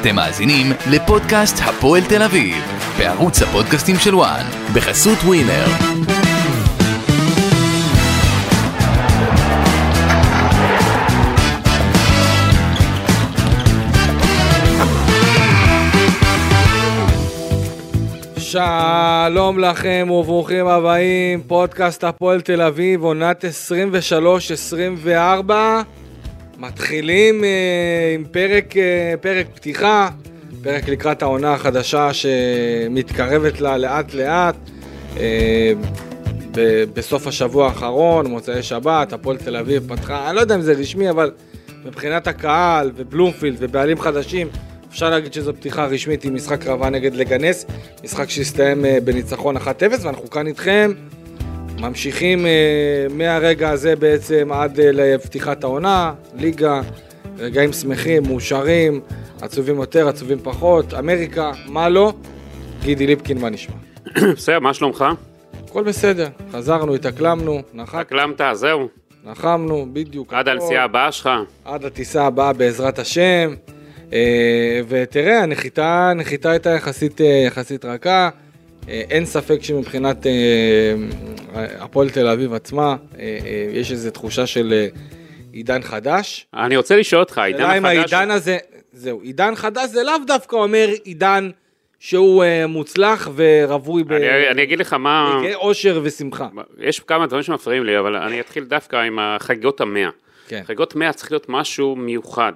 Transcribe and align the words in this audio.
אתם 0.00 0.14
מאזינים 0.14 0.66
לפודקאסט 0.90 1.56
הפועל 1.64 2.02
תל 2.08 2.22
אביב, 2.22 2.56
בערוץ 2.98 3.42
הפודקאסטים 3.42 3.96
של 3.96 4.14
וואן, 4.14 4.44
בחסות 4.74 5.18
ווינר. 5.18 5.64
שלום 18.38 19.58
לכם 19.58 20.08
וברוכים 20.10 20.66
הבאים, 20.66 21.42
פודקאסט 21.46 22.04
הפועל 22.04 22.40
תל 22.40 22.62
אביב, 22.62 23.02
עונת 23.02 23.44
23-24. 25.48 25.52
מתחילים 26.60 27.44
אה, 27.44 28.14
עם 28.14 28.24
פרק, 28.30 28.76
אה, 28.76 29.14
פרק 29.20 29.46
פתיחה, 29.54 30.08
פרק 30.62 30.88
לקראת 30.88 31.22
העונה 31.22 31.52
החדשה 31.52 32.10
שמתקרבת 32.12 33.60
לה 33.60 33.76
לאט 33.78 34.14
לאט. 34.14 34.56
אה, 35.16 35.72
ב- 36.56 36.84
בסוף 36.94 37.26
השבוע 37.26 37.66
האחרון, 37.66 38.26
מוצאי 38.26 38.62
שבת, 38.62 39.12
הפועל 39.12 39.36
תל 39.36 39.56
אביב 39.56 39.94
פתחה, 39.94 40.28
אני 40.28 40.36
לא 40.36 40.40
יודע 40.40 40.54
אם 40.54 40.60
זה 40.62 40.72
רשמי, 40.72 41.10
אבל 41.10 41.30
מבחינת 41.84 42.26
הקהל 42.26 42.90
ובלומפילד 42.96 43.56
ובעלים 43.58 44.00
חדשים, 44.00 44.48
אפשר 44.90 45.10
להגיד 45.10 45.32
שזו 45.32 45.54
פתיחה 45.54 45.86
רשמית 45.86 46.24
עם 46.24 46.34
משחק 46.34 46.62
קרבה 46.62 46.90
נגד 46.90 47.14
לגנס, 47.14 47.66
משחק 48.04 48.30
שהסתיים 48.30 48.84
אה, 48.84 48.98
בניצחון 49.04 49.56
1-0, 49.56 49.60
ואנחנו 50.02 50.30
כאן 50.30 50.46
איתכם, 50.46 50.92
ממשיכים 51.80 52.46
אה, 52.46 53.06
מהרגע 53.10 53.70
הזה 53.70 53.96
בעצם 53.96 54.48
עד 54.52 54.80
אה, 54.80 54.92
לפתיחת 54.92 55.64
העונה, 55.64 56.12
ליגה, 56.34 56.80
רגעים 57.38 57.72
שמחים, 57.72 58.22
מאושרים, 58.22 59.00
עצובים 59.40 59.76
יותר, 59.76 60.08
עצובים 60.08 60.38
פחות, 60.42 60.94
אמריקה, 60.94 61.52
מה 61.66 61.88
לא? 61.88 62.12
גידי 62.82 63.06
ליפקין, 63.06 63.40
מה 63.40 63.50
נשמע? 63.50 63.74
בסדר, 64.36 64.58
מה 64.60 64.74
שלומך? 64.74 65.04
הכל 65.64 65.82
בסדר, 65.82 66.28
חזרנו, 66.52 66.94
התאקלמנו, 66.94 67.62
נחק, 67.74 67.94
הקלמת, 67.94 68.40
זהו. 68.52 68.88
נחמנו, 69.24 69.86
בדיוק. 69.92 70.34
עד. 70.34 70.48
הנסיעה 70.48 70.84
הבאה 70.84 71.12
שלך. 71.12 71.30
עד 71.64 71.84
הטיסה 71.84 72.26
הבאה 72.26 72.52
בעזרת 72.52 72.98
השם. 72.98 73.54
אה, 74.12 74.80
ותראה, 74.88 75.42
הנחיתה, 75.42 76.10
הנחיתה 76.10 76.50
הייתה 76.50 76.70
יחסית, 76.70 77.20
יחסית 77.46 77.84
רכה. 77.84 78.30
אה, 78.90 79.02
אין 79.10 79.26
ספק 79.26 79.62
שמבחינת 79.62 80.26
אה, 80.26 80.94
הפועל 81.78 82.10
תל 82.10 82.26
אביב 82.26 82.52
עצמה, 82.54 82.96
אה, 83.18 83.38
אה, 83.44 83.70
יש 83.72 83.92
איזו 83.92 84.10
תחושה 84.10 84.46
של 84.46 84.72
אה, 84.72 84.86
עידן 85.52 85.82
חדש. 85.82 86.46
אני 86.54 86.76
רוצה 86.76 86.96
לשאול 86.96 87.20
אותך, 87.22 87.38
העידן 87.38 87.60
החדש... 87.84 88.12
העידן 88.12 88.30
הזה, 88.30 88.58
זהו, 88.92 89.20
עידן 89.20 89.54
חדש 89.54 89.90
זה 89.90 90.02
לאו 90.02 90.14
דווקא 90.26 90.56
אומר 90.56 90.88
עידן 91.04 91.50
שהוא 91.98 92.44
אה, 92.44 92.66
מוצלח 92.66 93.28
ורווי 93.34 94.04
ב- 94.04 94.12
אני, 94.12 94.48
אני 94.50 94.62
אגיד 94.62 94.78
לך 94.78 94.92
מה... 94.92 95.40
אושר 95.54 96.00
ושמחה. 96.02 96.48
יש 96.78 97.00
כמה 97.00 97.26
דברים 97.26 97.42
שמפריעים 97.42 97.84
לי, 97.84 97.98
אבל 97.98 98.16
אני 98.16 98.40
אתחיל 98.40 98.64
דווקא 98.64 98.96
עם 98.96 99.18
החגיגות 99.18 99.80
המאה. 99.80 100.08
כן. 100.48 100.62
חגיגות 100.66 100.96
מאה 100.96 101.12
צריך 101.12 101.32
להיות 101.32 101.46
משהו 101.48 101.96
מיוחד, 101.96 102.52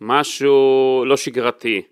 משהו 0.00 1.04
לא 1.06 1.16
שגרתי. 1.16 1.82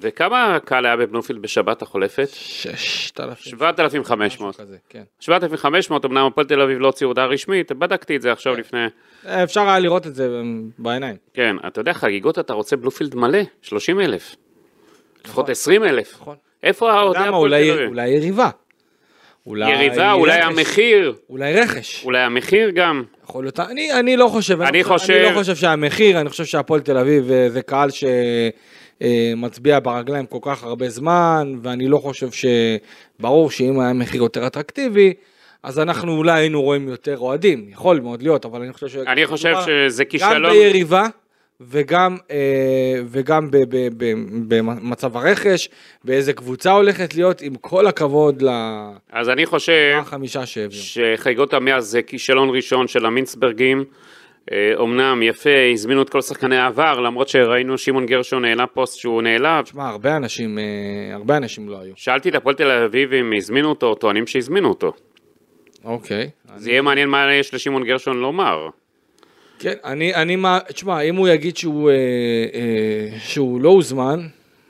וכמה 0.00 0.58
קהל 0.64 0.86
היה 0.86 0.96
בבלומפילד 0.96 1.42
בשבת 1.42 1.82
החולפת? 1.82 2.28
ששת 2.32 3.20
אלפים. 3.20 3.50
7,500. 3.58 4.56
כזה, 4.56 4.76
כן. 4.88 5.02
7,500, 5.20 6.04
אמנם 6.04 6.26
הפועל 6.26 6.46
תל 6.46 6.60
אביב 6.60 6.78
לא 6.78 6.86
הוציאו 6.86 7.10
הודעה 7.10 7.26
רשמית, 7.26 7.72
בדקתי 7.72 8.16
את 8.16 8.22
זה 8.22 8.32
עכשיו 8.32 8.54
לפני... 8.56 8.86
אה, 9.26 9.42
אפשר 9.42 9.60
היה 9.60 9.78
לראות 9.78 10.06
את 10.06 10.14
זה 10.14 10.28
בעיניים. 10.78 11.16
כן, 11.34 11.56
אתה 11.66 11.80
יודע, 11.80 11.92
חגיגות 11.92 12.38
אתה 12.38 12.52
רוצה 12.52 12.76
בלומפילד 12.76 13.14
מלא, 13.14 13.38
30,000. 13.62 14.36
לפחות 15.24 15.48
20,000. 15.48 16.12
נכון. 16.20 16.36
איפה 16.62 16.90
אתה 16.90 16.98
האוהדי 16.98 17.18
הפועל 17.18 17.30
תל 17.30 17.36
אולי, 17.36 17.72
אביב? 17.72 17.88
אולי 17.88 18.08
יריבה. 18.08 18.50
אולי 19.46 19.70
יריבה, 19.72 20.12
אולי 20.12 20.38
רכש. 20.38 20.44
המחיר, 20.58 21.14
אולי 21.30 21.54
רכש. 21.54 22.04
אולי 22.04 22.18
המחיר 22.20 22.70
גם. 22.70 23.02
יכול 23.24 23.44
להיות, 23.44 23.60
אני, 23.60 23.92
אני 23.92 24.16
לא 24.16 24.26
חושב, 24.28 24.60
אני 24.60 24.84
חושב- 24.84 25.12
אני 25.12 25.34
לא 25.34 25.38
חושב 25.38 25.54
שהמחיר, 25.56 26.20
אני 26.20 26.28
חושב 26.28 26.44
שהפועל 26.44 26.80
תל 26.80 26.96
אביב 26.98 27.30
אה, 27.30 27.50
זה 27.50 27.62
קהל 27.62 27.90
שמצביע 29.02 29.78
ברגליים 29.80 30.26
כל 30.26 30.38
כך 30.42 30.64
הרבה 30.64 30.88
זמן, 30.88 31.54
ואני 31.62 31.88
לא 31.88 31.98
חושב 31.98 32.30
ש... 32.30 32.46
ברור 33.20 33.50
שאם 33.50 33.80
היה 33.80 33.92
מחיר 33.92 34.22
יותר 34.22 34.46
אטרקטיבי, 34.46 35.14
אז 35.62 35.78
אנחנו 35.78 36.16
אולי 36.16 36.40
היינו 36.40 36.62
רואים 36.62 36.88
יותר 36.88 37.18
אוהדים, 37.18 37.66
יכול 37.68 38.00
מאוד 38.00 38.22
להיות, 38.22 38.44
אבל 38.44 38.62
אני 38.62 38.72
חושב 38.72 38.88
ש... 38.88 38.96
אני 38.96 39.26
חושב 39.26 39.54
שזה 39.66 40.04
גם 40.04 40.10
כישלון. 40.10 40.52
ביריבה 40.52 41.06
וגם, 41.60 42.16
אה, 42.30 43.00
וגם 43.06 43.48
במצב 44.48 45.16
הרכש, 45.16 45.68
באיזה 46.04 46.32
קבוצה 46.32 46.72
הולכת 46.72 47.14
להיות, 47.14 47.40
עם 47.40 47.54
כל 47.54 47.86
הכבוד 47.86 48.42
אז 49.12 49.28
אני 49.28 49.46
חושב 49.46 49.72
שהביאו. 50.46 50.80
שחגיגות 50.82 51.54
המאה 51.54 51.80
זה 51.80 52.02
כישלון 52.02 52.50
ראשון 52.50 52.88
של 52.88 53.06
המינסברגים. 53.06 53.84
אה, 54.52 54.72
אומנם 54.76 55.22
יפה, 55.22 55.70
הזמינו 55.72 56.02
את 56.02 56.08
כל 56.08 56.20
שחקני 56.20 56.56
העבר, 56.56 57.00
למרות 57.00 57.28
שראינו 57.28 57.78
שמעון 57.78 58.06
גרשון 58.06 58.44
העלה 58.44 58.66
פוסט 58.66 58.98
שהוא 58.98 59.22
נעלב. 59.22 59.64
תשמע, 59.64 59.88
הרבה 59.88 60.16
אנשים, 60.16 60.58
אה, 60.58 61.14
הרבה 61.14 61.36
אנשים 61.36 61.68
לא 61.68 61.80
היו. 61.80 61.92
שאלתי 61.96 62.28
את 62.28 62.34
הפועל 62.34 62.54
תל 62.54 62.70
אביב 62.70 63.12
אם 63.12 63.32
הזמינו 63.36 63.68
אותו, 63.68 63.94
טוענים 63.94 64.26
שהזמינו 64.26 64.68
אותו. 64.68 64.92
אוקיי. 65.84 66.30
זה 66.56 66.70
יהיה 66.70 66.82
מעניין 66.82 67.08
מה 67.08 67.34
יש 67.34 67.54
לשמעון 67.54 67.84
גרשון 67.84 68.16
לומר. 68.16 68.68
כן, 69.58 69.74
אני, 69.84 70.14
אני, 70.14 70.36
מה, 70.36 70.58
תשמע, 70.68 71.00
אם 71.00 71.16
הוא 71.16 71.28
יגיד 71.28 71.56
שהוא, 71.56 71.90
אה, 71.90 71.94
אה, 71.94 73.18
שהוא 73.18 73.60
לא 73.60 73.68
הוזמן, 73.68 74.26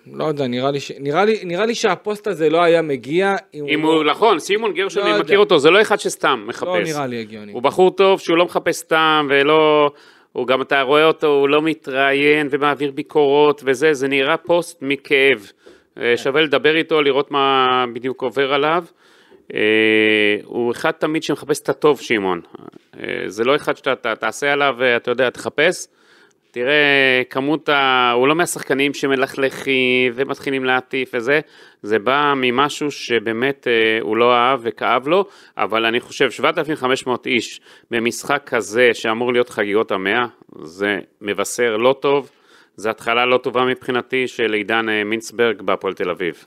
לא 0.07 0.25
יודע, 0.25 0.47
נראה 0.47 0.71
לי, 0.71 0.81
ש, 0.81 0.93
נראה 1.01 1.25
לי, 1.25 1.41
נראה 1.45 1.67
לי 1.67 1.75
שהפוסט 1.75 2.27
הזה 2.27 2.51
לא 2.51 2.63
היה 2.63 2.83
מגיע, 2.83 3.37
אם, 3.55 3.65
אם 3.69 3.81
הוא, 3.81 3.95
הוא, 3.95 4.05
נכון, 4.05 4.39
סימון 4.39 4.73
גרשון, 4.73 5.03
לא 5.03 5.09
אני 5.09 5.15
יודע. 5.15 5.25
מכיר 5.25 5.39
אותו, 5.39 5.59
זה 5.59 5.71
לא 5.71 5.81
אחד 5.81 6.01
שסתם 6.01 6.45
מחפש. 6.47 6.67
לא 6.67 6.83
נראה 6.83 7.07
לי 7.07 7.21
הגיוני. 7.21 7.53
הוא 7.53 7.63
בחור 7.63 7.91
טוב 7.91 8.21
שהוא 8.21 8.37
לא 8.37 8.45
מחפש 8.45 8.77
סתם 8.77 9.27
ולא, 9.31 9.91
הוא 10.33 10.47
גם 10.47 10.63
אתה 10.63 10.81
רואה 10.83 11.05
אותו, 11.05 11.27
הוא 11.27 11.49
לא 11.49 11.63
מתראיין 11.63 12.49
ומעביר 12.51 12.91
ביקורות 12.91 13.63
וזה, 13.65 13.95
זה 13.95 14.09
נראה 14.09 14.37
פוסט 14.37 14.79
מכאב. 14.83 15.51
אה, 15.99 16.17
שווה 16.17 16.41
לדבר 16.41 16.77
איתו, 16.77 17.03
לראות 17.03 17.31
מה 17.31 17.85
בדיוק 17.95 18.23
עובר 18.23 18.53
עליו. 18.53 18.85
אה, 19.55 20.37
הוא 20.45 20.73
אחד 20.73 20.91
תמיד 20.91 21.23
שמחפש 21.23 21.61
את 21.61 21.69
הטוב, 21.69 22.01
שמעון. 22.01 22.41
אה, 23.01 23.23
זה 23.27 23.45
לא 23.45 23.57
אחד 23.57 23.77
שאתה 23.77 23.93
אתה 23.93 24.15
תעשה 24.15 24.53
עליו, 24.53 24.75
אתה 24.97 25.11
יודע, 25.11 25.31
תחפש. 25.31 25.87
תראה, 26.53 27.23
כמות 27.31 27.69
ה... 27.69 28.13
הוא 28.15 28.29
לא 28.29 28.35
מהשחקנים 28.35 28.95
שמלכלכים 28.95 30.13
ומתחילים 30.15 30.65
להטיף 30.65 31.11
וזה, 31.15 31.41
זה 31.83 31.99
בא 31.99 32.33
ממשהו 32.37 32.91
שבאמת 32.91 33.67
אה, 33.69 33.99
הוא 34.01 34.17
לא 34.17 34.35
אהב 34.35 34.61
וכאב 34.63 35.09
לו, 35.09 35.25
אבל 35.57 35.87
אני 35.87 36.01
חושב 36.01 36.31
7,500 36.31 37.27
איש 37.27 37.61
במשחק 37.91 38.43
כזה 38.47 38.91
שאמור 38.93 39.33
להיות 39.33 39.49
חגיגות 39.49 39.93
המאה, 39.93 40.27
זה 40.63 40.99
מבשר 41.21 41.77
לא 41.77 41.95
טוב, 42.01 42.31
זה 42.77 42.91
התחלה 42.91 43.27
לא 43.27 43.39
טובה 43.39 43.65
מבחינתי 43.65 44.29
של 44.29 44.53
עידן 44.53 44.89
אה, 44.89 45.05
מינסברג 45.05 45.63
בהפועל 45.63 45.95
תל 45.95 46.11
אביב. 46.11 46.45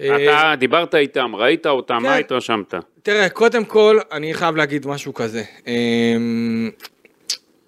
אה, 0.00 0.16
אתה 0.16 0.54
דיברת 0.58 0.94
איתם, 0.94 1.36
ראית 1.36 1.66
אותם, 1.66 1.98
מה 2.02 2.08
כן. 2.08 2.20
התרשמת? 2.20 2.74
תראה, 3.02 3.28
קודם 3.28 3.64
כל, 3.64 3.98
אני 4.12 4.34
חייב 4.34 4.56
להגיד 4.56 4.86
משהו 4.86 5.14
כזה. 5.14 5.42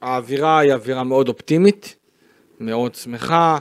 האווירה 0.03 0.59
היא 0.59 0.73
אווירה 0.73 1.05
מאוד 1.05 1.29
אופטימית, 1.29 1.97
מאוד 2.61 2.95
שמחה, 2.95 3.59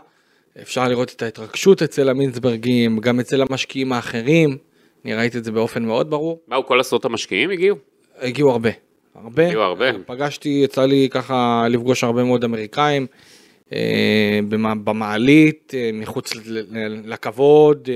אפשר 0.61 0.87
לראות 0.87 1.13
את 1.15 1.21
ההתרגשות 1.21 1.81
אצל 1.81 2.09
המינסברגים, 2.09 2.99
גם 2.99 3.19
אצל 3.19 3.41
המשקיעים 3.41 3.93
האחרים, 3.93 4.57
אני 5.05 5.13
ראיתי 5.15 5.37
את 5.37 5.43
זה 5.43 5.51
באופן 5.51 5.85
מאוד 5.85 6.09
ברור. 6.09 6.39
באו 6.47 6.65
כל 6.65 6.79
עשרות 6.79 7.05
המשקיעים 7.05 7.49
הגיעו? 7.49 7.77
הגיעו 8.19 8.51
הרבה. 8.51 8.69
הרבה. 9.15 9.47
הגיעו 9.47 9.61
הרבה. 9.61 9.85
פגשתי, 10.05 10.61
יצא 10.63 10.85
לי 10.85 11.07
ככה 11.11 11.67
לפגוש 11.69 12.03
הרבה 12.03 12.23
מאוד 12.23 12.43
אמריקאים 12.43 13.07
אה, 13.73 14.39
במעלית, 14.83 15.73
אה, 15.77 15.89
מחוץ 15.94 16.33
לכבוד, 17.06 17.89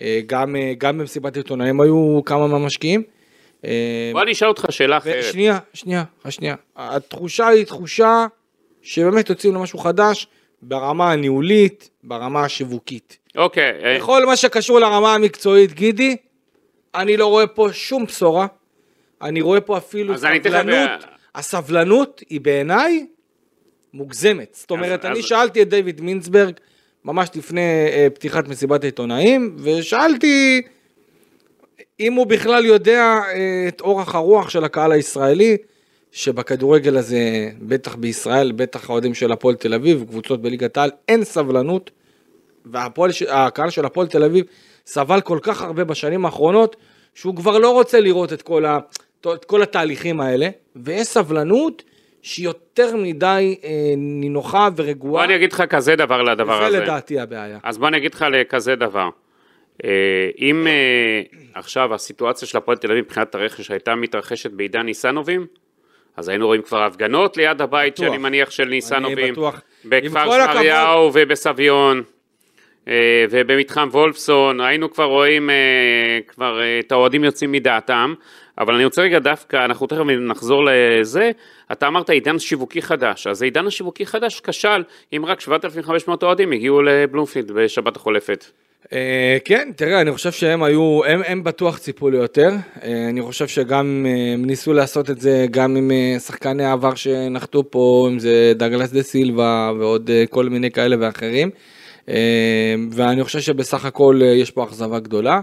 אה, 0.00 0.20
גם, 0.26 0.56
גם 0.78 0.98
במסיבת 0.98 1.36
עיתונאים 1.36 1.80
היו 1.80 2.20
כמה 2.24 2.46
מהמשקיעים. 2.46 3.02
אה, 3.64 4.10
בוא 4.12 4.22
אני 4.22 4.32
אשאל 4.32 4.48
אותך 4.48 4.66
שאלה 4.70 4.96
אחרת. 4.96 5.24
שנייה, 5.32 5.58
שנייה, 5.74 6.04
שנייה. 6.28 6.54
התחושה 6.76 7.46
היא 7.48 7.64
תחושה 7.66 8.26
שבאמת 8.82 9.30
יוצאים 9.30 9.54
למשהו 9.54 9.78
חדש 9.78 10.26
ברמה 10.62 11.12
הניהולית, 11.12 11.90
ברמה 12.04 12.44
השיווקית. 12.44 13.18
אוקיי, 13.36 13.72
אה, 13.84 13.96
בכל 13.98 14.26
מה 14.26 14.36
שקשור 14.36 14.78
לרמה 14.78 15.14
המקצועית, 15.14 15.72
גידי, 15.72 16.16
אני 16.94 17.16
לא 17.16 17.26
רואה 17.26 17.46
פה 17.46 17.68
שום 17.72 18.04
בשורה. 18.04 18.46
אני 19.22 19.40
רואה 19.40 19.60
פה 19.60 19.78
אפילו 19.78 20.18
סבלנות. 20.18 20.88
ב- 21.02 21.04
הסבלנות 21.34 22.22
היא 22.30 22.40
בעיניי 22.40 23.06
מוגזמת. 23.94 24.56
זאת 24.60 24.70
אומרת, 24.70 25.04
אז- 25.04 25.10
אני 25.10 25.18
אז- 25.18 25.24
שאלתי 25.24 25.62
את 25.62 25.68
דיוויד 25.68 26.00
מינסברג 26.00 26.54
ממש 27.04 27.28
לפני 27.34 27.60
אה, 27.92 28.06
פתיחת 28.14 28.48
מסיבת 28.48 28.82
העיתונאים, 28.84 29.56
ושאלתי 29.58 30.62
אם 32.00 32.12
הוא 32.12 32.26
בכלל 32.26 32.64
יודע 32.64 33.00
אה, 33.02 33.64
את 33.68 33.80
אורך 33.80 34.14
הרוח 34.14 34.48
של 34.48 34.64
הקהל 34.64 34.92
הישראלי, 34.92 35.56
שבכדורגל 36.12 36.96
הזה, 36.96 37.50
בטח 37.62 37.94
בישראל, 37.94 38.52
בטח 38.52 38.90
האוהדים 38.90 39.14
של 39.14 39.32
הפועל 39.32 39.54
תל 39.54 39.74
אביב, 39.74 40.04
קבוצות 40.08 40.42
בליגת 40.42 40.76
העל, 40.76 40.90
אין 41.08 41.24
סבלנות 41.24 41.90
והקהל 42.66 43.70
של 43.70 43.84
הפועל 43.84 44.06
תל 44.06 44.24
אביב 44.24 44.44
סבל 44.86 45.20
כל 45.20 45.38
כך 45.42 45.62
הרבה 45.62 45.84
בשנים 45.84 46.24
האחרונות, 46.24 46.76
שהוא 47.14 47.36
כבר 47.36 47.58
לא 47.58 47.70
רוצה 47.70 48.00
לראות 48.00 48.32
את 48.32 48.42
כל, 48.42 48.64
ה, 48.64 48.78
את 49.34 49.44
כל 49.44 49.62
התהליכים 49.62 50.20
האלה, 50.20 50.48
ויש 50.76 51.06
סבלנות 51.06 51.82
שהיא 52.22 52.44
יותר 52.44 52.96
מדי 52.96 53.56
אה, 53.64 53.70
נינוחה 53.96 54.68
ורגועה. 54.76 55.12
בוא 55.12 55.24
אני 55.24 55.36
אגיד 55.36 55.52
לך 55.52 55.62
כזה 55.68 55.96
דבר 55.96 56.22
לדבר 56.22 56.64
הזה. 56.64 56.80
לדעתי 56.80 57.20
הבעיה. 57.20 57.58
אז 57.62 57.78
בוא 57.78 57.88
אני 57.88 57.96
אגיד 57.96 58.14
לך 58.14 58.24
לכזה 58.30 58.76
דבר. 58.76 59.08
אה, 59.84 59.90
אם 60.38 60.66
אה, 60.66 61.22
עכשיו 61.54 61.94
הסיטואציה 61.94 62.48
של 62.48 62.58
הפועל 62.58 62.76
תל 62.76 62.90
אביב 62.90 63.04
מבחינת 63.04 63.34
הרכש 63.34 63.70
הייתה 63.70 63.94
מתרחשת 63.94 64.50
בעידן 64.50 64.82
ניסנובים, 64.82 65.46
אז 66.16 66.28
היינו 66.28 66.46
רואים 66.46 66.62
כבר 66.62 66.82
הפגנות 66.82 67.36
ליד 67.36 67.60
הבית 67.60 67.92
בטוח. 67.92 68.06
שאני 68.06 68.18
מניח 68.18 68.50
של 68.50 68.64
ניסנובים, 68.64 69.34
בכפר 69.84 70.30
שמריהו 70.30 71.10
ובסביון, 71.14 72.02
אה, 72.88 73.24
ובמתחם 73.30 73.88
וולפסון, 73.92 74.60
היינו 74.60 74.90
כבר 74.90 75.04
רואים 75.04 75.50
כבר 76.28 76.60
את 76.80 76.92
האוהדים 76.92 77.24
יוצאים 77.24 77.52
מדעתם, 77.52 78.14
אבל 78.58 78.74
אני 78.74 78.84
רוצה 78.84 79.02
רגע 79.02 79.18
דווקא, 79.18 79.64
אנחנו 79.64 79.86
תכף 79.86 80.00
נחזור 80.04 80.64
לזה, 80.64 81.30
אתה 81.72 81.86
אמרת 81.86 82.10
עידן 82.10 82.38
שיווקי 82.38 82.82
חדש, 82.82 83.26
אז 83.26 83.42
העידן 83.42 83.66
השיווקי 83.66 84.06
חדש 84.06 84.40
כשל, 84.40 84.82
אם 85.16 85.24
רק 85.26 85.40
7,500 85.40 86.22
אוהדים 86.22 86.52
הגיעו 86.52 86.82
לבלומפילד 86.82 87.50
בשבת 87.50 87.96
החולפת. 87.96 88.44
אה, 88.92 89.38
כן, 89.44 89.70
תראה, 89.76 90.00
אני 90.00 90.12
חושב 90.12 90.32
שהם 90.32 90.62
היו, 90.62 91.04
הם, 91.04 91.22
הם 91.26 91.44
בטוח 91.44 91.78
ציפו 91.78 92.10
ליותר. 92.10 92.50
אה, 92.82 93.08
אני 93.08 93.22
חושב 93.22 93.48
שגם 93.48 94.06
אה, 94.08 94.32
הם 94.34 94.44
ניסו 94.44 94.72
לעשות 94.72 95.10
את 95.10 95.20
זה 95.20 95.46
גם 95.50 95.76
עם 95.76 95.90
שחקני 96.18 96.64
העבר 96.64 96.94
שנחתו 96.94 97.70
פה, 97.70 98.08
אם 98.12 98.18
זה 98.18 98.52
דגלס 98.56 98.90
דה 98.90 99.02
סילבה 99.02 99.72
ועוד 99.78 100.10
כל 100.30 100.48
מיני 100.48 100.70
כאלה 100.70 100.96
ואחרים. 101.00 101.50
ואני 102.90 103.24
חושב 103.24 103.40
שבסך 103.40 103.84
הכל 103.84 104.20
יש 104.24 104.50
פה 104.50 104.64
אכזבה 104.64 104.98
גדולה. 104.98 105.40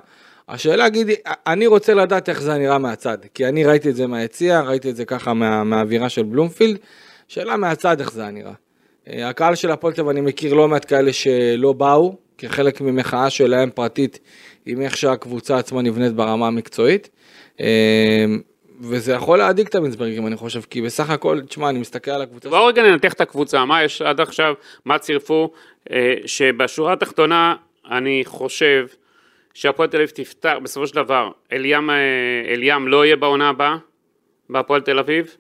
השאלה, 0.50 0.90
גידי, 0.90 1.16
אני 1.48 1.68
רוצה 1.68 1.94
לדעת 1.94 2.30
איך 2.30 2.42
זה 2.42 2.58
נראה 2.58 2.78
מהצד, 2.78 3.18
כי 3.34 3.46
אני 3.46 3.66
ראיתי 3.66 3.90
את 3.90 3.96
זה 3.96 4.08
מהיציע, 4.08 4.62
ראיתי 4.62 4.90
את 4.90 4.96
זה 4.96 5.06
ככה 5.06 5.34
מה, 5.34 5.64
מהאווירה 5.64 6.10
של 6.10 6.24
בלומפילד. 6.24 6.78
שאלה 7.28 7.58
מהצד 7.58 8.00
איך 8.00 8.12
זה 8.12 8.30
נראה. 8.30 8.54
אה, 9.10 9.30
הקהל 9.30 9.56
של 9.56 9.72
אביב, 9.72 10.10
אני 10.10 10.22
מכיר 10.22 10.54
לא 10.54 10.68
מעט 10.68 10.86
כאלה 10.88 11.14
שלא 11.14 11.74
באו, 11.74 12.16
כחלק 12.42 12.82
ממחאה 12.82 13.30
שלהם 13.30 13.70
פרטית, 13.70 14.20
עם 14.66 14.82
איך 14.82 14.98
שהקבוצה 14.98 15.58
עצמה 15.58 15.82
נבנית 15.82 16.14
ברמה 16.14 16.48
המקצועית. 16.48 17.10
אה, 17.60 18.26
וזה 18.82 19.14
יכול 19.14 19.38
להדאיג 19.38 19.68
את 19.68 19.76
המינסברגים, 19.76 20.28
אני 20.28 20.36
חושב, 20.36 20.62
כי 20.62 20.82
בסך 20.82 21.10
הכל, 21.10 21.42
תשמע, 21.42 21.70
אני 21.70 21.80
מסתכל 21.80 22.12
על 22.12 22.22
הקבוצה. 22.22 22.50
בואו 22.50 22.66
רגע 22.66 22.84
ננתח 22.84 23.14
את 23.14 23.22
הקבוצה, 23.22 23.66
מה 23.66 23.84
יש 23.84 24.02
עד 24.02 24.22
עכשיו, 24.22 24.54
מה 24.86 25.00
צירפו, 25.00 25.52
אה, 25.92 26.14
שבשורה 26.26 26.94
התחתונה 26.94 27.56
אני 27.92 28.22
חושב 28.26 28.88
שהפועל 29.54 29.90
תל 29.90 29.98
אביב 29.98 30.10
תפתח, 30.10 30.54
בסופו 30.64 30.88
של 30.88 30.96
דבר, 30.96 31.32
אליאם, 31.52 31.90
אה, 31.90 31.96
אליאם 32.48 32.88
לא 32.88 33.06
יהיה 33.06 33.16
בעונה 33.16 33.50
הבאה 33.50 33.78
בהפועל 34.50 34.82
תל 34.82 35.00
אביב, 35.00 35.36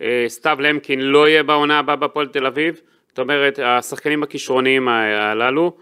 אה, 0.00 0.24
סתיו 0.28 0.58
למקין 0.60 1.00
לא 1.00 1.28
יהיה 1.28 1.42
בעונה 1.42 1.78
הבאה 1.78 1.96
בהפועל 1.96 2.26
תל 2.26 2.46
אביב, 2.46 2.80
זאת 3.08 3.18
אומרת, 3.18 3.58
השחקנים 3.62 4.22
הכישרוניים 4.22 4.88
הללו 4.88 5.76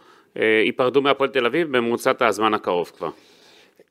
ייפרדו 0.64 1.02
מהפועל 1.02 1.30
תל 1.30 1.46
אביב 1.46 1.76
בממוצעת 1.76 2.22
הזמן 2.22 2.54
הקרוב 2.54 2.92
כבר. 2.96 3.06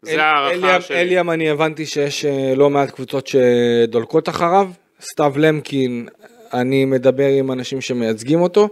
אל- 0.07 0.11
זה 0.15 0.23
הערכה 0.23 0.81
שלי. 0.81 1.01
אליאם, 1.01 1.31
אני 1.31 1.49
הבנתי 1.49 1.85
שיש 1.85 2.25
אה, 2.25 2.53
לא 2.55 2.69
מעט 2.69 2.91
קבוצות 2.91 3.27
שדולקות 3.27 4.29
אחריו. 4.29 4.69
סתיו 5.01 5.33
למקין, 5.37 6.07
אני 6.53 6.85
מדבר 6.85 7.27
עם 7.27 7.51
אנשים 7.51 7.81
שמייצגים 7.81 8.41
אותו, 8.41 8.69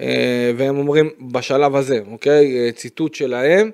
אה, 0.00 0.06
והם 0.56 0.78
אומרים 0.78 1.10
בשלב 1.32 1.76
הזה, 1.76 1.98
אוקיי? 2.10 2.56
אה, 2.66 2.72
ציטוט 2.72 3.14
שלהם, 3.14 3.70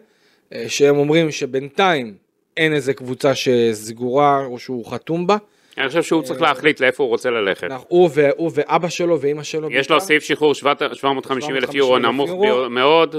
אה, 0.55 0.65
שהם 0.69 0.97
אומרים 0.97 1.31
שבינתיים 1.31 2.15
אין 2.57 2.75
איזה 2.75 2.95
קבוצה 2.95 3.35
שסגורה 3.35 4.45
או 4.45 4.59
שהוא 4.59 4.87
חתום 4.87 5.27
בה. 5.27 5.37
אני 5.81 5.88
חושב 5.88 6.03
שהוא 6.03 6.23
צריך 6.23 6.41
להחליט 6.41 6.81
לאיפה 6.81 7.03
הוא 7.03 7.11
רוצה 7.11 7.31
ללכת. 7.31 7.69
הוא, 7.88 8.11
ואבא 8.55 8.88
שלו 8.88 9.21
ואימא 9.21 9.43
שלו. 9.43 9.69
יש 9.71 9.91
לו. 9.91 10.00
סעיף 10.00 10.23
שחרור 10.23 10.55
750 10.55 11.56
אלף 11.56 11.71
750,000 11.71 11.75
יורו 11.75 11.99
נמוך. 11.99 12.31
מאוד, 12.71 13.17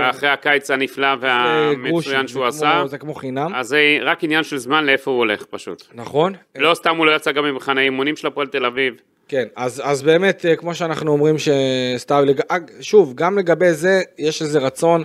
אחרי 0.00 0.28
הקיץ 0.28 0.70
הנפלא 0.70 1.08
והמצוין 1.20 2.28
שהוא 2.28 2.44
עשה, 2.46 2.82
זה 2.86 2.98
כמו 2.98 3.14
חינם, 3.14 3.54
אז 3.54 3.68
זה 3.68 3.98
רק 4.02 4.24
עניין 4.24 4.44
של 4.44 4.58
זמן 4.58 4.84
לאיפה 4.84 5.10
הוא 5.10 5.18
הולך 5.18 5.44
פשוט. 5.50 5.82
נכון? 5.94 6.34
לא 6.56 6.74
סתם 6.74 6.96
הוא 6.96 7.06
לא 7.06 7.16
יצא 7.16 7.32
גם 7.32 7.44
ממחנה 7.44 7.80
אימונים 7.80 8.16
של 8.16 8.26
הפועל 8.26 8.46
תל 8.46 8.66
אביב. 8.66 8.94
כן, 9.28 9.44
אז, 9.56 9.82
אז 9.84 10.02
באמת, 10.02 10.46
אה, 10.46 10.56
כמו 10.56 10.74
שאנחנו 10.74 11.12
אומרים 11.12 11.36
שסתיו, 11.38 12.24
שוב, 12.80 13.12
גם 13.14 13.38
לגבי 13.38 13.72
זה, 13.72 14.02
יש 14.18 14.42
איזה 14.42 14.58
רצון, 14.58 15.02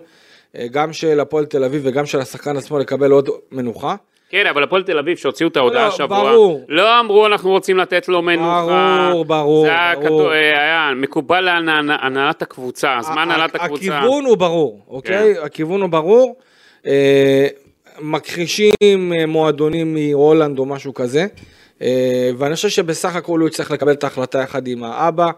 אה, 0.56 0.68
גם 0.72 0.94
של 0.94 1.20
הפועל 1.20 1.46
תל 1.46 1.64
אביב 1.64 1.82
וגם 1.86 2.06
של 2.06 2.20
השחקן 2.20 2.58
עצמו 2.58 2.80
לקבל 2.80 3.12
עוד 3.12 3.30
מנוחה. 3.52 3.96
כן, 4.30 4.48
אבל 4.48 4.64
הפועל 4.64 4.84
תל 4.84 5.00
אביב 5.00 5.18
שהוציאו 5.18 5.50
את 5.50 5.58
ההודעה 5.58 5.88
לא, 5.88 5.94
השבוע, 5.94 6.32
ברור. 6.32 6.66
לא 6.68 7.00
אמרו 7.00 7.26
אנחנו 7.26 7.50
רוצים 7.50 7.78
לתת 7.78 8.08
לו 8.08 8.22
מנוחה. 8.22 9.08
ברור, 9.10 9.26
ברור, 9.26 9.66
זה 9.66 9.72
היה, 9.72 9.96
ברור. 9.96 10.06
כתוב, 10.06 10.32
אה, 10.32 10.62
היה 10.62 10.92
מקובל 10.96 11.42
להנהלת 11.42 12.42
הקבוצה, 12.42 12.98
אז 12.98 13.10
מה 13.10 13.22
הנהלת 13.22 13.56
הקבוצה? 13.56 13.98
הכיוון 13.98 14.26
הוא 14.26 14.38
ברור, 14.38 14.82
אוקיי? 14.88 15.36
כן. 15.36 15.42
הכיוון 15.44 15.82
הוא 15.82 15.90
ברור. 15.90 16.36
אה, 16.88 17.48
מכחישים 18.02 19.14
אה, 19.20 19.26
מועדונים 19.26 19.94
מהולנד 19.94 20.60
או 20.60 20.66
משהו 20.66 20.94
כזה, 20.94 21.26
אה, 21.82 22.30
ואני 22.38 22.56
חושב 22.56 22.70
שבסך 22.70 23.16
הכל 23.16 23.40
הוא 23.40 23.48
יצטרך 23.48 23.72
לקבל 23.72 23.92
את 23.92 24.04
ההחלטה 24.04 24.40
יחד 24.40 24.68
עם 24.68 24.84
האבא. 24.84 25.30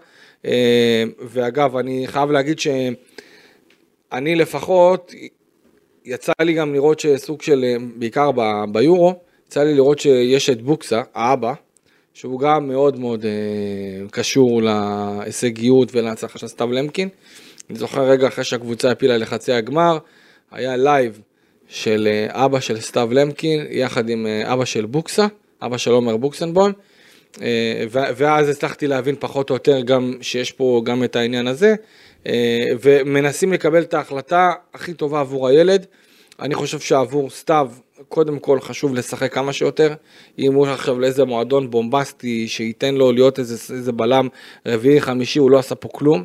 אה, 0.45 1.03
ואגב, 1.19 1.77
אני 1.77 2.03
חייב 2.07 2.31
להגיד 2.31 2.59
שאני 2.59 4.35
לפחות, 4.35 5.13
יצא 6.05 6.31
לי 6.41 6.53
גם 6.53 6.73
לראות 6.73 6.99
שסוג 6.99 7.41
של, 7.41 7.63
אה, 7.63 7.75
בעיקר 7.95 8.31
ב- 8.35 8.63
ביורו, 8.71 9.13
יצא 9.47 9.63
לי 9.63 9.73
לראות 9.73 9.99
שיש 9.99 10.49
את 10.49 10.61
בוקסה, 10.61 11.01
האבא, 11.13 11.53
שהוא 12.13 12.39
גם 12.39 12.67
מאוד 12.67 12.99
מאוד 12.99 13.25
אה, 13.25 14.09
קשור 14.11 14.61
להישגיות 14.61 15.89
ולהצלחה 15.95 16.39
של 16.39 16.47
סתיו 16.47 16.71
למקין. 16.71 17.09
אני 17.69 17.79
זוכר 17.79 18.01
רגע 18.01 18.27
אחרי 18.27 18.43
שהקבוצה 18.43 18.91
העפילה 18.91 19.17
לחצי 19.17 19.53
הגמר, 19.53 19.97
היה 20.51 20.77
live 20.77 21.21
של 21.67 22.07
אה, 22.11 22.45
אבא 22.45 22.59
של 22.59 22.81
סתיו 22.81 23.09
למקין, 23.11 23.65
יחד 23.69 24.09
עם 24.09 24.27
אה, 24.27 24.53
אבא 24.53 24.65
של 24.65 24.85
בוקסה, 24.85 25.27
אבא 25.61 25.77
של 25.77 25.91
עומר 25.91 26.17
בוקסנבוים, 26.17 26.73
אה, 27.41 27.83
ואז 27.91 28.49
הצלחתי 28.49 28.87
להבין 28.87 29.15
פחות 29.19 29.49
או 29.49 29.55
יותר 29.55 29.81
גם 29.81 30.13
שיש 30.21 30.51
פה 30.51 30.81
גם 30.85 31.03
את 31.03 31.15
העניין 31.15 31.47
הזה, 31.47 31.75
ומנסים 32.81 33.53
לקבל 33.53 33.81
את 33.81 33.93
ההחלטה 33.93 34.51
הכי 34.73 34.93
טובה 34.93 35.19
עבור 35.19 35.47
הילד. 35.47 35.85
אני 36.41 36.55
חושב 36.55 36.79
שעבור 36.79 37.29
סתיו, 37.29 37.71
קודם 38.09 38.39
כל 38.39 38.59
חשוב 38.59 38.95
לשחק 38.95 39.33
כמה 39.33 39.53
שיותר. 39.53 39.93
אם 40.39 40.53
הוא 40.53 40.67
עכשיו 40.67 40.99
לאיזה 40.99 41.25
מועדון 41.25 41.69
בומבסטי 41.69 42.47
שייתן 42.47 42.95
לו 42.95 43.11
להיות 43.11 43.39
איזה, 43.39 43.73
איזה 43.73 43.91
בלם 43.91 44.27
רביעי, 44.65 45.01
חמישי, 45.01 45.39
הוא 45.39 45.51
לא 45.51 45.59
עשה 45.59 45.75
פה 45.75 45.89
כלום. 45.91 46.23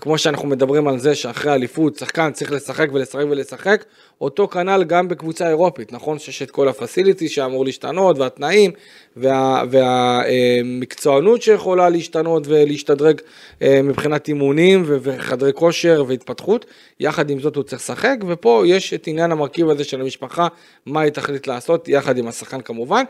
כמו 0.00 0.18
שאנחנו 0.18 0.48
מדברים 0.48 0.88
על 0.88 0.98
זה 0.98 1.14
שאחרי 1.14 1.52
אליפות 1.52 1.96
שחקן 1.96 2.30
צריך 2.32 2.52
לשחק 2.52 2.88
ולשחק 2.92 3.24
ולשחק, 3.30 3.84
אותו 4.20 4.48
כנ"ל 4.48 4.84
גם 4.84 5.08
בקבוצה 5.08 5.48
אירופית, 5.48 5.92
נכון? 5.92 6.18
שיש 6.18 6.42
את 6.42 6.50
כל 6.50 6.68
הפסיליטי 6.68 7.28
שאמור 7.28 7.64
להשתנות 7.64 8.18
והתנאים 8.18 8.70
וה, 9.16 9.62
והמקצוענות 9.70 11.42
שיכולה 11.42 11.88
להשתנות 11.88 12.46
ולהשתדרג 12.46 13.20
אה, 13.62 13.80
מבחינת 13.82 14.28
אימונים 14.28 14.84
וחדרי 14.86 15.52
כושר 15.52 16.04
והתפתחות, 16.08 16.66
יחד 17.00 17.30
עם 17.30 17.40
זאת 17.40 17.56
הוא 17.56 17.64
צריך 17.64 17.82
לשחק 17.82 18.16
ופה 18.28 18.62
יש 18.66 18.94
את 18.94 19.06
עניין 19.06 19.32
המרכיב 19.32 19.68
הזה 19.68 19.84
של 19.84 20.00
המשפחה, 20.00 20.46
מה 20.86 21.00
היא 21.00 21.12
תחליט 21.12 21.46
לעשות 21.46 21.88
יחד 21.88 22.18
עם 22.18 22.28
השחקן 22.28 22.60
כמובן, 22.60 23.04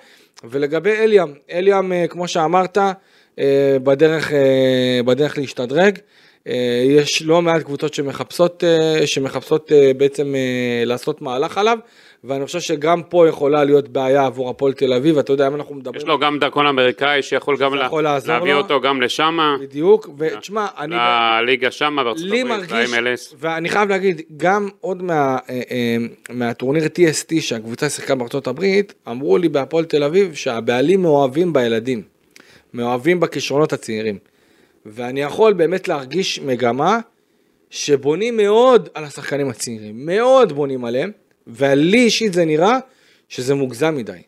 ולגבי 0.44 0.92
אליאם, 0.92 1.32
אליאם 1.50 1.92
אה, 1.92 2.06
כמו 2.08 2.28
שאמרת, 2.28 2.78
אה, 3.38 3.76
בדרך, 3.82 4.32
בדרך 5.04 5.38
להשתדרג. 5.38 5.98
אה, 6.48 6.82
יש 6.86 7.22
לא 7.22 7.42
מעט 7.42 7.62
קבוצות 7.62 7.94
שמחפשות, 7.94 8.64
אה, 8.64 9.06
שמחפשות 9.06 9.72
אה, 9.72 9.92
בעצם 9.96 10.34
לעשות 10.86 11.22
מהלך 11.22 11.58
עליו, 11.58 11.78
ואני 12.24 12.46
חושב 12.46 12.60
שגם 12.60 13.02
פה 13.02 13.28
יכולה 13.28 13.64
להיות 13.64 13.88
בעיה 13.88 14.26
עבור 14.26 14.50
הפועל 14.50 14.72
תל 14.72 14.92
אביב, 14.92 15.18
אתה 15.18 15.32
יודע, 15.32 15.46
אם 15.46 15.54
אנחנו 15.54 15.74
מדברים... 15.74 16.00
יש 16.00 16.06
לו 16.08 16.18
גם 16.18 16.38
דרכון 16.38 16.66
אמריקאי 16.66 17.22
שיכול 17.22 17.56
גם 17.56 17.74
לה- 17.74 17.88
להביא 18.26 18.52
לו. 18.52 18.58
אותו 18.58 18.80
גם 18.80 19.02
לשמה, 19.02 19.56
בדיוק, 19.60 20.08
ותשמע, 20.18 20.66
אני... 20.78 20.96
לליגה 21.42 21.70
שמה 21.70 22.04
בארצות 22.04 22.26
הברית, 22.26 22.46
ל-MLS. 22.72 23.34
ואני 23.38 23.68
חייב 23.68 23.88
להגיד, 23.88 24.20
גם 24.36 24.68
עוד 24.80 25.02
מה, 25.02 25.38
מהטורניר 26.30 26.84
TST 26.84 27.40
שהקבוצה 27.40 27.88
שיחקה 27.88 28.14
בארצות 28.14 28.46
הברית, 28.46 28.94
אמרו 29.08 29.38
לי 29.38 29.48
בהפועל 29.48 29.84
תל 29.84 30.02
אביב 30.04 30.34
שהבעלים 30.34 31.02
מאוהבים 31.02 31.52
בילדים, 31.52 32.02
מאוהבים 32.74 33.20
בכישרונות 33.20 33.72
הצעירים. 33.72 34.31
ואני 34.86 35.22
יכול 35.22 35.52
באמת 35.52 35.88
להרגיש 35.88 36.40
מגמה 36.40 36.98
שבונים 37.70 38.36
מאוד 38.36 38.88
על 38.94 39.04
השחקנים 39.04 39.48
הצעירים, 39.48 40.06
מאוד 40.06 40.52
בונים 40.52 40.84
עליהם, 40.84 41.10
ולי 41.46 41.98
אישית 41.98 42.32
זה 42.32 42.44
נראה 42.44 42.78
שזה 43.28 43.54
מוגזם 43.54 43.94
מדי. 43.96 44.22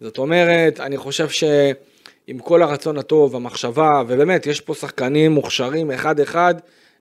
זאת 0.00 0.18
אומרת, 0.18 0.80
אני 0.80 0.96
חושב 0.96 1.28
שעם 1.28 2.38
כל 2.42 2.62
הרצון 2.62 2.98
הטוב, 2.98 3.36
המחשבה, 3.36 4.02
ובאמת, 4.08 4.46
יש 4.46 4.60
פה 4.60 4.74
שחקנים 4.74 5.32
מוכשרים 5.32 5.90
אחד-אחד, 5.90 6.54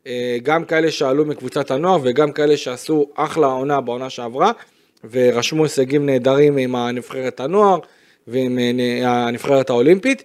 אה, 0.07 0.38
גם 0.43 0.65
כאלה 0.65 0.91
שעלו 0.91 1.25
מקבוצת 1.25 1.72
הנוער 1.72 2.00
וגם 2.03 2.31
כאלה 2.31 2.57
שעשו 2.57 3.10
אחלה 3.15 3.48
עונה 3.48 3.81
בעונה 3.81 4.10
שעברה, 4.10 4.51
ורשמו 5.12 5.63
הישגים 5.63 6.05
נהדרים 6.05 6.57
עם 6.57 6.75
הנבחרת 6.75 7.39
הנוער 7.39 7.79
ועם 8.27 8.60
אה, 8.60 9.27
הנבחרת 9.27 9.69
האולימפית. 9.69 10.24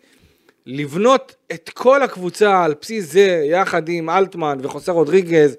לבנות 0.70 1.34
את 1.52 1.68
כל 1.75 2.02
הקבוצה 2.02 2.64
על 2.64 2.75
בסיס 2.80 3.12
זה, 3.12 3.42
יחד 3.50 3.88
עם 3.88 4.10
אלטמן 4.10 4.58
וחוסה 4.62 4.92
רודריגז 4.92 5.56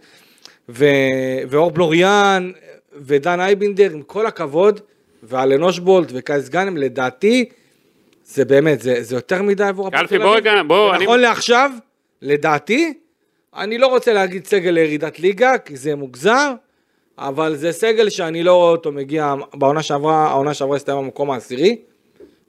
ו... 0.69 0.85
ואור 1.49 1.71
בלוריאן 1.71 2.51
ודן 3.05 3.39
אייבינדר, 3.39 3.91
עם 3.93 4.01
כל 4.01 4.25
הכבוד, 4.25 4.79
ואלן 5.23 5.63
אושבולט 5.63 6.07
וקייס 6.13 6.49
גאנם, 6.49 6.77
לדעתי, 6.77 7.45
זה 8.25 8.45
באמת, 8.45 8.81
זה, 8.81 9.03
זה 9.03 9.15
יותר 9.15 9.41
מדי 9.41 9.63
עבור 9.63 9.87
הפועל 9.87 10.07
תל 10.07 10.17
בוא 10.17 10.25
אביב. 10.37 10.47
רגע, 10.47 10.63
בוא, 10.67 10.95
אני- 10.95 11.03
נכון 11.03 11.19
לעכשיו, 11.19 11.71
לדעתי, 12.21 12.93
אני 13.55 13.77
לא 13.77 13.87
רוצה 13.87 14.13
להגיד 14.13 14.45
סגל 14.47 14.69
לירידת 14.71 15.19
ליגה, 15.19 15.57
כי 15.57 15.75
זה 15.77 15.95
מוגזר, 15.95 16.53
אבל 17.17 17.55
זה 17.55 17.71
סגל 17.71 18.09
שאני 18.09 18.43
לא 18.43 18.53
רואה 18.55 18.71
אותו 18.71 18.91
מגיע, 18.91 19.33
בעונה 19.53 19.83
שעברה, 19.83 20.27
העונה 20.27 20.53
שעברה 20.53 20.75
הסתיימה 20.75 21.01
במקום 21.01 21.31
העשירי. 21.31 21.77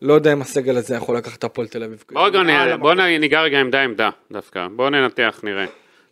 לא 0.02 0.14
יודע 0.14 0.32
אם 0.32 0.40
הסגל 0.40 0.76
הזה 0.76 0.94
יכול 0.94 1.16
לקחת 1.16 1.38
את 1.38 1.44
הפועל 1.44 1.66
תל 1.68 1.82
אביב. 1.82 2.04
בוא 2.12 2.26
רגע, 2.26 2.38
המקום. 2.38 2.80
בוא 2.80 2.94
נ- 2.94 3.20
ניגע 3.20 3.40
רגע 3.42 3.60
עמדה 3.60 3.80
עמדה 3.82 4.10
דווקא, 4.32 4.66
בוא 4.76 4.90
ננתח 4.90 5.40
נראה. 5.42 5.64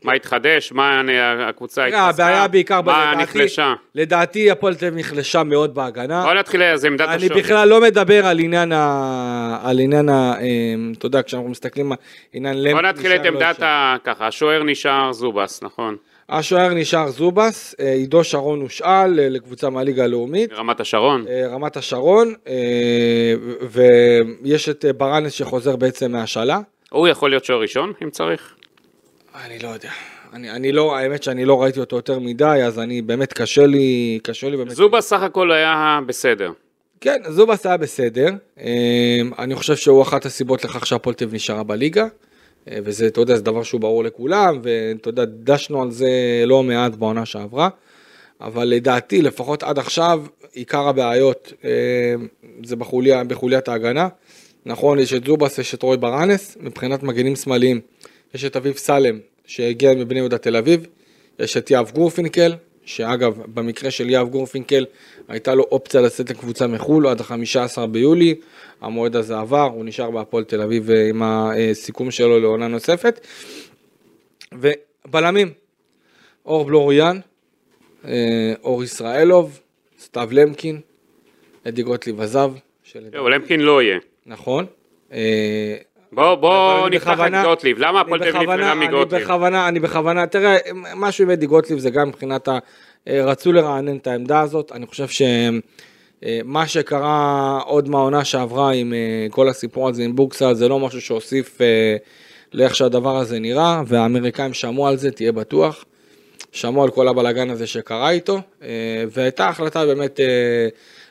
מה 0.04 0.12
התחדש, 0.12 0.72
מה 0.72 1.02
נ- 1.02 1.08
הקבוצה 1.48 1.84
התחזקה, 1.84 2.02
הבעיה 2.08 2.48
בעיקר, 2.48 2.80
מה 2.80 3.12
לדעתי- 3.12 3.22
נחלשה. 3.22 3.74
לדעתי 3.94 4.50
הפועל 4.50 4.74
תל 4.74 4.86
אביב 4.86 4.98
נחלשה 4.98 5.42
מאוד 5.42 5.74
בהגנה. 5.74 6.22
בוא 6.24 6.34
נתחיל 6.34 6.62
אז 6.62 6.84
עמדת 6.84 7.08
אני 7.08 7.24
השוער. 7.26 7.38
בכלל 7.40 7.68
לא 7.68 7.80
מדבר 7.80 8.26
על 8.26 8.38
עניין 8.38 8.72
ה... 8.72 9.58
על 9.64 9.78
עניין 9.78 10.08
ה... 10.08 10.32
אמ, 10.40 10.92
אתה 10.98 11.06
יודע, 11.06 11.22
כשאנחנו 11.22 11.48
מסתכלים 11.48 11.92
על 11.92 11.98
עניין 12.32 12.62
למפי... 12.62 12.72
בוא 12.74 12.82
נתחיל 12.82 13.12
את 13.12 13.20
לא 13.22 13.28
עמדת. 13.28 13.62
ה... 13.62 13.96
ככה, 14.04 14.26
השוער 14.26 14.62
נשאר 14.62 15.12
זובס, 15.12 15.62
נכון? 15.62 15.96
השוער 16.30 16.74
נשאר 16.74 17.10
זובס, 17.10 17.74
אה, 17.80 17.92
עידו 17.92 18.24
שרון 18.24 18.60
הושאל 18.60 19.20
אה, 19.20 19.28
לקבוצה 19.28 19.70
מהליגה 19.70 20.04
הלאומית. 20.04 20.52
רמת 20.52 20.80
השרון. 20.80 21.24
אה, 21.28 21.46
רמת 21.46 21.76
השרון, 21.76 22.34
ויש 23.70 24.68
את 24.68 24.84
ברנס 24.96 25.32
שחוזר 25.32 25.76
בעצם 25.76 26.12
מהשאלה. 26.12 26.60
הוא 26.90 27.08
יכול 27.08 27.30
להיות 27.30 27.44
שוער 27.44 27.60
ראשון, 27.60 27.92
אם 28.02 28.10
צריך? 28.10 28.54
אני 29.44 29.58
לא 29.58 29.68
יודע. 29.68 29.90
אני, 30.32 30.50
אני 30.50 30.72
לא, 30.72 30.96
האמת 30.96 31.22
שאני 31.22 31.44
לא 31.44 31.62
ראיתי 31.62 31.80
אותו 31.80 31.96
יותר 31.96 32.18
מדי, 32.18 32.44
אז 32.44 32.78
אני 32.78 33.02
באמת 33.02 33.32
קשה 33.32 33.66
לי, 33.66 34.18
קשה 34.22 34.50
לי 34.50 34.56
באמת. 34.56 34.70
זובס 34.70 35.08
סך 35.08 35.22
הכל 35.22 35.52
היה 35.52 36.00
בסדר. 36.06 36.52
כן, 37.00 37.22
זובס 37.28 37.66
היה 37.66 37.76
בסדר. 37.76 38.28
אני 39.38 39.54
חושב 39.54 39.76
שהוא 39.76 40.02
אחת 40.02 40.24
הסיבות 40.24 40.64
לכך 40.64 40.92
אביב 40.92 41.34
נשארה 41.34 41.62
בליגה. 41.62 42.06
אה, 42.70 42.78
וזה, 42.84 43.06
אתה 43.06 43.20
יודע, 43.20 43.36
זה 43.36 43.42
דבר 43.42 43.62
שהוא 43.62 43.80
ברור 43.80 44.04
לכולם, 44.04 44.60
ואתה 44.62 45.08
יודע, 45.08 45.24
דשנו 45.24 45.82
על 45.82 45.90
זה 45.90 46.10
לא 46.46 46.62
מעט 46.62 46.94
בעונה 46.94 47.26
שעברה. 47.26 47.68
אבל 48.40 48.64
לדעתי, 48.64 49.22
לפחות 49.22 49.62
עד 49.62 49.78
עכשיו, 49.78 50.22
עיקר 50.52 50.88
הבעיות 50.88 51.52
אה, 51.64 51.70
זה 52.64 52.76
בחוליה, 52.76 53.24
בחוליית 53.24 53.68
ההגנה. 53.68 54.08
נכון, 54.66 54.98
יש 54.98 55.14
את 55.14 55.24
זובס, 55.24 55.58
יש 55.58 55.74
את 55.74 55.82
רוי 55.82 55.96
ברנס, 55.96 56.56
מבחינת 56.60 57.02
מגנים 57.02 57.36
שמאליים. 57.36 57.80
יש 58.34 58.44
את 58.44 58.56
אביב 58.56 58.76
סלם, 58.76 59.18
שהגיע 59.46 59.94
מבני 59.94 60.18
יהודה 60.18 60.38
תל 60.38 60.56
אביב. 60.56 60.86
יש 61.38 61.56
את 61.56 61.70
יהב 61.70 61.90
גורפינקל, 61.90 62.54
שאגב, 62.88 63.38
במקרה 63.54 63.90
של 63.90 64.10
יהב 64.10 64.28
גורפינקל, 64.28 64.84
הייתה 65.28 65.54
לו 65.54 65.62
אופציה 65.62 66.00
לצאת 66.00 66.30
לקבוצה 66.30 66.66
מחו"ל 66.66 67.06
עד 67.06 67.20
ה-15 67.20 67.86
ביולי. 67.86 68.34
המועד 68.80 69.16
הזה 69.16 69.38
עבר, 69.38 69.70
הוא 69.74 69.84
נשאר 69.84 70.10
בהפועל 70.10 70.44
תל 70.44 70.62
אביב 70.62 70.90
אה, 70.90 71.08
עם 71.08 71.22
הסיכום 71.22 72.10
שלו 72.10 72.40
לעונה 72.40 72.68
נוספת. 72.68 73.26
ובלמים, 74.52 75.52
אור 76.46 76.64
בלוריאן, 76.64 77.20
אה, 78.04 78.52
אור 78.62 78.84
ישראלוב, 78.84 79.60
סתיו 80.00 80.28
למקין, 80.32 80.80
אדי 81.68 81.82
גוטליב 81.82 82.20
עזב, 82.20 82.52
זהו, 83.12 83.28
למקין 83.28 83.60
לא 83.60 83.82
יהיה. 83.82 83.98
נכון. 84.26 84.66
אה, 86.12 86.16
בוא, 86.16 86.34
בוא 86.34 86.88
נפתח 86.88 87.18
את 87.26 87.44
גוטליב. 87.44 87.78
למה 87.78 88.00
הפועל 88.00 88.20
תל 88.20 88.24
אביב 88.28 88.40
בכוונה- 88.42 88.56
נפרדה 88.56 88.72
אני 88.72 88.86
מגוטליב? 88.88 89.22
בכוונה, 89.22 89.68
אני 89.68 89.80
בכוונה, 89.80 90.26
תראה, 90.26 90.56
משהו 90.96 91.24
עם 91.24 91.30
אדי 91.30 91.46
גוטליב 91.46 91.78
זה 91.78 91.90
גם 91.90 92.08
מבחינת 92.08 92.48
ה... 92.48 92.58
אה, 93.08 93.24
רצו 93.24 93.52
לרענן 93.52 93.96
את 93.96 94.06
העמדה 94.06 94.40
הזאת, 94.40 94.72
אני 94.72 94.86
חושב 94.86 95.06
שמה 95.08 96.66
שקרה 96.66 97.58
עוד 97.66 97.88
מהעונה 97.88 98.24
שעברה 98.24 98.72
עם 98.72 98.92
אה, 98.92 98.98
כל 99.30 99.48
הסיפור 99.48 99.88
הזה 99.88 100.02
עם 100.02 100.16
בוקסה, 100.16 100.54
זה 100.54 100.68
לא 100.68 100.78
משהו 100.78 101.00
שהוסיף 101.00 101.60
אה, 101.62 101.96
לאיך 102.52 102.76
שהדבר 102.76 103.16
הזה 103.16 103.38
נראה, 103.38 103.82
והאמריקאים 103.86 104.54
שמעו 104.54 104.88
על 104.88 104.96
זה, 104.96 105.10
תהיה 105.10 105.32
בטוח. 105.32 105.84
שמעו 106.52 106.82
על 106.84 106.90
כל 106.90 107.08
הבלאגן 107.08 107.50
הזה 107.50 107.66
שקרה 107.66 108.10
איתו, 108.10 108.40
אה, 108.62 108.68
והייתה 109.10 109.48
החלטה 109.48 109.86
באמת 109.86 110.20
אה, 110.20 110.26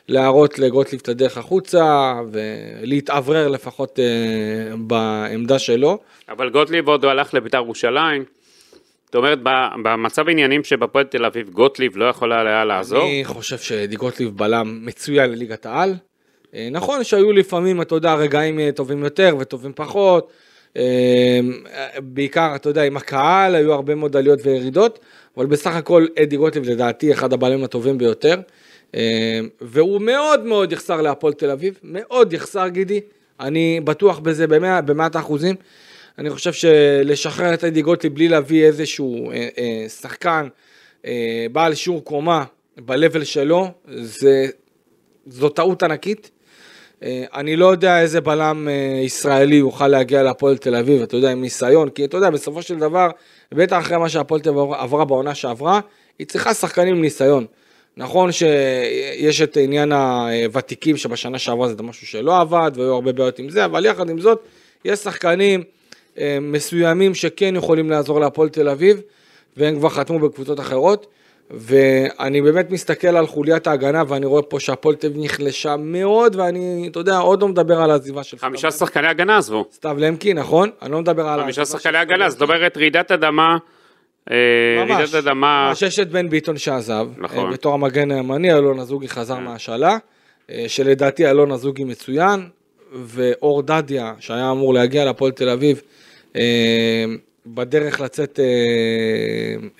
להראות 0.08 0.58
לגוטליב 0.58 1.00
את 1.02 1.08
הדרך 1.08 1.38
החוצה, 1.38 2.14
ולהתאוורר 2.32 3.48
לפחות 3.48 3.98
אה, 3.98 4.76
בעמדה 4.78 5.58
שלו. 5.58 5.98
אבל 6.28 6.50
גוטליב 6.50 6.88
עוד 6.88 7.04
הלך 7.04 7.34
לבית"ר 7.34 7.58
ירושלים. 7.58 8.24
זאת 9.08 9.14
אומרת, 9.14 9.38
במצב 9.82 10.28
העניינים 10.28 10.64
שבפועל 10.64 11.04
תל 11.04 11.24
אביב, 11.24 11.48
גוטליב 11.50 11.96
לא 11.96 12.04
יכול 12.04 12.32
היה 12.32 12.64
לעזור. 12.64 13.02
אני 13.02 13.24
חושב 13.24 13.58
שדי 13.58 13.96
גוטליב 13.96 14.36
בלם 14.36 14.80
מצוין 14.82 15.30
לליגת 15.30 15.66
העל. 15.66 15.94
אה, 16.54 16.68
נכון 16.70 17.04
שהיו 17.04 17.32
לפעמים, 17.32 17.82
אתה 17.82 17.94
יודע, 17.94 18.14
רגעים 18.14 18.60
אה, 18.60 18.70
טובים 18.74 19.04
יותר 19.04 19.36
וטובים 19.38 19.72
פחות. 19.74 20.30
אה, 20.76 21.40
בעיקר, 21.98 22.52
אתה 22.54 22.68
יודע, 22.68 22.82
עם 22.82 22.96
הקהל 22.96 23.54
היו 23.54 23.72
הרבה 23.72 23.94
מאוד 23.94 24.16
עליות 24.16 24.38
וירידות, 24.42 24.98
אבל 25.36 25.46
בסך 25.46 25.76
הכל 25.76 26.06
אדי 26.22 26.36
גוטליב 26.36 26.64
לדעתי 26.64 27.12
אחד 27.12 27.32
הבלמים 27.32 27.64
הטובים 27.64 27.98
ביותר. 27.98 28.34
אה, 28.94 29.40
והוא 29.60 30.00
מאוד 30.00 30.44
מאוד 30.44 30.72
יחסר 30.72 31.02
להפועל 31.02 31.32
תל 31.32 31.50
אביב, 31.50 31.78
מאוד 31.82 32.32
יחסר 32.32 32.68
גידי. 32.68 33.00
אני 33.40 33.80
בטוח 33.84 34.18
בזה 34.18 34.46
במאת 34.84 35.16
האחוזים. 35.16 35.56
אני 36.18 36.30
חושב 36.30 36.52
שלשחרר 36.52 37.54
את 37.54 37.64
אדי 37.64 37.82
גוטליב 37.82 38.14
בלי 38.14 38.28
להביא 38.28 38.64
איזשהו 38.64 39.30
אה, 39.30 39.48
אה, 39.58 39.88
שחקן 39.88 40.48
אה, 41.06 41.46
בעל 41.52 41.74
שיעור 41.74 42.04
קומה 42.04 42.44
ב-level 42.78 43.24
שלו, 43.24 43.68
זה, 43.88 44.46
זו 45.26 45.48
טעות 45.48 45.82
ענקית. 45.82 46.30
אה, 47.02 47.24
אני 47.34 47.56
לא 47.56 47.66
יודע 47.66 48.00
איזה 48.00 48.20
בלם 48.20 48.68
אה, 48.68 49.00
ישראלי 49.04 49.56
יוכל 49.56 49.88
להגיע 49.88 50.22
להפועל 50.22 50.56
תל 50.56 50.74
אביב, 50.74 51.02
אתה 51.02 51.16
יודע, 51.16 51.30
עם 51.30 51.40
ניסיון, 51.40 51.88
כי 51.88 52.04
אתה 52.04 52.16
יודע, 52.16 52.30
בסופו 52.30 52.62
של 52.62 52.78
דבר, 52.78 53.10
בטח 53.52 53.78
אחרי 53.78 53.98
מה 53.98 54.08
שהפועל 54.08 54.40
תל 54.40 54.48
אביב 54.48 54.72
עברה 54.72 55.04
בעונה 55.04 55.34
שעברה, 55.34 55.80
היא 56.18 56.26
צריכה 56.26 56.54
שחקנים 56.54 56.94
עם 56.94 57.02
ניסיון. 57.02 57.46
נכון 57.98 58.32
שיש 58.32 59.42
את 59.42 59.56
עניין 59.56 59.92
הוותיקים 59.92 60.96
שבשנה 60.96 61.38
שעברה 61.38 61.68
זה 61.68 61.82
משהו 61.82 62.06
שלא 62.06 62.40
עבד 62.40 62.70
והיו 62.74 62.92
הרבה 62.94 63.12
בעיות 63.12 63.38
עם 63.38 63.48
זה, 63.48 63.64
אבל 63.64 63.86
יחד 63.86 64.10
עם 64.10 64.20
זאת, 64.20 64.42
יש 64.84 64.98
שחקנים 64.98 65.62
אה, 66.18 66.38
מסוימים 66.40 67.14
שכן 67.14 67.56
יכולים 67.56 67.90
לעזור 67.90 68.20
להפועל 68.20 68.48
תל 68.48 68.68
אביב, 68.68 69.00
והם 69.56 69.78
כבר 69.78 69.88
חתמו 69.88 70.18
בקבוצות 70.18 70.60
אחרות. 70.60 71.06
ואני 71.50 72.42
באמת 72.42 72.70
מסתכל 72.70 73.16
על 73.16 73.26
חוליית 73.26 73.66
ההגנה 73.66 74.02
ואני 74.08 74.26
רואה 74.26 74.42
פה 74.42 74.60
שהפועל 74.60 74.94
תל 74.94 75.06
אביב 75.06 75.24
נחלשה 75.24 75.76
מאוד 75.76 76.36
ואני, 76.36 76.88
אתה 76.90 76.98
יודע, 76.98 77.18
עוד 77.18 77.42
לא 77.42 77.48
מדבר 77.48 77.80
על 77.80 77.90
העזיבה 77.90 78.22
של 78.22 78.38
חמישה 78.38 78.70
שחקני 78.70 79.08
הגנה 79.08 79.38
עזבו. 79.38 79.66
סתיו 79.72 79.96
למקי, 79.98 80.34
נכון? 80.34 80.70
אני 80.82 80.92
לא 80.92 81.00
מדבר 81.00 81.28
על... 81.28 81.42
חמישה 81.42 81.64
שחקני 81.64 81.98
הגנה, 81.98 82.30
זאת 82.30 82.42
אומרת 82.42 82.76
רעידת 82.76 83.10
אדמה, 83.12 83.56
רעידת 84.30 85.14
אדמה, 85.14 85.66
ממש 85.68 85.82
יש 85.82 85.98
את 85.98 86.10
בן 86.10 86.28
ביטון 86.28 86.58
שעזב, 86.58 87.08
נכון. 87.16 87.46
אה, 87.46 87.52
בתור 87.52 87.74
המגן 87.74 88.10
הימני, 88.10 88.52
אלון 88.52 88.78
אזוגי 88.78 89.08
חזר 89.08 89.38
מהשאלה, 89.38 89.96
אה, 90.50 90.64
שלדעתי 90.68 91.30
אלון 91.30 91.52
אזוגי 91.52 91.84
מצוין, 91.84 92.48
ואור 92.92 93.62
דדיה, 93.62 94.14
שהיה 94.20 94.50
אמור 94.50 94.74
להגיע 94.74 95.04
להפועל 95.04 95.32
תל 95.32 95.48
אביב, 95.48 95.82
אה, 96.36 97.04
בדרך 97.46 98.00
לצאת 98.00 98.40
אה, 98.40 98.44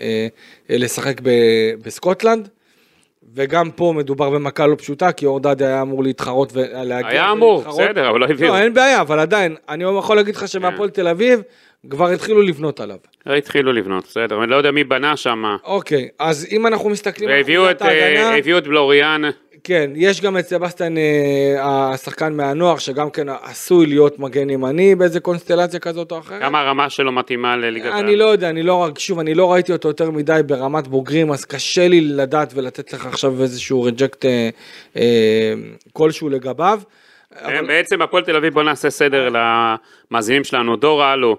אה, 0.01 0.27
אה, 0.71 0.77
לשחק 0.79 1.21
בסקוטלנד. 1.83 2.49
וגם 3.35 3.71
פה 3.71 3.93
מדובר 3.97 4.31
במכה 4.31 4.67
לא 4.67 4.77
פשוטה, 4.77 5.13
כי 5.13 5.27
אור 5.27 5.41
דדיה 5.41 5.67
היה 5.67 5.83
אמור 5.83 6.03
להתחרות 6.03 6.53
ולהגיע. 6.53 7.09
היה 7.09 7.33
אמור, 7.33 7.55
ולהתחרות. 7.55 7.81
בסדר, 7.81 8.11
אבל 8.11 8.21
לא 8.21 8.27
הביאו. 8.27 8.53
לא, 8.53 8.59
אין 8.59 8.75
בעיה, 8.75 9.01
אבל 9.01 9.19
עדיין, 9.19 9.57
אני 9.69 9.85
יכול 9.99 10.17
להגיד 10.17 10.37
לך 10.37 10.49
שמהפועל 10.49 10.91
תל 10.91 11.09
אביב, 11.09 11.43
כבר 11.91 12.09
התחילו 12.09 12.43
לבנות 12.43 12.81
עליו. 12.81 12.97
התחילו 13.27 13.73
לבנות, 13.73 14.05
בסדר, 14.05 14.43
אני 14.43 14.51
לא 14.51 14.57
יודע 14.57 14.71
מי 14.71 14.85
בנה 14.85 15.17
שם, 15.17 15.45
אוקיי, 15.65 16.09
אז 16.19 16.47
אם 16.53 16.67
אנחנו 16.67 16.91
מסתכלים 16.91 17.31
והביאו 17.31 17.61
חוליית 17.61 17.77
את, 17.77 17.83
אה, 17.83 18.05
ההגנה, 18.05 18.37
הביאו 18.37 18.59
את 18.59 18.67
בלוריאן, 18.67 19.23
כן, 19.65 19.91
יש 19.95 20.21
גם 20.21 20.39
את 20.39 20.47
סבסטיין, 20.47 20.99
אה, 20.99 21.93
השחקן 21.93 22.33
מהנוער, 22.33 22.79
שגם 22.79 23.11
כן 23.11 23.29
עשוי 23.29 23.87
להיות 23.87 24.19
מגן 24.19 24.51
ימני 24.51 24.95
באיזה 24.95 25.21
קונסטלציה 25.21 25.81
כזאת 25.81 26.13
או 26.13 26.19
אחרת. 26.19 26.43
כמה 26.43 26.61
הרמה 26.61 26.91
שלו 26.91 27.13
מתאימה 27.13 27.57
לליגת 27.57 27.87
העל. 27.87 28.05
אני 28.05 28.17
לא 28.17 28.25
יודע, 28.25 28.51
אני 28.51 28.63
לא 28.63 28.89
שוב, 28.99 29.19
אני 29.19 29.35
לא 29.35 29.53
ראיתי 29.53 29.73
אותו 29.73 29.89
יותר 29.89 30.11
מדי 30.11 30.41
ברמת 30.47 30.89
בוגרים, 30.89 31.33
אז 31.33 31.45
קשה 31.45 31.89
לי 31.89 32.01
לדעת 32.01 32.53
ולתת 32.55 32.93
לך 32.93 33.07
עכשיו 33.07 33.43
איזשהו 33.43 33.83
ריג'קט 33.83 34.25
אה, 34.25 34.49
אה, 34.97 35.55
כלשהו 35.93 36.29
לגביו. 36.29 36.81
כן, 37.47 37.67
בעצם 37.67 38.03
הפועל 38.03 38.25
תל 38.25 38.37
אביב, 38.37 38.55
בוא 38.55 38.63
נעשה 38.63 38.91
סדר 38.91 39.29
למאזינים 39.29 40.45
שלנו, 40.45 40.77
דור 40.77 41.13
אלו, 41.13 41.37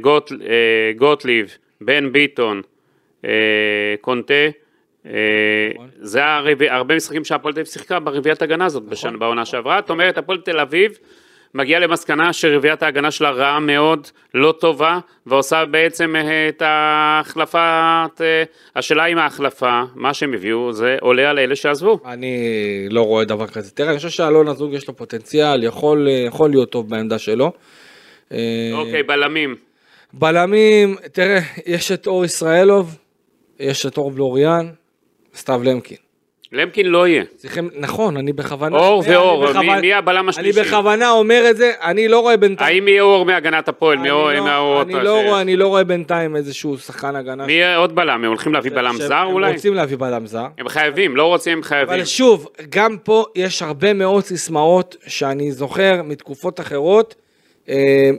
גוט- 0.00 0.32
אה, 0.32 0.56
גוטליב, 0.96 1.48
בן 1.80 2.12
ביטון, 2.12 2.62
אה, 3.24 3.30
קונטה, 4.00 4.34
אה, 5.06 5.12
זה 6.00 6.24
הרביע, 6.24 6.74
הרבה 6.74 6.96
משחקים 6.96 7.24
שהפועל 7.24 7.54
תל 7.54 7.60
אביב 7.60 7.72
שיחקה 7.72 8.00
ברביעיית 8.00 8.42
ההגנה 8.42 8.64
הזאת 8.66 8.82
בשנה, 8.82 9.18
בעונה 9.18 9.44
שעברה. 9.44 9.80
זאת 9.80 9.90
אומרת, 9.90 10.18
הפועל 10.18 10.38
תל 10.38 10.58
אביב 10.60 10.92
מגיעה 11.54 11.80
למסקנה 11.80 12.32
שרביעיית 12.32 12.82
ההגנה 12.82 13.10
שלה 13.10 13.30
רעה 13.30 13.60
מאוד, 13.60 14.06
לא 14.34 14.54
טובה, 14.60 14.98
ועושה 15.26 15.64
בעצם 15.64 16.16
אה, 16.16 16.48
את 16.48 16.62
ההחלפת, 16.62 17.58
אה, 18.20 18.42
השאלה 18.76 19.06
אם 19.06 19.18
ההחלפה, 19.18 19.82
מה 19.94 20.14
שהם 20.14 20.34
הביאו, 20.34 20.72
זה 20.72 20.96
עולה 21.00 21.30
על 21.30 21.38
אלה 21.38 21.56
שעזבו. 21.56 21.98
אני 22.06 22.36
לא 22.90 23.02
רואה 23.02 23.24
דבר 23.24 23.46
כזה. 23.46 23.70
תראה, 23.70 23.88
אני 23.90 23.96
חושב 23.96 24.08
שאלון 24.08 24.48
הזוג 24.48 24.72
יש 24.72 24.88
לו 24.88 24.96
פוטנציאל, 24.96 25.64
יכול, 25.64 26.08
אה, 26.08 26.12
יכול 26.26 26.50
להיות 26.50 26.70
טוב 26.70 26.90
בעמדה 26.90 27.18
שלו. 27.18 27.52
אוקיי, 28.72 29.02
בלמים. 29.02 29.54
בלמים, 30.12 30.96
תראה, 31.12 31.38
יש 31.66 31.92
את 31.92 32.06
אור 32.06 32.24
ישראלוב, 32.24 32.96
יש 33.60 33.86
את 33.86 33.96
אור 33.96 34.10
בלוריאן, 34.10 34.66
סתיו 35.36 35.60
למקין. 35.64 35.96
למקין 36.52 36.86
לא 36.86 37.08
יהיה. 37.08 37.24
צריכים, 37.36 37.70
נכון, 37.74 38.16
אני 38.16 38.32
בכוונה... 38.32 38.76
אור 38.76 39.02
ואור, 39.06 39.44
בכוונה- 39.46 39.74
מי- 39.74 39.80
מי 39.80 39.94
הבלם 39.94 40.28
השלישי? 40.28 40.60
אני 40.60 40.68
בכוונה 40.68 41.10
אומר 41.10 41.44
את 41.50 41.56
זה, 41.56 41.72
אני 41.82 42.08
לא 42.08 42.20
רואה 42.20 42.36
בינתיים... 42.36 42.76
האם 42.76 42.88
יהיה 42.88 43.02
אור 43.02 43.24
מהגנת 43.24 43.68
הפועל? 43.68 43.94
אני 43.98 44.02
מי 44.02 44.10
אור- 44.10 44.32
לא- 44.32 44.44
מהאורות 44.44 44.86
אני 44.86 44.94
ש- 44.94 44.96
לא 45.04 45.22
רואה- 45.26 45.40
אני 45.40 45.56
לא 45.56 45.66
רואה 45.68 45.84
בינתיים 45.84 46.36
איזשהו 46.36 46.78
שחקן 46.78 47.16
הגנה. 47.16 47.46
מי 47.46 47.52
יהיה 47.52 47.76
עוד 47.76 47.94
בלם? 47.94 48.10
הם 48.10 48.24
הולכים 48.24 48.52
להביא 48.52 48.70
בלם 48.70 48.94
זר 48.98 49.14
הם 49.16 49.26
אולי? 49.32 49.52
רוצים 49.52 49.74
להביא 49.74 49.96
בלם 49.96 50.26
זר. 50.26 50.46
הם 50.58 50.68
חייבים, 50.68 51.16
לא 51.16 51.24
רוצים, 51.24 51.58
הם 51.58 51.62
חייבים. 51.62 51.94
אבל 51.94 52.04
שוב, 52.04 52.48
גם 52.68 52.96
פה 53.04 53.24
יש 53.34 53.62
הרבה 53.62 53.92
מאוד 53.92 54.24
סיסמאות 54.24 54.96
שאני 55.06 55.52
זוכר 55.52 56.00
מתקופות 56.04 56.60
אחרות, 56.60 57.14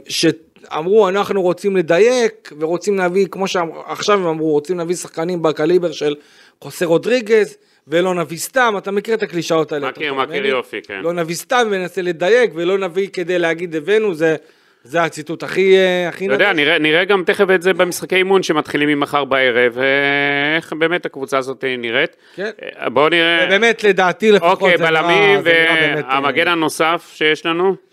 שאמרו 0.07 1.09
אנחנו 1.09 1.41
רוצים 1.41 1.75
לדייק 1.75 2.51
ורוצים 2.59 2.97
להביא, 2.97 3.27
כמו 3.31 3.47
שעכשיו 3.47 4.19
הם 4.19 4.27
אמרו, 4.27 4.51
רוצים 4.51 4.77
להביא 4.77 4.95
שחקנים 4.95 5.41
בקליבר 5.41 5.91
של 5.91 6.15
חוסה 6.61 6.85
רודריגז, 6.85 7.57
ולא 7.87 8.15
נביא 8.15 8.37
סתם, 8.37 8.73
אתה 8.77 8.91
מכיר 8.91 9.15
את 9.15 9.23
הקלישאות 9.23 9.71
האלה. 9.71 9.89
מכיר, 9.89 10.13
מכיר. 10.13 10.45
יופי, 10.45 10.81
כן. 10.81 11.01
לא 11.03 11.13
נביא 11.13 11.35
סתם 11.35 11.67
וננסה 11.71 12.01
לדייק, 12.01 12.51
ולא 12.55 12.77
נביא 12.77 13.07
כדי 13.13 13.39
להגיד 13.39 13.75
הבאנו, 13.75 14.13
זה, 14.13 14.35
זה 14.83 15.03
הציטוט 15.03 15.43
הכי, 15.43 15.77
אה, 15.77 16.07
הכי 16.07 16.25
אתה 16.25 16.33
יודע. 16.33 16.53
נראה, 16.53 16.79
נראה 16.79 17.05
גם 17.05 17.23
תכף 17.25 17.45
את 17.55 17.61
זה 17.61 17.73
במשחקי 17.73 18.15
אימון 18.15 18.43
שמתחילים 18.43 18.89
ממחר 18.89 19.25
בערב, 19.25 19.77
אה, 19.77 20.55
איך 20.55 20.73
באמת 20.73 21.05
הקבוצה 21.05 21.37
הזאת 21.37 21.63
נראית. 21.77 22.15
כן. 22.35 22.49
אה, 22.81 22.89
בואו 22.89 23.09
נראה. 23.09 23.45
באמת 23.49 23.83
לדעתי 23.83 24.31
לפחות 24.31 24.61
אוקיי, 24.61 24.77
בלמים 24.77 25.43
באמת, 25.43 26.05
אה, 26.05 26.09
והמגן 26.09 26.47
הנוסף 26.47 27.11
שיש 27.15 27.45
לנו. 27.45 27.90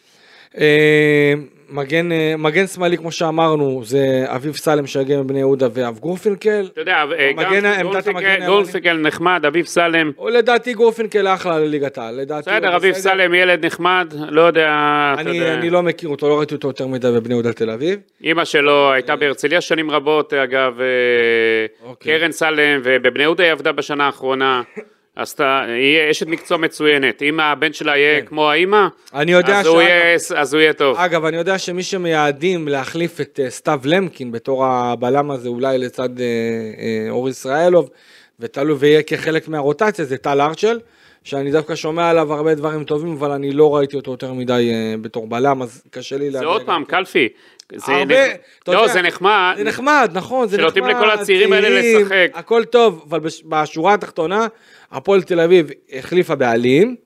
אה, 0.61 1.35
מגן, 1.71 2.12
אה, 2.12 2.35
מגן 2.38 2.67
שמאלי, 2.67 2.97
כמו 2.97 3.12
שאמרנו, 3.12 3.81
זה 3.85 4.25
אביב 4.27 4.57
סלם 4.57 4.87
שיגיע 4.87 5.23
מבני 5.23 5.38
יהודה 5.38 5.69
ואב 5.73 5.99
גורפינקל. 5.99 6.69
אתה 6.73 6.81
יודע, 6.81 7.05
אה, 7.19 7.33
גם 7.33 7.53
המגן 8.07 8.47
גורפינקל 8.47 8.93
נחמד, 8.93 9.45
אביב 9.47 9.67
סלם. 9.67 10.12
או 10.19 10.29
לדעתי 10.29 10.75
גורפינקל 10.75 11.27
אחלה 11.27 11.59
לליגת 11.59 11.99
העל, 11.99 12.15
לדעתי. 12.21 12.50
בסדר, 12.50 12.77
אביב. 12.77 12.95
סלם 12.95 13.35
ילד 13.35 13.67
נחמד, 13.67 14.15
לא 14.29 14.41
יודע, 14.41 14.69
אתה 15.15 15.21
אני, 15.21 15.38
יודע. 15.38 15.55
אני 15.55 15.71
לא 15.71 15.83
מכיר 15.83 16.09
אותו, 16.09 16.29
לא 16.29 16.38
ראיתי 16.38 16.55
אותו 16.55 16.69
יותר 16.69 16.87
מדי 16.87 17.12
בבני 17.12 17.35
יהודה 17.35 17.53
תל 17.53 17.71
אביב. 17.71 18.00
אימא 18.23 18.45
שלו 18.45 18.93
הייתה 18.93 19.17
בהרצליה 19.17 19.61
שנים 19.61 19.91
רבות, 19.91 20.33
אגב, 20.33 20.81
אוקיי. 21.85 22.19
קרן 22.19 22.33
סלם, 22.33 22.81
ובבני 22.85 23.23
יהודה 23.23 23.45
היא 23.45 23.53
עבדה 23.53 23.73
בשנה 23.73 24.07
האחרונה. 24.07 24.62
עשתה, 25.23 25.61
היא 25.69 26.11
אשת 26.11 26.27
מקצוע 26.27 26.59
מצוינת. 26.59 27.23
אם 27.23 27.41
הבן 27.41 27.73
שלה 27.73 27.97
יהיה 27.97 28.23
כמו 28.23 28.51
האימא, 28.51 28.87
אני 29.15 29.33
יודע 29.33 29.61
אז 29.61 29.67
הוא 29.67 29.77
שאגב- 29.81 29.89
יהיה- 29.89 30.15
אז 30.41 30.55
הוא 30.55 30.61
יהיה 30.61 30.73
טוב. 30.73 30.97
אגב, 30.99 31.25
אני 31.25 31.37
יודע 31.37 31.59
שמי 31.59 31.83
שמייעדים 31.83 32.69
להחליף 32.69 33.21
את 33.21 33.41
אה, 33.43 33.51
סתיו 33.51 33.81
למקין 33.85 34.33
בתור 34.33 34.67
הבלם 34.67 35.31
הזה, 35.31 35.49
אולי 35.49 35.79
לצד 35.79 36.21
אה, 36.21 36.25
אה, 36.27 37.11
אור 37.11 37.29
ישראלוב, 37.29 37.91
ותלוי 38.40 38.76
ויהיה 38.78 39.02
כחלק 39.02 39.49
מהרוטציה, 39.49 40.04
זה 40.04 40.16
טל 40.16 40.40
ארצ'ל, 40.40 40.80
שאני 41.25 41.50
דווקא 41.50 41.75
שומע 41.75 42.10
עליו 42.10 42.32
הרבה 42.34 42.54
דברים 42.54 42.84
טובים, 42.84 43.13
אבל 43.13 43.30
אני 43.30 43.52
לא 43.52 43.76
ראיתי 43.76 43.97
אותו 43.97 44.10
יותר 44.10 44.32
מדי 44.32 44.71
אה, 44.73 44.95
בתור 45.00 45.26
בלם, 45.26 45.63
אז 45.63 45.82
קשה 45.91 46.17
לי 46.19 46.25
זה 46.30 46.32
להגיד. 46.32 46.49
עוד 46.49 46.67
פעם, 46.67 46.84
קלפי. 46.84 47.28
זה 47.75 47.93
הרבה, 47.93 48.26
אתה 48.63 48.73
לא, 48.73 48.78
יודע, 48.78 48.93
זה 48.93 49.02
נחמד. 49.02 49.54
זה 49.58 49.65
נחמד, 49.65 50.10
נכון, 50.15 50.49
זה 50.49 50.56
נחמד. 50.56 50.71
שנותנים 50.75 50.97
לכל 50.97 51.10
הצעירים 51.10 51.52
האלה 51.52 51.69
לשחק. 51.80 52.30
הכל 52.34 52.65
טוב, 52.65 53.04
אבל 53.08 53.21
בש- 53.21 53.43
בשורה 53.49 53.95
התחתונה, 53.95 54.47
הפועל 54.93 55.23
תל 55.23 55.41
אביב 55.41 55.67
החליפה 55.93 56.34
בעלים. 56.34 56.97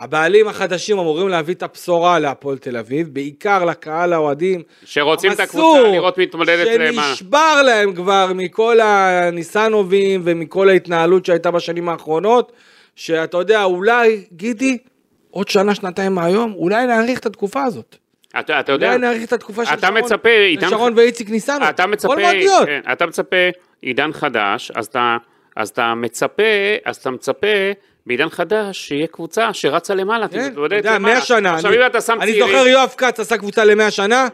הבעלים 0.00 0.48
החדשים 0.48 0.98
אמורים 0.98 1.28
להביא 1.28 1.54
את 1.54 1.62
הבשורה 1.62 2.18
להפועל 2.18 2.58
תל 2.58 2.76
אביב, 2.76 3.08
בעיקר 3.14 3.64
לקהל 3.64 4.12
האוהדים. 4.12 4.62
שרוצים 4.84 5.32
את 5.32 5.40
הקבוצה 5.40 5.82
לראות 5.92 6.18
מתמודדת 6.18 6.66
למעלה. 6.80 7.08
שנשבר 7.08 7.62
להם 7.64 7.92
כבר 7.94 8.32
מכל 8.34 8.78
הניסנובים 8.80 10.20
ומכל 10.24 10.68
ההתנהלות 10.68 11.26
שהייתה 11.26 11.50
בשנים 11.50 11.88
האחרונות, 11.88 12.52
שאתה 12.96 13.36
יודע, 13.36 13.64
אולי, 13.64 14.24
גידי, 14.32 14.78
עוד 15.30 15.48
שנה, 15.48 15.74
שנתיים 15.74 16.14
מהיום, 16.14 16.52
אולי 16.54 16.86
נאריך 16.86 17.18
את 17.18 17.26
התקופה 17.26 17.62
הזאת. 17.62 17.96
אתה 18.40 18.60
אתה 18.60 18.72
יודע, 18.72 18.86
אולי 18.88 18.98
נאריך 18.98 19.24
את 19.24 19.32
התקופה 19.32 19.64
של 19.66 19.74
אתה 19.74 19.86
שרון, 19.86 19.98
מצפה, 19.98 20.28
עידן- 20.28 20.68
שרון 20.70 20.92
ואיציק 20.96 21.30
ניסנוב. 21.30 21.62
אתה 21.62 21.86
מצפה. 21.86 22.14
כן, 22.66 22.80
אתה 22.92 23.06
מצפה 23.06 23.36
עידן 23.82 24.12
חדש, 24.12 24.70
אז 24.74 24.86
אתה, 24.86 25.16
אז 25.56 25.68
אתה 25.68 25.94
מצפה, 25.94 26.42
אז 26.84 26.96
אתה 26.96 27.10
מצפה 27.10 27.46
בעידן 28.06 28.28
חדש 28.30 28.88
שיהיה 28.88 29.06
קבוצה 29.06 29.52
שרצה 29.52 29.94
למעלה, 29.94 30.28
כן, 30.28 30.52
אתה 30.66 30.74
יודע, 30.76 30.94
למעלה. 30.94 31.14
100 31.14 31.22
שנה. 31.22 31.54
עכשיו 31.54 31.70
אני- 31.72 31.80
אם 31.80 31.86
אתה 31.86 32.00
שם 32.00 32.18
אני 32.20 32.32
צעירים, 32.32 32.50
זוכר 32.56 32.66
יואב 32.66 32.94
כץ 32.96 33.20
עשה 33.20 33.38
קבוצה 33.38 33.64
למאה 33.64 33.90
שנה. 33.90 34.28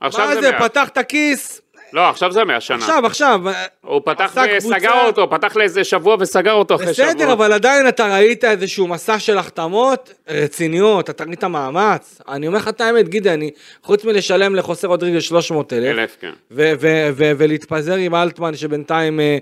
עכשיו 0.00 0.26
מה 0.28 0.34
זה 0.34 0.40
זה, 0.40 0.50
100. 0.50 0.68
פתח 0.68 0.88
את 0.88 0.98
הכיס. 0.98 1.60
לא, 1.92 2.08
עכשיו 2.08 2.32
זה 2.32 2.44
100 2.44 2.60
שנה. 2.60 2.76
עכשיו, 2.76 3.06
עכשיו. 3.06 3.40
הוא 3.80 4.00
פתח 4.04 4.36
וסגר 4.56 4.78
קבוצה. 4.78 5.06
אותו, 5.06 5.30
פתח 5.30 5.56
לאיזה 5.56 5.84
שבוע 5.84 6.16
וסגר 6.20 6.52
אותו 6.52 6.74
אחרי 6.74 6.94
שבוע. 6.94 7.08
בסדר, 7.08 7.32
אבל 7.32 7.52
עדיין 7.52 7.88
אתה 7.88 8.14
ראית 8.14 8.44
איזשהו 8.44 8.86
מסע 8.86 9.18
של 9.18 9.38
החתמות 9.38 10.12
רציניות, 10.28 11.10
אתה 11.10 11.24
ראית 11.24 11.44
מאמץ. 11.44 12.20
אני 12.28 12.46
אומר 12.46 12.58
לך 12.58 12.68
את 12.68 12.80
האמת, 12.80 13.08
גידי, 13.08 13.30
אני, 13.30 13.50
חוץ 13.82 14.04
מלשלם 14.04 14.54
לחוסר 14.54 14.88
רודריגז 14.88 15.22
300 15.22 15.72
אלף, 15.72 15.98
אלף, 15.98 16.16
כן. 16.20 16.32
ו- 16.50 16.72
ו- 16.80 17.08
ו- 17.12 17.32
ולהתפזר 17.38 17.94
עם 17.94 18.14
אלטמן, 18.14 18.54
שבינתיים, 18.54 19.20
אה, 19.20 19.38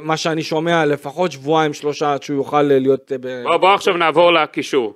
מה 0.00 0.16
שאני 0.16 0.42
שומע, 0.42 0.84
לפחות 0.84 1.32
שבועיים, 1.32 1.74
שלושה, 1.74 2.12
עד 2.12 2.22
שהוא 2.22 2.36
יוכל 2.36 2.56
אה, 2.56 2.78
להיות... 2.78 3.12
אה, 3.12 3.42
בוא, 3.42 3.56
בוא 3.56 3.74
עכשיו 3.74 3.96
נעבור 3.96 4.32
לקישור. 4.32 4.94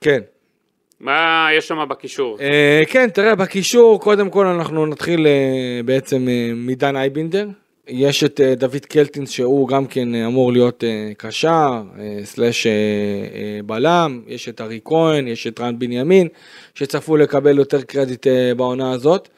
כן. 0.00 0.20
מה 1.00 1.48
יש 1.56 1.68
שם 1.68 1.78
בקישור? 1.88 2.36
אה, 2.40 2.82
כן, 2.86 3.08
תראה, 3.10 3.34
בקישור, 3.34 4.00
קודם 4.00 4.30
כל 4.30 4.46
אנחנו 4.46 4.86
נתחיל 4.86 5.26
אה, 5.26 5.80
בעצם 5.84 6.28
אה, 6.28 6.52
מדן 6.54 6.96
אייבינדר. 6.96 7.48
יש 7.88 8.24
את 8.24 8.40
דוד 8.56 8.86
קלטינס 8.88 9.30
שהוא 9.30 9.68
גם 9.68 9.86
כן 9.86 10.14
אמור 10.14 10.52
להיות 10.52 10.84
קשר, 11.16 11.82
סלאש 12.24 12.66
בלם, 13.66 14.20
יש 14.26 14.48
את 14.48 14.60
ארי 14.60 14.80
כהן, 14.84 15.28
יש 15.28 15.46
את 15.46 15.60
רן 15.60 15.78
בנימין, 15.78 16.28
שצפו 16.74 17.16
לקבל 17.16 17.58
יותר 17.58 17.82
קרדיט 17.82 18.26
בעונה 18.56 18.92
הזאת. 18.92 19.28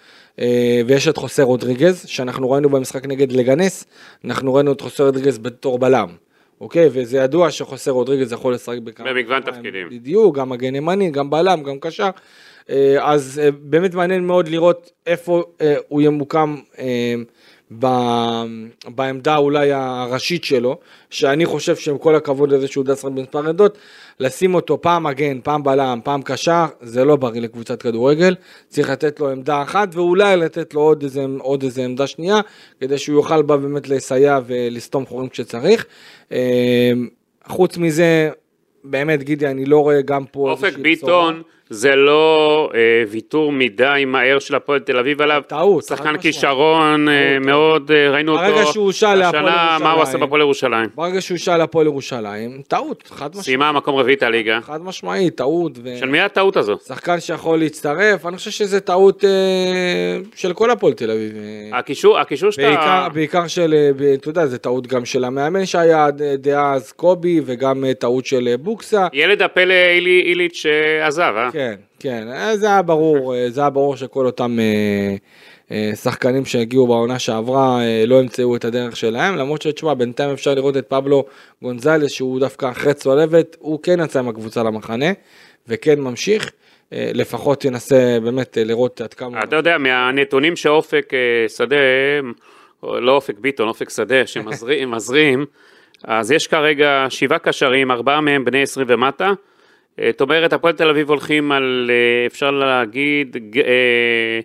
ויש 0.87 1.09
את 1.09 1.17
חוסה 1.17 1.43
רודריגז, 1.43 2.05
שאנחנו 2.07 2.51
ראינו 2.51 2.69
במשחק 2.69 3.07
נגד 3.07 3.33
לגנס, 3.33 3.85
אנחנו 4.25 4.55
ראינו 4.55 4.73
את 4.73 4.81
חוסה 4.81 5.05
רודריגז 5.05 5.39
בתור 5.39 5.79
בלם. 5.79 6.09
אוקיי, 6.63 6.89
וזה 6.93 7.17
ידוע 7.19 7.51
שחוסה 7.51 7.91
רודריגז 7.91 8.33
יכול 8.33 8.55
לשחק 8.55 8.79
בכמה... 8.79 9.13
במגוון 9.13 9.43
תפקידים. 9.43 9.89
בדיוק, 9.91 10.37
גם 10.37 10.49
מגן 10.49 10.75
ימני, 10.75 11.11
גם 11.11 11.31
בלם, 11.31 11.63
גם 11.63 11.81
קשר. 11.81 12.11
אה, 12.71 12.97
אז 13.13 13.41
אה, 13.45 13.51
באמת 13.51 13.95
מעניין 13.95 14.27
מאוד 14.27 14.49
לראות 14.49 14.91
איפה 15.07 15.45
אה, 15.61 15.75
הוא 15.89 16.03
ימוקם 16.03 16.57
ב- 17.79 18.45
בעמדה 18.87 19.37
אולי 19.37 19.73
הראשית 19.73 20.45
שלו, 20.45 20.79
שאני 21.11 21.47
חושב 21.47 21.77
שעם 21.77 21.99
כל 21.99 22.15
הכבוד 22.15 22.53
לזה 22.53 22.69
שהוא 22.69 22.85
דסר 22.85 23.09
במספר 23.09 23.39
עמדות, 23.39 23.79
לשים 24.23 24.55
אותו 24.55 24.81
פעם 24.81 25.03
מגן, 25.03 25.41
פעם 25.43 25.63
בלם, 25.63 26.01
פעם 26.05 26.23
קשר, 26.23 26.65
זה 26.81 27.05
לא 27.05 27.17
בריא 27.17 27.41
לקבוצת 27.41 27.83
כדורגל, 27.83 28.35
צריך 28.69 28.91
לתת 28.91 29.21
לו 29.21 29.31
עמדה 29.31 29.63
אחת 29.63 29.95
ואולי 29.95 30.37
לתת 30.37 30.75
לו 30.75 30.81
עוד 30.81 31.03
איזה, 31.03 31.25
עוד 31.39 31.63
איזה 31.63 31.85
עמדה 31.85 32.07
שנייה, 32.07 32.41
כדי 32.81 32.99
שהוא 32.99 33.17
יוכל 33.17 33.43
בה 33.43 33.57
באמת 33.57 33.89
לסייע 33.89 34.39
ולסתום 34.47 35.07
חורים 35.07 35.29
כשצריך. 35.29 35.87
אה, 36.33 36.93
חוץ 37.47 37.79
מזה, 37.79 38.31
באמת 38.85 39.23
גידי, 39.23 39.47
אני 39.47 39.65
לא 39.65 39.79
רואה 39.79 40.03
גם 40.03 40.25
פה 40.25 40.51
אופק 40.51 40.79
ביטון 40.79 41.43
זה 41.73 41.97
לא 41.97 42.71
אה, 42.75 42.81
ויתור 43.09 43.53
מדי 43.53 44.05
מהר 44.07 44.39
של 44.39 44.55
הפועל 44.55 44.81
תל 44.81 44.99
אביב 44.99 45.23
עליו. 45.23 45.43
טעות, 45.47 45.85
שחקן. 45.85 46.17
כישרון 46.19 47.09
אה, 47.09 47.15
טעות. 47.35 47.47
מאוד, 47.47 47.91
אה, 47.91 48.11
ראינו 48.11 48.33
אותו. 48.33 48.43
ברגע 48.43 48.67
שהוא 48.73 48.85
הושאל 48.85 49.15
להפועל 49.15 49.49
השנה, 49.49 49.79
מה 49.81 49.93
הוא 49.93 50.03
עשה 50.03 50.11
ירושלים. 50.11 50.27
בפועל 50.27 50.41
ירושלים? 50.41 50.89
ברגע 50.95 51.21
שהוא 51.21 51.39
שאל 51.39 51.61
הפועל 51.61 51.87
ירושלים, 51.87 52.63
טעות, 52.69 53.03
חד 53.07 53.29
משמעית. 53.29 53.45
סיימה 53.45 53.73
מקום 53.73 53.97
רביעי 53.97 54.17
את 54.17 54.23
הליגה. 54.23 54.59
חד 54.63 54.83
משמעית, 54.83 55.37
טעות. 55.37 55.73
ו... 55.85 55.97
של 55.99 56.09
מי 56.09 56.21
הטעות 56.21 56.57
הזו? 56.57 56.77
שחקן 56.87 57.21
שיכול 57.21 57.59
להצטרף, 57.59 58.27
אני 58.27 58.37
חושב 58.37 58.51
שזה 58.51 58.81
טעות 58.81 59.25
אה, 59.25 59.31
של 60.35 60.53
כל 60.53 60.71
הפועל 60.71 60.93
תל 60.93 61.11
אביב. 61.11 61.33
אה, 61.37 61.79
הקישור, 61.79 62.19
הקישור 62.19 62.51
שאתה... 62.51 62.63
בעיקר, 62.63 63.09
בעיקר 63.15 63.47
של, 63.47 63.75
אה, 64.01 64.15
אתה 64.15 64.29
יודע, 64.29 64.47
זה 64.47 64.59
טעות 64.59 64.87
גם 64.87 65.05
של 65.05 65.25
המאמן 65.25 65.67
שהיה 65.67 66.09
דאז 66.39 66.93
קובי, 66.93 67.41
וגם 67.45 67.85
טעות 67.99 68.27
של 68.27 68.55
בוקסה. 68.61 69.07
ילד 69.13 69.43
הפלא 69.43 69.75
אילי 69.75 70.23
איליץ' 70.27 70.67
עזב, 71.03 71.35
אה? 71.37 71.51
כן, 71.53 71.62
כן, 71.99 72.29
אה, 72.33 72.57
זה 72.57 72.67
היה 72.67 72.83
ברור, 72.83 73.35
אה, 73.35 73.51
זה 73.51 73.61
היה 73.61 73.71
ברור 73.71 73.97
שכל 73.97 74.27
אותם 74.27 74.59
אה, 74.61 75.17
אה, 75.73 75.91
שחקנים 75.95 76.45
שהגיעו 76.45 76.87
בעונה 76.87 77.19
שעברה 77.19 77.81
אה, 77.81 78.05
לא 78.07 78.21
ימצאו 78.21 78.57
את 78.57 78.65
הדרך 78.65 78.97
שלהם, 78.97 79.37
למרות 79.37 79.63
שתשמע, 79.63 79.95
בינתיים 79.95 80.31
אפשר 80.31 80.55
לראות 80.55 80.77
את 80.77 80.87
פבלו 80.87 81.25
גונזלס 81.63 82.11
שהוא 82.11 82.41
דווקא 82.41 82.71
אחרי 82.71 82.95
צולבת, 82.95 83.57
הוא 83.59 83.79
כן 83.83 84.01
יצא 84.05 84.19
עם 84.19 84.29
הקבוצה 84.29 84.63
למחנה, 84.63 85.07
וכן 85.69 86.01
ממשיך. 86.01 86.51
אה, 86.93 87.11
לפחות 87.15 87.65
ינסה 87.65 88.19
באמת 88.23 88.59
לראות 88.61 89.01
עד 89.01 89.15
כמה... 89.15 89.43
אתה 89.45 89.57
יודע, 89.57 89.79
מהנתונים 89.79 90.57
שאופק 90.57 91.13
שדה, 91.49 91.77
לא 92.83 93.13
אופק 93.13 93.39
ביטון, 93.39 93.69
אופק 93.69 93.91
שדה, 93.91 94.27
שמזרים, 94.27 94.91
מזרים, 94.95 95.47
אז 96.05 96.31
יש 96.31 96.47
כרגע 96.47 97.07
שבעה 97.09 97.39
קשרים, 97.39 97.91
ארבעה 97.91 98.21
מהם 98.21 98.45
בני 98.45 98.63
20 98.63 98.87
ומטה. 98.91 99.33
אה, 99.99 100.11
זאת 100.13 100.21
אומרת, 100.21 100.53
הפועל 100.53 100.75
תל 100.75 100.91
אביב 100.91 101.09
הולכים 101.09 101.53
על, 101.53 101.91
אה, 101.93 102.27
אפשר 102.27 102.51
להגיד, 102.51 103.37
אה, 103.57 104.41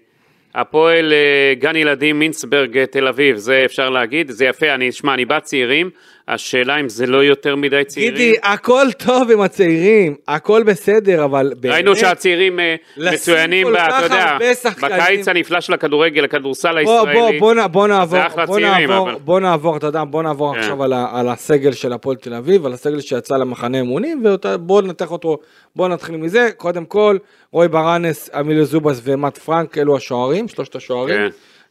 הפועל 0.56 1.14
גן 1.60 1.76
ילדים 1.76 2.20
מינסברג 2.20 2.78
אה, 2.78 2.86
תל 2.86 3.08
אביב, 3.08 3.38
זה 3.38 3.62
אפשר 3.66 3.90
להגיד, 3.90 4.32
זה 4.32 4.46
יפה, 4.46 4.74
אני, 4.74 4.92
שמע, 4.92 5.14
אני 5.14 5.26
בא 5.26 5.40
צעירים, 5.40 5.90
השאלה 6.28 6.80
אם 6.80 6.90
זה 6.90 7.08
לא 7.08 7.24
יותר 7.24 7.56
מדי 7.56 7.84
צעירים. 7.88 8.14
גידי, 8.16 8.36
הכל 8.44 8.88
טוב 9.06 9.32
עם 9.32 9.42
הצעירים, 9.42 10.16
הכל 10.28 10.64
בסדר, 10.64 11.26
אבל 11.26 11.54
באמת... 11.60 11.74
ראינו 11.76 11.96
שהצעירים 11.96 12.60
אה, 12.60 12.76
מצוינים, 12.98 13.68
אתה 13.76 14.00
יודע. 14.04 14.38
בקיץ 14.82 15.28
הנפלא 15.28 15.62
של 15.62 15.74
הכדורגל, 15.74 16.24
הכדורסל 16.24 16.84
בוא, 16.84 17.02
בוא, 17.04 17.10
הישראלי. 17.10 17.40
בוא, 17.40 17.54
נ- 17.54 17.68
בוא 17.72 17.88
נעבור, 17.88 18.28
אחלה 18.28 18.46
בוא 18.46 18.56
צעירים, 18.60 18.90
נעבור, 18.92 19.10
אבל- 19.12 19.20
בוא 19.20 19.40
נעבור, 19.40 19.78
אתה 19.78 19.88
יודע, 19.88 20.04
בוא 20.04 20.24
נעבור 20.24 20.54
כן. 20.54 20.60
עכשיו 20.60 20.84
על, 20.84 20.94
על 20.94 21.30
הסגל 21.30 21.72
של 21.72 21.94
הפועל 21.94 22.16
תל 22.18 22.34
אביב, 22.34 22.66
על 22.66 22.74
הסגל 22.74 23.00
שיצא 23.00 23.38
למחנה 23.38 23.80
אמונים, 23.80 24.24
ובוא 24.26 24.82
ננתח 24.82 25.12
אותו, 25.12 25.38
בוא 25.76 25.88
נתחיל 25.88 26.18
מזה, 26.18 26.50
קודם 26.58 26.86
כל, 26.86 27.18
רוי 27.52 27.68
ברנס, 27.68 28.30
אמילי 28.40 28.66
זובס 28.66 29.02
ומט 29.04 29.38
פרנק, 29.38 29.78
אלו 29.78 29.98
השוערים, 29.98 30.48
שלושת 30.48 30.76
השוערים. 30.76 31.16
כן. 31.18 31.28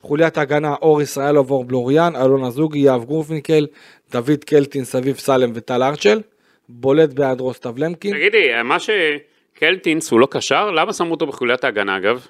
חוליית 0.07 0.38
ההגנה, 0.38 0.75
אור 0.83 1.03
ישראלוב, 1.03 1.51
אור 1.51 1.64
בלוריאן, 1.64 2.16
אלון 2.16 2.45
אזוגי, 2.45 2.79
יהב 2.79 3.05
גורפינקל, 3.05 3.66
דוד 4.12 4.45
קלטין, 4.47 4.85
סביב 4.85 5.16
סלם 5.16 5.51
וטל 5.55 5.83
ארצ'ל, 5.83 6.21
בולט 6.69 7.11
בהיעדרו 7.12 7.55
סתיו 7.55 7.75
למקין. 7.77 8.12
תגידי, 8.12 8.49
מה 8.64 8.77
שקלטינס 8.79 10.11
הוא 10.11 10.21
לא 10.21 10.29
קשר? 10.31 10.71
למה 10.71 10.92
שמו 10.92 11.11
אותו 11.11 11.27
בחוליית 11.27 11.64
ההגנה 11.64 11.97
אגב? 11.97 12.27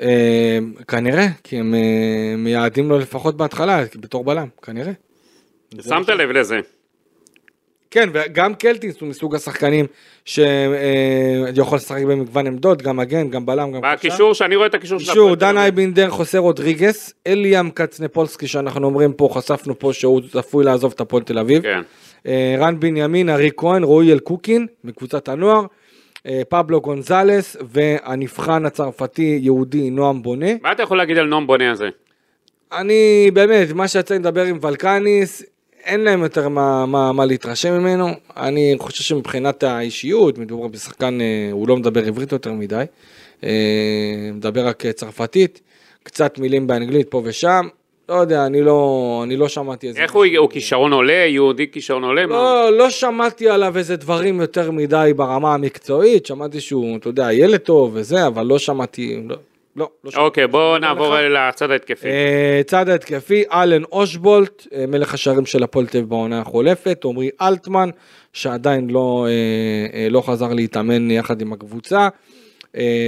אה, 0.00 0.58
כנראה, 0.88 1.26
כי 1.44 1.56
הם 1.56 1.74
אה, 1.74 2.34
מייעדים 2.36 2.88
לו 2.88 2.98
לפחות 2.98 3.36
בהתחלה, 3.36 3.84
בתור 3.96 4.24
בלם, 4.24 4.48
כנראה. 4.62 4.92
שמת 5.82 6.08
לב 6.08 6.30
לזה. 6.30 6.60
כן, 7.90 8.08
וגם 8.12 8.54
קלטינס 8.54 9.00
הוא 9.00 9.08
מסוג 9.08 9.34
השחקנים 9.34 9.86
שיכול 10.24 11.76
לשחק 11.76 12.02
במגוון 12.02 12.46
עמדות, 12.46 12.82
גם 12.82 12.96
מגן, 12.96 13.30
גם 13.30 13.46
בלם, 13.46 13.72
גם 13.72 13.80
בקישור, 13.92 14.34
שאני 14.34 14.56
רואה 14.56 14.66
את 14.66 14.74
הקישור 14.74 14.98
של 14.98 15.06
קישור, 15.06 15.34
דן. 15.34 15.58
אייבינדר, 15.58 16.10
חוסה 16.10 16.38
רודריגס, 16.38 17.14
אליאם 17.26 17.70
קצנפולסקי 17.70 18.46
שאנחנו 18.46 18.86
אומרים 18.86 19.12
פה, 19.12 19.28
חשפנו 19.32 19.78
פה 19.78 19.92
שהוא 19.92 20.20
צפוי 20.32 20.64
לעזוב 20.64 20.92
את 20.94 21.00
הפועל 21.00 21.22
תל 21.22 21.38
אביב. 21.38 21.62
כן. 21.62 21.80
אה, 22.26 22.56
רן 22.58 22.80
בנימין, 22.80 23.30
ארי 23.30 23.50
כהן, 23.56 23.82
רועי 23.84 24.12
אלקוקין 24.12 24.66
מקבוצת 24.84 25.28
הנוער, 25.28 25.66
אה, 26.26 26.42
פבלו 26.48 26.80
גונזלס 26.80 27.56
והנבחן 27.70 28.66
הצרפתי 28.66 29.38
יהודי 29.42 29.90
נועם 29.90 30.22
בונה. 30.22 30.50
מה 30.62 30.72
אתה 30.72 30.82
יכול 30.82 30.96
להגיד 30.96 31.18
על 31.18 31.26
נועם 31.26 31.46
בונה 31.46 31.70
הזה? 31.70 31.88
אני 32.72 33.30
באמת, 33.32 33.72
מה 33.72 33.88
שיצא 33.88 34.14
לי 34.14 34.20
לדבר 34.20 34.44
עם 34.44 34.58
ולקניס, 34.62 35.42
אין 35.86 36.00
להם 36.00 36.22
יותר 36.22 36.48
מה, 36.48 36.86
מה, 36.86 37.12
מה 37.12 37.24
להתרשם 37.24 37.72
ממנו. 37.72 38.08
אני 38.36 38.74
חושב 38.78 39.04
שמבחינת 39.04 39.62
האישיות, 39.62 40.38
מדובר 40.38 40.68
בשחקן, 40.68 41.20
אה, 41.20 41.48
הוא 41.52 41.68
לא 41.68 41.76
מדבר 41.76 42.04
עברית 42.06 42.32
יותר 42.32 42.52
מדי, 42.52 42.84
אה, 43.44 44.30
מדבר 44.32 44.66
רק 44.66 44.86
צרפתית, 44.86 45.60
קצת 46.02 46.38
מילים 46.38 46.66
באנגלית 46.66 47.10
פה 47.10 47.22
ושם. 47.24 47.68
לא 48.08 48.14
יודע, 48.14 48.46
אני 48.46 48.62
לא, 48.62 49.20
אני 49.24 49.36
לא 49.36 49.48
שמעתי 49.48 49.88
איזה... 49.88 50.02
איך 50.02 50.12
הוא 50.12 50.26
הוא 50.36 50.50
כישרון 50.50 50.92
עולה? 50.92 51.24
יהודי 51.28 51.70
כישרון 51.70 52.04
עולה? 52.04 52.26
מה? 52.26 52.34
לא, 52.34 52.72
לא 52.72 52.90
שמעתי 52.90 53.48
עליו 53.48 53.78
איזה 53.78 53.96
דברים 53.96 54.40
יותר 54.40 54.70
מדי 54.70 55.12
ברמה 55.16 55.54
המקצועית, 55.54 56.26
שמעתי 56.26 56.60
שהוא, 56.60 56.96
אתה 56.96 57.08
יודע, 57.08 57.32
ילד 57.32 57.60
טוב 57.60 57.90
וזה, 57.94 58.26
אבל 58.26 58.46
לא 58.46 58.58
שמעתי, 58.58 59.20
לא, 59.28 59.36
לא, 59.76 59.90
לא 60.04 60.10
שמעתי. 60.10 60.26
אוקיי, 60.26 60.46
בוא 60.46 60.78
נעבור. 60.78 61.16
לצד 61.20 61.70
ההתקפי. 61.70 62.06
אה, 62.06 62.60
צד 62.66 62.88
ההתקפי, 62.88 63.44
אלן 63.52 63.84
אושבולט, 63.84 64.66
אה, 64.74 64.84
מלך 64.88 65.14
השערים 65.14 65.46
של 65.46 65.62
הפועל 65.62 65.86
תל 65.86 66.02
בעונה 66.02 66.40
החולפת, 66.40 67.04
עמרי 67.04 67.30
אלטמן, 67.42 67.90
שעדיין 68.32 68.90
לא, 68.90 69.26
אה, 69.28 70.08
לא 70.10 70.20
חזר 70.20 70.52
להתאמן 70.52 71.10
יחד 71.10 71.40
עם 71.40 71.52
הקבוצה, 71.52 72.08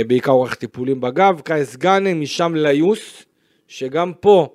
בעיקר 0.07 0.31
עורך 0.31 0.55
טיפולים 0.55 1.01
בגב, 1.01 1.41
קייס 1.45 1.77
גאנם, 1.77 2.21
משם 2.21 2.53
ליוס, 2.55 3.25
שגם 3.69 4.13
פה 4.21 4.49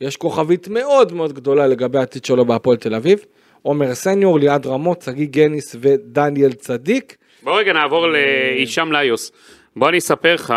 יש 0.00 0.16
כוכבית 0.16 0.68
מאוד 0.68 1.12
מאוד 1.12 1.32
גדולה 1.32 1.66
לגבי 1.66 1.98
העתיד 1.98 2.24
שלו 2.24 2.44
בהפועל 2.44 2.76
תל 2.76 2.94
אביב, 2.94 3.18
עומר 3.62 3.94
סניור, 3.94 4.38
ליעד 4.38 4.66
רמות, 4.66 5.02
שגיא 5.02 5.26
גניס 5.30 5.76
ודניאל 5.80 6.52
צדיק. 6.52 7.16
בוא 7.42 7.58
רגע 7.58 7.72
נעבור 7.72 8.06
להישאם 8.08 8.92
ליוס. 8.92 9.32
בוא 9.76 9.88
אני 9.88 9.98
אספר 9.98 10.34
לך, 10.34 10.54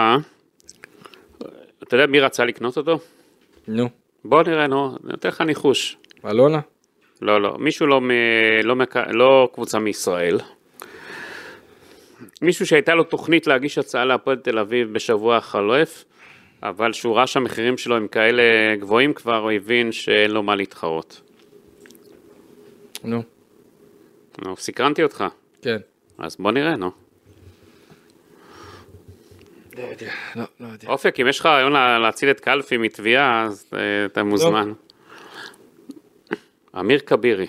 אתה 1.90 1.96
יודע 1.96 2.08
מי 2.08 2.20
רצה 2.20 2.46
לקנות 2.46 2.78
אותו? 2.78 3.00
נו, 3.68 3.90
בוא 4.26 4.44
נראה, 4.44 4.68
נו, 4.68 4.88
אני 4.88 5.12
נותן 5.12 5.30
לך 5.30 5.42
ניחוש. 5.42 5.98
אלונה? 6.26 6.60
לא, 7.22 7.42
לא, 7.42 7.58
מישהו 7.60 7.88
לא, 7.88 8.02
מ... 8.02 8.12
לא, 8.64 8.76
מק... 8.76 8.98
לא 8.98 9.50
קבוצה 9.54 9.80
מישראל. 9.80 10.40
מישהו 12.42 12.66
שהייתה 12.66 12.96
לו 12.96 13.04
תוכנית 13.04 13.48
להגיש 13.48 13.78
הצעה 13.78 14.06
להפועל 14.06 14.38
תל 14.38 14.60
אביב 14.60 14.94
בשבוע 14.94 15.38
החולף, 15.38 16.06
אבל 16.64 16.94
שהוא 16.94 17.16
ראה 17.16 17.28
שהמחירים 17.28 17.78
שלו 17.78 17.96
הם 17.96 18.08
כאלה 18.08 18.44
גבוהים 18.80 19.14
כבר, 19.14 19.38
הוא 19.38 19.52
הבין 19.52 19.92
שאין 19.92 20.32
לו 20.32 20.44
מה 20.44 20.56
להתחרות. 20.56 21.22
נו, 23.04 23.24
נו, 24.46 24.58
סקרנתי 24.58 25.04
אותך. 25.04 25.24
כן. 25.62 25.78
אז 26.18 26.36
בוא 26.40 26.52
נראה, 26.52 26.76
נו. 26.76 26.92
לא 29.78 29.84
לא, 30.36 30.44
לא 30.60 30.68
יודע. 30.68 30.88
אופק, 30.88 31.20
אם 31.20 31.28
יש 31.28 31.40
לך 31.40 31.46
רעיון 31.46 31.72
לה- 31.72 32.00
להציל 32.00 32.30
את 32.30 32.40
קלפי 32.40 32.78
מתביעה, 32.78 33.44
אז 33.44 33.70
אה, 33.74 33.80
אתה 34.06 34.24
מוזמן. 34.24 34.74
אמיר 36.80 37.00
כבירי, 37.00 37.48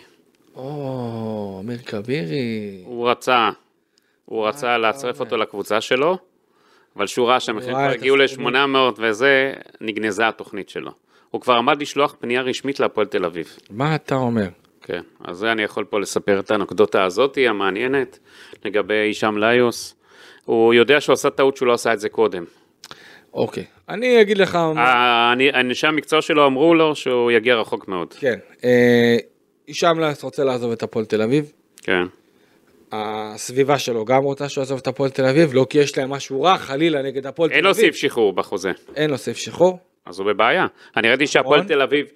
או, 0.56 1.61
אמיר 1.64 1.78
כבירי. 1.78 2.83
הוא 2.85 3.11
רצה, 3.11 3.50
הוא 4.24 4.46
רצה 4.48 4.78
להצרף 4.78 5.20
אותו 5.20 5.37
לקבוצה 5.37 5.80
שלו, 5.80 6.18
אבל 6.96 7.06
שהוא 7.06 7.28
ראה 7.28 7.40
שהמחירים 7.40 7.76
כבר 7.76 7.90
הגיעו 7.90 8.22
הסכומים. 8.22 8.54
ל-800 8.56 8.78
וזה, 8.98 9.52
נגנזה 9.80 10.28
התוכנית 10.28 10.68
שלו. 10.68 10.90
הוא 11.30 11.40
כבר 11.40 11.54
עמד 11.54 11.83
לשלוח 11.83 12.14
פנייה 12.20 12.42
רשמית 12.42 12.80
להפועל 12.80 13.06
תל 13.06 13.24
אביב. 13.24 13.56
מה 13.70 13.94
אתה 13.94 14.14
אומר? 14.14 14.48
כן, 14.83 15.00
אז 15.24 15.37
זה 15.37 15.52
אני 15.52 15.62
יכול 15.62 15.85
פה 15.85 16.00
לספר 16.00 16.38
את 16.40 16.50
האנקדוטה 16.50 17.04
הזאתי 17.04 17.48
המעניינת 17.48 18.18
לגבי 18.64 18.94
הישאם 18.94 19.38
ליוס. 19.38 19.94
הוא 20.44 20.74
יודע 20.74 21.00
שהוא 21.00 21.12
עשה 21.12 21.31
טעות 21.31 21.57
שהוא 21.57 21.66
לא 21.68 21.72
עשה 21.72 21.92
את 21.92 22.00
זה 22.00 22.09
קודם. 22.09 22.44
אוקיי. 23.35 23.64
אני 23.88 24.20
אגיד 24.20 24.38
לך... 24.38 24.55
ה- 24.55 25.31
אני- 25.33 25.50
אנשי 25.53 25.87
המקצוע 25.87 26.22
שלו 26.22 26.46
אמרו 26.46 26.74
לו 26.74 26.94
שהוא 26.96 27.31
יגיע 27.31 27.55
רחוק 27.55 27.88
מאוד. 27.88 28.14
כן. 28.14 28.38
אה, 28.64 29.16
הישאם 29.66 30.00
לס 30.00 30.22
רוצה 30.24 30.44
לעזוב 30.44 30.72
את 30.72 30.83
הפועל 30.83 31.05
תל 31.05 31.22
אביב. 31.22 31.53
כן. 31.83 32.03
הסביבה 32.92 33.79
שלו 33.79 34.05
גם 34.05 34.22
רוצה 34.22 34.48
שהוא 34.48 34.62
יעזוב 34.62 34.79
את 34.79 34.87
הפועל 34.87 35.11
תל 35.11 35.26
אביב, 35.26 35.55
לא 35.55 35.66
כי 35.70 35.79
יש 35.79 35.98
להם 35.98 36.11
משהו 36.11 36.42
רע, 36.42 36.57
חלילה, 36.59 37.03
נגד 37.03 37.26
הפועל 37.26 37.48
תל 37.50 37.55
אין 37.57 37.66
אביב. 37.66 37.76
לו 37.76 37.83
סעיף 37.83 37.94
שחרור 37.96 38.33
בחוזה, 38.33 38.70
אין 38.96 39.11
לו 39.11 39.18
סעיף 39.18 39.37
שחרור. 39.37 39.79
אז 40.07 40.18
הוא 40.18 40.26
בבעיה. 40.26 40.66
אני 40.96 41.09
ראיתי 41.09 41.26
שהפועל 41.26 41.61
נכון. 41.61 41.68
תל 41.74 41.83
אביב 41.83 42.07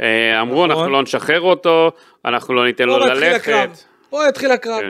אה, 0.00 0.40
אמרו, 0.40 0.66
נכון. 0.66 0.70
אנחנו 0.70 0.92
לא 0.92 1.02
נשחרר 1.02 1.40
אותו, 1.40 1.90
אנחנו 2.24 2.54
לא 2.54 2.64
ניתן 2.64 2.84
לו 2.84 2.98
ללכת. 2.98 3.68
פה 4.10 4.20
יתחיל 4.28 4.50
הקרב. 4.50 4.82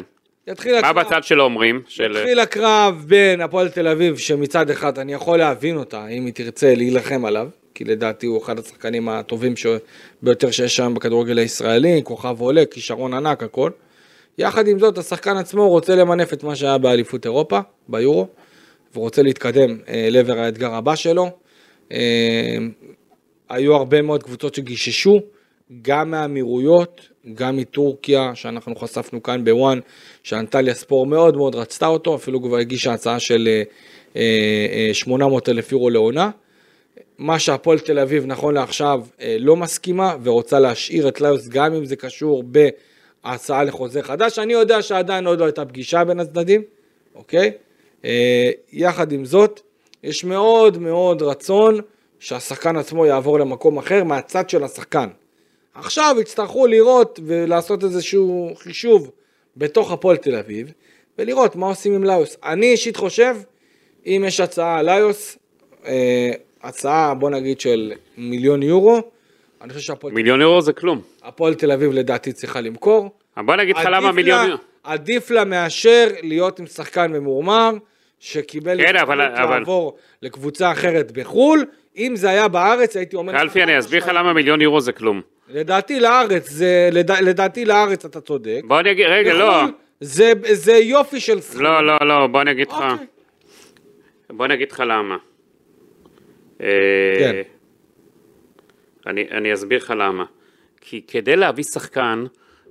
יתחיל 0.47 0.73
מה 0.73 0.79
הקרב. 0.79 1.07
בצד 1.07 1.25
שלו 1.25 1.45
אומרים? 1.45 1.83
של... 1.87 2.17
התחיל 2.17 2.41
הקרב 2.41 3.05
בין 3.07 3.41
הפועל 3.41 3.69
תל 3.69 3.89
אביב, 3.89 4.17
שמצד 4.17 4.71
אחד 4.71 4.99
אני 4.99 5.13
יכול 5.13 5.39
להבין 5.39 5.77
אותה, 5.77 6.07
אם 6.07 6.27
היא 6.27 6.35
תרצה 6.35 6.75
להילחם 6.75 7.25
עליו, 7.25 7.49
כי 7.75 7.85
לדעתי 7.85 8.27
הוא 8.27 8.43
אחד 8.43 8.59
השחקנים 8.59 9.09
הטובים 9.09 9.57
ש... 9.57 9.67
ביותר 10.23 10.51
שיש 10.51 10.77
שם 10.77 10.95
בכדורגל 10.95 11.39
הישראלי, 11.39 12.01
כוכב 12.05 12.41
עולה, 12.41 12.65
כישרון 12.71 13.15
ענק, 13.15 13.43
הכל. 13.43 13.71
יחד 14.39 14.69
עם 14.69 14.79
זאת, 14.79 14.99
השחקן 14.99 15.37
עצמו 15.37 15.69
רוצה 15.69 15.97
למנף 15.97 16.33
את 16.33 16.45
מה 16.45 16.57
שהיה 16.57 16.79
באליפות 16.79 17.25
אירופה, 17.25 17.61
ביורו, 17.89 18.27
ורוצה 18.95 19.23
להתקדם 19.23 19.77
אה, 19.89 20.09
לעבר 20.11 20.39
האתגר 20.39 20.75
הבא 20.75 20.95
שלו. 20.95 21.31
אה, 21.93 22.57
היו 23.49 23.75
הרבה 23.75 24.03
מאוד 24.03 24.23
קבוצות 24.23 24.55
שגיששו, 24.55 25.21
גם 25.83 26.11
מהאמירויות, 26.11 27.09
גם 27.35 27.57
מטורקיה, 27.57 28.35
שאנחנו 28.35 28.77
חשפנו 28.77 29.23
כאן 29.23 29.45
בוואן, 29.45 29.79
שאנטליה 30.23 30.75
ספור 30.75 31.07
מאוד 31.07 31.37
מאוד 31.37 31.55
רצתה 31.55 31.87
אותו, 31.87 32.15
אפילו 32.15 32.43
כבר 32.43 32.57
הגישה 32.57 32.93
הצעה 32.93 33.21
של 33.21 33.49
אה, 33.49 33.63
אה, 34.17 34.89
אה, 34.89 34.95
800 34.95 35.49
אלף 35.49 35.73
יורו 35.73 35.91
לעונה. 35.91 36.31
מה 37.19 37.39
שהפועל 37.39 37.79
תל 37.79 37.99
אביב 37.99 38.27
נכון 38.27 38.55
לעכשיו 38.55 39.01
אה, 39.21 39.37
לא 39.39 39.57
מסכימה 39.57 40.17
ורוצה 40.23 40.59
להשאיר 40.61 41.09
את 41.09 41.21
ליוס 41.21 41.49
גם 41.49 41.75
אם 41.75 41.85
זה 41.85 41.97
קשור 41.97 42.45
בהצעה 43.25 43.65
לחוזה 43.65 44.03
חדש. 44.03 44.39
אני 44.39 44.53
יודע 44.53 44.83
שעדיין 44.83 45.27
עוד 45.27 45.39
לא 45.39 45.45
הייתה 45.45 45.65
פגישה 45.65 46.05
בין 46.05 46.21
הצדדים, 46.21 46.63
אוקיי? 47.15 47.53
יחד 48.73 49.13
עם 49.13 49.25
זאת, 49.25 49.61
יש 50.03 50.25
מאוד 50.25 50.79
מאוד 50.79 51.23
רצון 51.23 51.81
שהשחקן 52.19 52.77
עצמו 52.77 53.07
יעבור 53.07 53.39
למקום 53.39 53.79
אחר 53.79 54.05
מהצד 54.05 54.51
של 54.51 54.65
השחקן. 54.65 55.09
עכשיו 55.75 56.17
יצטרכו 56.21 56.67
לראות 56.67 57.21
ולעשות 57.27 57.85
איזשהו 57.85 58.53
חישוב 58.59 59.11
בתוך 59.57 59.93
הפועל 59.93 60.17
תל 60.17 60.35
אביב, 60.35 60.73
ולראות 61.19 61.57
מה 61.57 61.67
עושים 61.67 61.95
עם 61.95 62.05
ליוס. 62.05 62.37
אני 62.45 62.67
אישית 62.67 62.97
חושב, 62.97 63.37
אם 64.07 64.25
יש 64.27 64.41
הצעה 64.41 64.79
על 64.79 64.95
ליוס, 64.95 65.39
אה, 65.87 66.31
הצעה 66.63 67.15
בוא 67.15 67.31
נגיד 67.31 67.61
של 67.61 67.93
מיליון 68.19 68.63
יורו, 68.63 69.01
אני 69.63 69.73
חושב 69.73 69.87
שהפועל 69.87 70.13
מיליון 70.15 70.41
יורו 70.41 70.63
זה 70.63 70.73
כלום. 70.73 71.01
הפועל 71.23 71.55
תל 71.55 71.73
אביב 71.73 71.93
לדעתי 71.93 72.33
צריכה 72.33 72.61
למכור. 72.61 73.11
בוא 73.37 73.57
נגיד 73.57 73.77
לך 73.77 73.89
למה 73.93 74.13
מיליון 74.13 74.47
יורו. 74.49 74.63
עדיף 74.85 75.31
לה 75.31 75.45
מאשר 75.45 76.09
להיות 76.23 76.59
עם 76.59 76.67
שחקן 76.67 77.13
ממורמר, 77.13 77.71
שקיבל 78.21 78.87
כן, 78.87 78.97
אבל- 78.97 79.21
אבל- 79.21 79.59
לעבור 79.59 79.97
לקבוצה 80.23 80.73
אחרת 80.73 81.13
בחו"ל. 81.13 81.65
אם 81.97 82.17
זה 82.17 82.31
היה 82.31 82.49
בארץ, 82.49 82.97
הייתי 82.97 83.17
אומר... 83.17 83.33
קלפי, 83.33 83.63
אני 83.63 83.79
אסביר 83.79 84.03
לך 84.03 84.11
למה 84.15 84.33
מיליון 84.33 84.61
יורו 84.61 84.81
זה 84.81 84.93
כלום. 84.93 85.21
לדעתי 85.53 86.01
לארץ, 86.01 86.49
זה, 86.49 86.89
לדע, 86.93 87.21
לדעתי 87.21 87.65
לארץ 87.65 88.05
אתה 88.05 88.21
צודק. 88.21 88.61
בוא 88.65 88.81
אני 88.81 88.91
אגיד, 88.91 89.07
רגע, 89.07 89.35
לא. 89.35 89.63
בחו"ל, 89.63 89.73
זה, 90.01 90.33
זה 90.53 90.73
יופי 90.73 91.21
של 91.21 91.41
שחק. 91.41 91.61
לא, 91.61 91.87
לא, 91.87 91.97
לא, 92.01 92.27
בוא 92.27 92.43
אני 92.43 92.51
אגיד 92.51 92.69
לך. 92.69 92.75
אוקיי. 92.75 93.07
בוא 94.31 94.45
אני 94.45 94.55
אגיד 94.55 94.73
לך 94.73 94.81
למה. 94.81 95.17
אה, 96.61 96.67
כן. 97.19 97.43
אני, 99.07 99.27
אני 99.31 99.55
אסביר 99.55 99.79
לך 99.79 99.91
למה. 99.91 100.25
כי 100.81 101.03
כדי 101.07 101.37
להביא 101.37 101.65
שחקן 101.65 102.25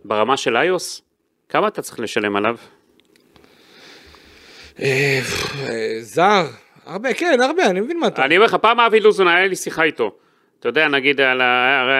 ברמה 0.06 0.38
של 0.38 0.58
איוס, 0.58 1.02
כמה 1.50 1.67
אתה 1.67 1.82
צריך 1.82 2.00
לשלם 2.00 2.36
עליו? 2.36 2.56
אה, 4.80 5.20
אה, 5.67 5.98
זר, 6.00 6.46
הרבה, 6.86 7.13
כן, 7.13 7.41
הרבה, 7.41 7.65
אני 7.65 7.82
מבין 7.82 8.00
מה 8.00 8.08
אתה... 8.08 8.26
אני 8.26 8.38
אומר 8.38 8.46
לך, 8.46 8.56
פעם 8.56 8.80
אבי 8.80 9.00
לוזון, 9.00 9.28
היה 9.28 9.48
לי 9.48 9.56
שיחה 9.56 9.84
איתו. 9.84 10.15
אתה 10.62 10.69
יודע, 10.69 10.88
נגיד, 10.88 11.21
על, 11.21 11.41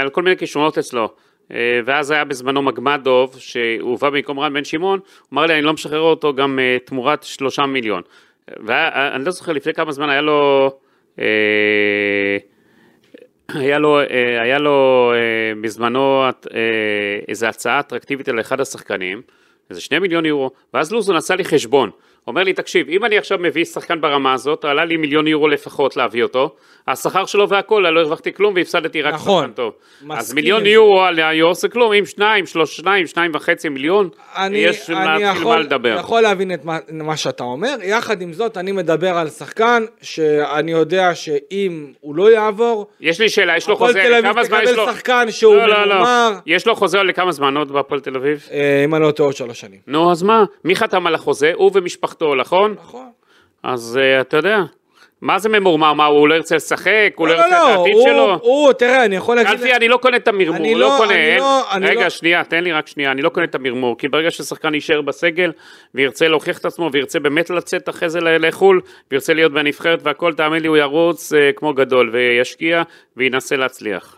על 0.02 0.10
כל 0.10 0.22
מיני 0.22 0.38
כישרונות 0.38 0.78
אצלו. 0.78 1.10
אה, 1.52 1.80
ואז 1.86 2.12
היה 2.12 2.24
בזמנו 2.24 2.62
מגמדוב, 2.62 3.36
שהוא 3.40 3.90
הובא 3.90 4.10
במקום 4.10 4.40
רן 4.40 4.54
בן 4.54 4.64
שמעון, 4.64 5.00
הוא 5.00 5.28
אמר 5.34 5.46
לי, 5.46 5.54
אני 5.54 5.62
לא 5.62 5.74
משחרר 5.74 6.00
אותו 6.00 6.34
גם 6.34 6.60
אה, 6.60 6.78
תמורת 6.86 7.24
שלושה 7.24 7.66
מיליון. 7.66 8.02
ואני 8.48 9.26
לא 9.26 9.32
זוכר, 9.32 9.52
לפני 9.52 9.74
כמה 9.74 9.92
זמן 9.92 10.10
היה 10.10 10.22
לו... 10.22 10.72
אה, 11.20 12.38
היה 13.54 13.80
לו, 13.80 14.00
אה, 14.00 14.42
היה 14.42 14.60
לו 14.60 15.12
אה, 15.16 15.62
בזמנו 15.62 16.24
אה, 16.24 16.30
איזו 17.28 17.48
הצעה 17.48 17.80
אטרקטיבית 17.80 18.30
על 18.30 18.40
אחד 18.40 18.62
השחקנים, 18.62 19.22
איזה 19.70 19.82
שני 19.82 20.00
מיליון 20.00 20.26
יורו, 20.26 20.52
ואז 20.74 20.92
לוזון 20.92 21.16
עשה 21.16 21.36
לי 21.36 21.44
חשבון. 21.46 21.90
אומר 22.28 22.44
לי, 22.44 22.54
תקשיב, 22.54 22.90
אם 22.90 23.06
אני 23.06 23.18
עכשיו 23.18 23.38
מביא 23.42 23.66
שחקן 23.66 24.02
ברמה 24.02 24.34
הזאת, 24.34 24.66
עלה 24.66 24.86
לי 24.86 24.98
מיליון 24.98 25.28
יורו 25.28 25.48
לפחות 25.48 25.98
להביא 25.98 26.24
אותו, 26.24 26.56
השכר 26.88 27.26
שלו 27.26 27.50
והכל, 27.50 27.84
לא 27.94 28.00
הרווחתי 28.00 28.34
כלום 28.34 28.54
והפסדתי 28.56 29.02
רק 29.02 29.14
נכון. 29.14 29.44
שחקן 29.44 29.54
טוב. 29.54 29.74
מסכים 30.02 30.18
אז 30.18 30.34
מיליון. 30.34 30.66
יורו 30.66 31.02
על 31.02 31.20
היוס 31.20 31.62
זה 31.62 31.70
כלום, 31.70 31.94
אם 31.94 32.06
שניים, 32.06 32.46
שלוש, 32.46 32.78
שניים, 32.78 33.08
שניים 33.08 33.32
וחצי 33.34 33.70
מיליון, 33.70 34.10
אני, 34.36 34.58
יש 34.58 34.90
אני 34.90 35.24
להתחיל 35.24 35.42
יכול, 35.42 35.56
מה 35.56 35.60
לדבר. 35.60 35.96
יכול 36.00 36.22
להבין 36.22 36.54
את 36.54 36.66
מה, 36.66 36.78
מה 36.92 37.18
שאתה 37.18 37.44
אומר, 37.44 37.76
יחד 37.84 38.22
עם 38.22 38.34
זאת 38.34 38.58
אני 38.58 38.72
מדבר 38.72 39.18
על 39.18 39.30
שחקן 39.30 39.84
שאני 40.02 40.72
יודע 40.72 41.16
שאם 41.16 41.92
הוא 42.00 42.16
לא 42.16 42.32
יעבור, 42.32 42.88
יש 43.00 43.22
לי 43.22 43.30
שאלה, 43.30 43.58
יש 43.58 43.68
לו 43.68 43.76
הפועל 43.76 43.92
חוזה, 43.92 44.02
תל 44.04 44.14
אביב 44.14 44.26
לכמה 44.26 44.44
זמן 44.44 44.60
יש 44.64 44.70
לו? 44.70 44.84
תקבל 44.84 44.94
שחקן 44.94 45.26
שהוא 45.32 45.56
לא, 45.56 45.68
לא, 45.68 45.88
לא. 45.88 45.96
ממורמר. 45.96 46.32
יש 46.46 46.68
לו 46.68 46.76
חוזה 46.76 46.98
לכמה 47.04 47.32
זמן 47.32 47.58
עוד 47.58 47.72
בהפועל 47.72 48.00
תל 48.00 48.16
אביב? 48.16 48.48
אה, 48.52 48.84
אם 48.86 48.96
אני 48.96 49.04
לא 49.04 49.12
טועה 49.12 49.28
עוד 49.28 49.36
שלוש 49.36 49.60
שנים. 49.60 49.80
נו, 49.88 50.12
אז 50.12 50.24
מה? 50.24 50.44
מי 50.66 50.76
חתם 50.76 51.08
על 51.08 51.16
החוזה? 51.16 51.52
הוא 51.56 51.72
ומשפחתו, 51.74 52.11
נכון? 52.38 52.76
נכון. 52.80 53.10
אז 53.64 54.00
uh, 54.02 54.22
אתה 54.22 54.38
יודע, 54.38 54.60
מה 55.22 55.40
זה 55.40 55.50
ממורמר? 55.50 55.94
מה, 55.94 56.06
הוא 56.06 56.28
לא 56.28 56.34
ירצה 56.36 56.56
לשחק? 56.56 57.14
הוא 57.16 57.28
לא 57.28 57.34
לא, 57.34 57.38
ירצה 57.40 57.48
את 57.58 57.62
לא, 57.62 57.68
העתיד 57.80 57.94
הוא, 57.94 58.04
שלו? 58.08 58.38
הוא, 58.42 58.74
תראה, 58.74 59.06
אני 59.06 59.16
יכול 59.16 59.36
להגיד... 59.36 59.52
אלפי, 59.52 59.74
אני 59.74 59.88
לא 59.88 59.98
קונה 59.98 60.18
את 60.18 60.28
המרמור, 60.28 60.56
אני 60.58 60.74
לא 60.76 60.80
לא- 60.80 60.96
קונה. 60.98 61.14
אני 61.14 61.22
אין- 61.32 61.40
לא- 61.40 61.72
אני 61.72 61.88
רגע, 61.88 62.04
לא- 62.04 62.10
שנייה, 62.10 62.44
תן 62.44 62.64
לי 62.64 62.72
רק 62.72 62.88
שנייה, 62.88 63.12
אני 63.12 63.22
לא 63.22 63.30
קונה 63.30 63.46
את 63.46 63.56
המרמור, 63.56 63.98
כי 63.98 64.08
ברגע 64.08 64.32
ששחקן 64.32 64.74
יישאר 64.74 65.02
בסגל, 65.02 65.52
וירצה 65.96 66.28
להוכיח 66.28 66.58
את 66.58 66.66
עצמו, 66.66 66.90
וירצה 66.94 67.20
באמת 67.20 67.50
לצאת 67.50 67.90
אחרי 67.90 68.10
זה 68.10 68.20
לחו"ל, 68.22 68.82
וירצה 69.12 69.34
להיות 69.34 69.52
בנבחרת 69.52 70.00
והכל, 70.04 70.34
תאמין 70.34 70.62
לי, 70.62 70.68
הוא 70.68 70.78
ירוץ 70.78 71.34
uh, 71.34 71.36
כמו 71.56 71.74
גדול, 71.74 72.10
וישקיע, 72.14 72.82
וינסה 73.18 73.56
להצליח. 73.56 74.16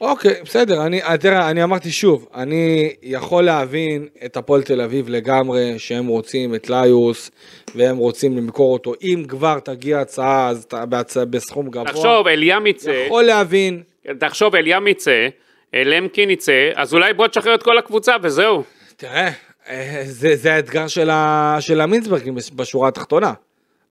אוקיי, 0.00 0.34
בסדר, 0.44 0.86
אני, 0.86 1.02
אה, 1.02 1.16
תראה, 1.18 1.50
אני 1.50 1.62
אמרתי 1.64 1.90
שוב, 1.90 2.28
אני 2.34 2.92
יכול 3.02 3.44
להבין 3.44 4.06
את 4.24 4.36
הפועל 4.36 4.62
תל 4.62 4.80
אביב 4.80 5.08
לגמרי, 5.08 5.74
שהם 5.78 6.06
רוצים 6.06 6.54
את 6.54 6.70
ליוס, 6.70 7.30
והם 7.74 7.96
רוצים 7.96 8.36
למכור 8.36 8.72
אותו, 8.72 8.92
אם 9.02 9.24
כבר 9.28 9.58
תגיע 9.58 10.00
הצעה, 10.00 10.48
אז 10.48 10.66
ת- 10.66 10.74
בהצ... 10.74 11.16
בסכום 11.16 11.70
גבוה. 11.70 11.84
תחשוב, 11.92 12.26
אליאם 12.26 12.66
יצא, 12.66 12.90
יכול 12.90 13.22
להבין, 13.22 13.82
תחשוב, 14.18 14.54
אליאם 14.54 14.86
יצא, 14.88 15.28
למקין 15.74 16.30
יצא, 16.30 16.70
אז 16.74 16.94
אולי 16.94 17.12
בוא 17.12 17.26
תשחרר 17.26 17.54
את 17.54 17.62
כל 17.62 17.78
הקבוצה 17.78 18.12
וזהו. 18.22 18.62
תראה, 18.96 19.30
אה, 19.68 20.02
זה, 20.04 20.36
זה 20.36 20.54
האתגר 20.54 20.86
של, 20.86 21.10
ה, 21.10 21.56
של 21.60 21.80
המינסברגים 21.80 22.34
בש- 22.34 22.50
בשורה 22.56 22.88
התחתונה. 22.88 23.32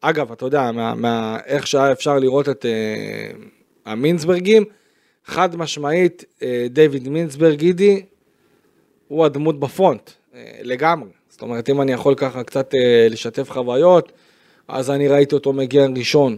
אגב, 0.02 0.32
אתה 0.32 0.46
יודע, 0.46 0.72
מה, 0.72 0.96
מה, 0.96 1.38
איך 1.46 1.68
שהיה 1.68 1.92
אפשר 1.92 2.20
לראות 2.20 2.50
את 2.50 2.66
אה, 2.66 2.72
המינסברגים, 3.86 4.64
חד 5.26 5.56
משמעית, 5.56 6.26
אה, 6.42 6.68
דיוויד 6.70 7.10
מינסברג, 7.10 7.58
גידי, 7.58 8.02
הוא 9.08 9.26
הדמות 9.26 9.60
בפרונט, 9.60 10.10
אה, 10.36 10.42
לגמרי. 10.62 11.10
זאת 11.30 11.42
אומרת, 11.42 11.70
אם 11.70 11.82
אני 11.82 11.92
יכול 11.92 12.16
ככה 12.16 12.44
קצת 12.44 12.76
אה, 12.76 13.08
לשתף 13.10 13.52
חוויות, 13.52 14.12
אז 14.68 14.92
אני 14.92 15.08
ראיתי 15.08 15.36
אותו 15.36 15.54
מגיע 15.54 15.88
ראשון 15.96 16.38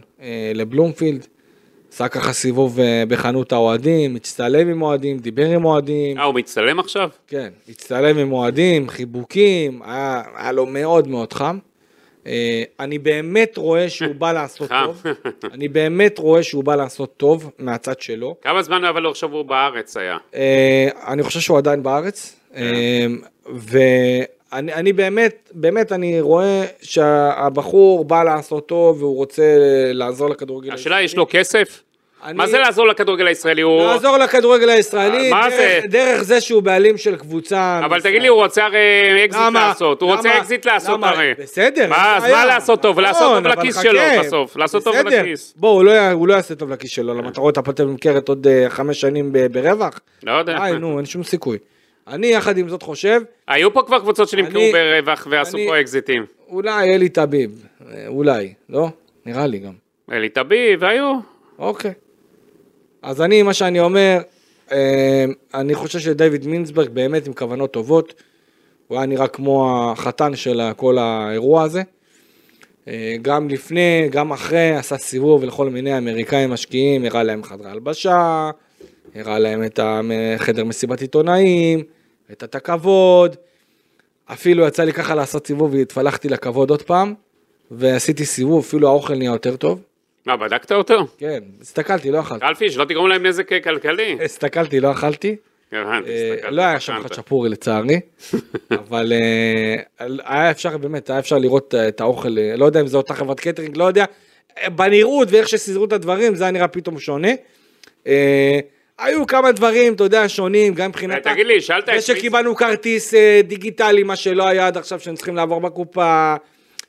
לבלומפילד, 0.55 1.27
עשה 1.95 2.07
ככה 2.07 2.33
סיבוב 2.33 2.79
בחנות 3.07 3.51
האוהדים, 3.51 4.15
הצטלם 4.15 4.67
עם 4.67 4.81
אוהדים, 4.81 5.17
דיבר 5.17 5.49
עם 5.49 5.65
אוהדים. 5.65 6.17
אה, 6.17 6.23
הוא 6.23 6.35
מצטלם 6.35 6.79
עכשיו? 6.79 7.09
כן, 7.27 7.49
הצטלם 7.69 8.17
עם 8.17 8.31
אוהדים, 8.31 8.89
חיבוקים, 8.89 9.81
היה, 9.85 10.21
היה 10.35 10.51
לו 10.51 10.65
מאוד 10.65 11.07
מאוד 11.07 11.33
חם. 11.33 11.57
אה, 12.27 12.63
אני 12.79 12.99
באמת 12.99 13.57
רואה 13.57 13.89
שהוא 13.89 14.15
בא 14.15 14.33
לעשות. 14.39 14.69
טוב, 14.69 15.03
אני 15.53 15.67
באמת 15.67 16.19
רואה 16.19 16.43
שהוא 16.43 16.63
בא 16.63 16.75
לעשות 16.75 17.17
טוב 17.17 17.51
מהצד 17.59 17.99
שלו. 17.99 18.35
כמה 18.41 18.63
זמן 18.63 18.85
אבל 18.85 19.07
עכשיו 19.09 19.31
הוא 19.31 19.45
בארץ 19.45 19.97
היה? 19.97 20.17
אה, 20.35 20.87
אני 21.07 21.23
חושב 21.23 21.39
שהוא 21.39 21.57
עדיין 21.57 21.83
בארץ, 21.83 22.39
אה, 22.55 23.05
ואני 23.45 24.73
אני 24.73 24.93
באמת, 24.93 25.49
באמת 25.53 25.91
אני 25.91 26.21
רואה 26.21 26.65
שהבחור 26.81 28.05
בא 28.05 28.23
לעשות 28.23 28.67
טוב 28.67 29.03
והוא 29.03 29.15
רוצה 29.15 29.43
לעזור 29.93 30.29
לכדורגל 30.29 30.73
השאלה, 30.73 31.01
יש 31.01 31.15
לו 31.15 31.27
כסף? 31.29 31.81
אני- 32.25 32.37
מה 32.37 32.47
זה 32.47 32.57
לעזור 32.57 32.87
לכדורגל 32.87 33.27
הישראלי? 33.27 33.61
הוא... 33.61 33.81
לעזור 33.83 34.17
לכדורגל 34.17 34.69
הישראלי, 34.69 35.29
מה 35.29 35.41
דרך, 35.49 35.57
זה? 35.57 35.79
דרך 35.87 36.21
זה 36.23 36.41
שהוא 36.41 36.63
בעלים 36.63 36.97
של 36.97 37.15
קבוצה. 37.15 37.81
אבל. 37.85 38.01
תגיד 38.01 38.21
לי, 38.21 38.27
הוא 38.27 38.43
רוצה 38.43 38.65
הרי 38.65 38.79
אקזיט 39.25 39.41
למה? 39.41 39.67
לעשות, 39.67 40.01
הוא 40.01 40.15
רוצה 40.15 40.29
למה? 40.29 40.37
אקזיט 40.37 40.65
לעשות 40.65 40.97
למה? 40.97 41.09
הרי. 41.09 41.33
בסדר, 41.39 41.89
מה, 41.89 42.17
אז. 42.17 42.23
מה 42.31 42.45
לעשות 42.45 42.81
טוב? 42.81 42.99
לעשות 42.99 43.21
נכון, 43.23 43.43
טוב 43.43 43.51
אבל 43.51 43.61
לכיס. 43.61 43.81
שלו 43.81 43.99
בסוף, 44.19 44.57
לעשות 44.57 44.83
טוב. 44.83 44.95
לכיס. 44.95 45.53
בוא, 45.57 45.69
הוא 45.69 45.83
לא 45.83 46.11
הוא 46.11 46.27
לא 46.27 46.33
יעשה 46.33 46.55
טוב 46.55 46.69
לכיס 46.71 46.91
שלו, 46.91 47.13
למה 47.13 47.29
אתה 47.29 47.41
רואה 47.41 47.51
את 47.51 47.57
הפועל 47.57 47.75
תל 47.75 47.83
אביב 47.83 47.91
נמכרת 47.91 48.29
עוד 48.29 48.47
אה, 48.47 48.65
חמש 48.69 49.01
שנים 49.01 49.31
ברווח? 49.51 49.99
לא 50.23 50.31
יודע. 50.31 50.57
די, 50.71 50.77
נו, 50.79 50.97
אין 50.97 51.05
שום 51.05 51.23
סיכוי. 51.23 51.57
אני 52.07 52.27
יחד 52.27 52.57
עם 52.57 52.69
זאת 52.69 52.81
חושב, 52.83 53.21
היו 53.47 53.73
פה 53.73 53.81
כבר 53.87 53.99
קבוצות 53.99 54.29
שנמכרו 54.29 54.61
אני- 54.61 54.71
ברווח 54.71 55.27
ועשו 55.29 55.57
אני- 55.57 55.67
פה 55.67 55.79
אקזיטים. 55.79 56.25
אולי 56.49 56.95
אלי 56.95 57.09
טביב, 57.09 57.65
אה, 57.91 58.03
אולי, 58.07 58.53
לא? 58.69 58.87
נראה 59.25 59.47
לי 59.47 59.57
גם. 59.59 59.71
אלי 60.11 60.29
טביב, 60.29 60.83
היו. 60.83 61.13
אוקיי. 61.59 61.91
אז 63.05 63.21
אני, 63.21 63.43
מה 63.43 63.53
שאני 63.53 63.79
אומר, 63.79 64.19
אה, 64.71 65.25
אני 65.53 65.75
חושב 65.75 65.99
שדייוויד 65.99 66.47
מינסברג 66.47 66.89
באמת 66.89 67.27
עם 67.27 67.33
כוונות 67.33 67.71
טובות. 67.71 68.13
הוא 68.87 68.97
היה 68.97 69.07
נראה 69.07 69.27
כמו 69.27 69.91
החתן 69.91 70.35
של 70.35 70.61
כל 70.75 70.97
האירוע 70.97 71.63
הזה. 71.63 71.81
אה, 72.87 73.15
גם 73.21 73.49
לפני, 73.49 74.07
גם 74.11 74.31
אחרי, 74.31 74.75
עשה 74.75 74.97
סיבוב 74.97 75.43
לכל 75.43 75.69
מיני 75.69 75.97
אמריקאים 75.97 76.49
משקיעים, 76.49 77.05
הראה 77.05 77.23
להם 77.23 77.43
חדרי 77.43 77.71
הלבשה, 77.71 78.49
הראה 79.15 79.39
להם 79.39 79.63
את 79.63 79.79
החדר 79.83 80.63
מסיבת 80.63 81.01
עיתונאים, 81.01 81.83
את 82.31 82.55
הכבוד. 82.55 83.35
אפילו 84.25 84.67
יצא 84.67 84.83
לי 84.83 84.93
ככה 84.93 85.15
לעשות 85.15 85.47
סיבוב 85.47 85.73
והתפלחתי 85.73 86.29
לכבוד 86.29 86.69
עוד 86.69 86.81
פעם, 86.81 87.13
ועשיתי 87.71 88.25
סיבוב, 88.25 88.63
אפילו 88.65 88.87
האוכל 88.87 89.15
נהיה 89.15 89.31
יותר 89.31 89.55
טוב. 89.55 89.79
מה, 90.25 90.37
בדקת 90.37 90.71
אותו? 90.71 91.07
כן, 91.17 91.39
הסתכלתי, 91.61 92.11
לא 92.11 92.19
אכלתי. 92.19 92.45
קלפי, 92.45 92.69
שלא 92.69 92.85
תגרום 92.85 93.07
להם 93.07 93.25
נזק 93.25 93.63
כלכלי. 93.63 94.17
הסתכלתי, 94.23 94.79
לא 94.79 94.91
אכלתי. 94.91 95.35
הבנתי, 95.71 96.09
אה, 96.09 96.51
לא 96.51 96.61
היה 96.61 96.79
שם. 96.79 97.01
חצ'פורי 97.03 97.49
לצערי, 97.49 97.99
אבל 98.89 99.13
אה, 99.13 100.07
היה 100.25 100.51
אפשר 100.51 100.77
באמת, 100.77 101.09
היה 101.09 101.19
אפשר 101.19 101.37
לראות 101.37 101.75
אה, 101.75 101.87
את 101.87 102.01
האוכל, 102.01 102.37
אה, 102.37 102.55
לא 102.57 102.65
יודע 102.65 102.81
אם 102.81 102.87
זו 102.87 102.97
אותה 102.97 103.13
חברת 103.13 103.39
קטרינג, 103.39 103.77
לא 103.77 103.83
יודע, 103.83 104.05
אה, 104.57 104.69
בנראות 104.69 105.27
ואיך 105.31 105.49
שסידרו 105.49 105.85
את 105.85 105.93
הדברים, 105.93 106.35
זה 106.35 106.43
היה 106.43 106.51
נראה 106.51 106.67
פתאום 106.67 106.99
שונה. 106.99 107.31
אה, 108.07 108.59
היו 108.99 109.27
כמה 109.27 109.51
דברים, 109.51 109.93
אתה 109.93 110.03
יודע, 110.03 110.29
שונים, 110.29 110.73
גם 110.73 110.89
מבחינת... 110.89 111.27
אה, 111.27 111.33
תגיד 111.33 111.47
לי, 111.47 111.61
שאלת 111.61 111.89
זה 111.95 112.01
שקיבלנו 112.01 112.55
כרטיס 112.55 113.13
אה, 113.13 113.41
דיגיטלי, 113.43 114.03
מה 114.03 114.15
שלא 114.15 114.47
היה 114.47 114.67
עד 114.67 114.77
עכשיו, 114.77 114.99
שהם 114.99 115.15
צריכים 115.15 115.35
לעבור 115.35 115.61
בקופה, 115.61 116.35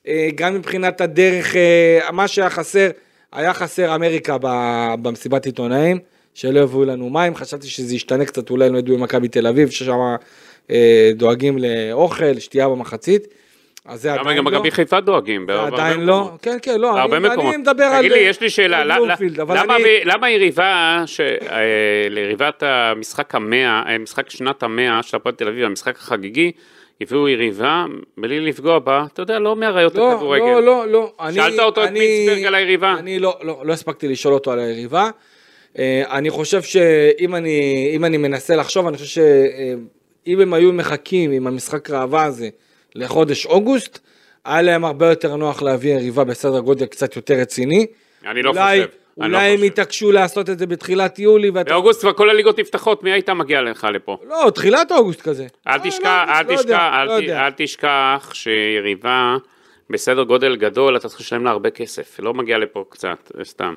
אה, 0.09 0.29
גם 0.35 0.55
מבחינת 0.55 1.01
הדרך, 1.01 1.57
אה, 1.57 2.11
מה 2.13 2.29
שהיה 2.29 2.51
חסר, 2.51 2.89
היה 3.37 3.55
חסר 3.55 3.95
אמריקה 3.95 4.37
במסיבת 5.03 5.47
עיתונאים, 5.47 5.99
שלא 6.35 6.61
הביאו 6.61 6.85
לנו 6.85 7.11
מים, 7.11 7.35
חשבתי 7.35 7.67
שזה 7.67 7.95
ישתנה 7.95 8.25
קצת, 8.25 8.51
אולי 8.51 8.67
הם 8.67 8.77
ידעו 8.77 8.95
עם 8.95 9.03
מכבי 9.03 9.29
תל 9.29 9.47
אביב, 9.47 9.71
ששם 9.71 9.99
אה, 10.71 11.11
דואגים 11.15 11.59
לאוכל, 11.59 12.39
שתייה 12.39 12.69
במחצית. 12.69 13.27
אז 13.85 14.03
זה 14.03 14.13
עדיין 14.15 14.37
גם 14.37 14.45
לא. 14.49 14.51
מכבי 14.51 14.71
חיפה 14.71 15.01
דואגים? 15.01 15.47
זה 15.49 15.61
עדיין 15.63 16.01
לא. 16.01 16.31
כן, 16.43 16.57
כן, 16.63 16.81
לא, 16.81 16.93
בהרבה 16.93 17.17
אני, 17.17 17.29
מקומות. 17.29 17.55
אני 17.55 17.63
מדבר 17.63 17.85
על... 17.85 17.99
תגיד 17.99 18.13
לי, 18.13 18.19
יש 18.19 18.41
לי 18.41 18.51
שאלה, 18.51 18.85
למה- 20.05 20.31
יריבה, 20.31 21.05
אה, 21.51 21.57
ליריבת 22.11 22.63
המשחק 22.67 23.35
המאה, 23.35 23.83
אה, 23.89 23.99
משחק 23.99 24.31
שנת 24.31 24.63
המאה 24.63 25.03
של 25.03 25.17
הפועל 25.17 25.35
תל 25.35 25.49
אביב, 25.49 25.65
המשחק 25.65 25.97
החגיגי, 25.97 26.53
הביאו 27.01 27.29
יריבה 27.29 27.85
בלי 28.19 28.41
לפגוע 28.41 28.79
בה, 28.79 29.05
אתה 29.13 29.23
יודע, 29.23 29.39
לא 29.39 29.57
מאריות 29.57 29.95
לא, 29.95 30.13
הכדורגל. 30.13 30.45
לא, 30.45 30.63
לא, 30.63 30.89
לא. 30.89 31.13
אני- 31.21 31.35
שאלת 31.35 31.59
אותו 31.59 31.85
את 31.85 31.89
אני- 31.89 32.01
פינסברג 32.01 32.45
על 32.45 32.55
היריבה? 32.55 32.95
אני 32.99 33.19
לא, 33.19 33.39
לא, 33.43 33.61
לא 33.65 33.73
הספקתי 33.73 34.09
לשאול 34.09 34.35
אותו 34.35 34.53
על 34.53 34.59
היריבה. 34.59 35.11
אה, 35.79 36.03
אני 36.11 36.31
חושב 36.31 36.63
שאם 36.63 37.35
אני, 37.35 37.99
אני 38.05 38.17
מנסה 38.17 38.57
לחשוב, 38.57 38.87
אני 38.87 38.97
חושב 38.97 39.23
שאם 40.27 40.41
הם 40.41 40.55
היו 40.55 40.73
מחכים 40.73 41.31
עם 41.31 41.47
המשחק 41.47 41.91
ראווה 41.91 42.25
הזה 42.25 42.49
לחודש 42.95 43.47
אוגוסט, 43.47 43.99
היה 44.45 44.63
להם 44.63 44.85
הרבה 44.85 45.09
יותר 45.09 45.37
נוח 45.37 45.63
להביא 45.63 45.95
יריבה 45.95 46.25
בסדר 46.25 46.61
גודל 46.61 46.87
קצת 46.87 47.17
יותר 47.17 47.35
רציני. 47.35 47.87
אני 48.27 48.43
לא 48.43 48.51
אולי, 48.51 48.79
חושב. 48.87 48.97
לא 49.19 49.25
אולי 49.27 49.55
הם. 49.55 49.65
יתעקשו 49.65 50.13
לעשות 50.13 50.51
את 50.51 50.59
זה 50.59 50.67
בתחילת 50.67 51.19
יולי, 51.19 51.51
ואתה... 51.51 51.71
באוגוסט 51.71 52.01
כבר 52.01 52.13
כל 52.13 52.31
הליגות 52.31 52.59
נפתחות, 52.59 53.03
מי 53.03 53.13
הייתה 53.13 53.35
מגיע 53.35 53.63
לך 53.63 53.87
לפה? 53.93 54.19
לא, 54.29 54.51
תחילת 54.55 54.93
אוגוסט 54.93 55.21
כזה. 55.21 55.47
אל 55.67 55.79
תשכח 57.57 58.35
שיריבה 58.35 59.37
בסדר 59.91 60.23
גודל 60.23 60.57
גדול, 60.57 60.97
אתה 60.97 61.09
צריך 61.09 61.21
לשלם 61.21 61.45
לה 61.45 61.51
הרבה 61.51 61.71
כסף, 61.71 62.21
לא 62.21 62.35
מגיע 62.35 62.59
לפה 62.59 62.85
קצת, 62.89 63.33
סתם. 63.43 63.75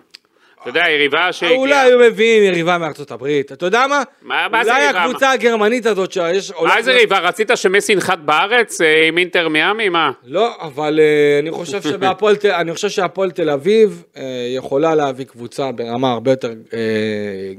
אתה 0.62 0.70
יודע, 0.70 0.84
יריבה 0.90 1.34
שהגיעה... 1.34 1.58
אולי 1.60 1.76
היו 1.76 2.00
מביאים 2.00 2.44
יריבה 2.44 2.78
מארצות 2.78 3.12
הברית, 3.12 3.52
אתה 3.52 3.66
יודע 3.66 3.88
מה? 3.88 4.04
מה- 4.22 4.48
מה 4.52 4.64
זה 4.64 4.72
אולי 4.72 4.84
יריבה? 4.84 5.04
הקבוצה 5.04 5.32
הגרמנית 5.32 5.86
הזאת 5.86 6.12
שיש... 6.12 6.52
מה 6.62 6.82
זה 6.82 6.92
יריבה? 6.92 7.20
רצית 7.20 7.52
שמסי 7.56 7.92
ינחת 7.92 8.18
בארץ 8.20 8.82
אה, 8.82 9.08
עם 9.08 9.18
אינטר 9.18 9.48
מיאמי? 9.50 9.90
מה? 9.90 10.12
לא, 10.26 10.56
אבל 10.62 11.00
אה, 11.00 11.40
אני 11.40 11.52
חושב 11.52 11.82
שבהפועל 11.82 12.36
תל- 12.36 12.52
אני 12.52 12.74
חושב 12.74 12.90
שהפועל 12.90 13.32
תל 13.32 13.50
אביב 13.50 14.04
אה, 14.18 14.24
יכולה 14.56 14.96
להביא 14.96 15.26
קבוצה 15.26 15.72
ברמה 15.72 16.12
הרבה 16.12 16.32
יותר 16.32 16.52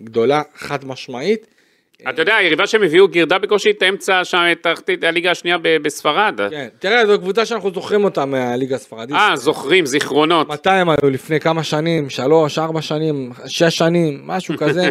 גדולה, 0.04 0.42
חד 0.56 0.84
משמעית. 0.84 1.46
אתה 2.08 2.22
יודע, 2.22 2.36
היריבה 2.36 2.66
שהם 2.66 2.82
הביאו 2.82 3.08
גירדה 3.08 3.38
בקושי 3.38 3.70
את 3.70 3.82
האמצע 3.82 4.24
שם, 4.24 4.38
את 4.52 4.62
תחתית 4.62 5.04
הליגה 5.04 5.30
השנייה 5.30 5.56
בספרד. 5.62 6.40
כן, 6.50 6.68
תראה, 6.78 7.06
זו 7.06 7.18
קבוצה 7.18 7.46
שאנחנו 7.46 7.70
זוכרים 7.74 8.04
אותה 8.04 8.24
מהליגה 8.24 8.76
הספרדית. 8.76 9.16
אה, 9.16 9.36
זוכרים, 9.36 9.86
זיכרונות. 9.86 10.48
מתי 10.48 10.70
הם 10.70 10.88
היו? 10.88 11.10
לפני 11.10 11.40
כמה 11.40 11.62
שנים? 11.62 12.10
שלוש, 12.10 12.58
ארבע 12.58 12.82
שנים, 12.82 13.32
שש 13.46 13.76
שנים, 13.76 14.20
משהו 14.24 14.54
כזה. 14.58 14.90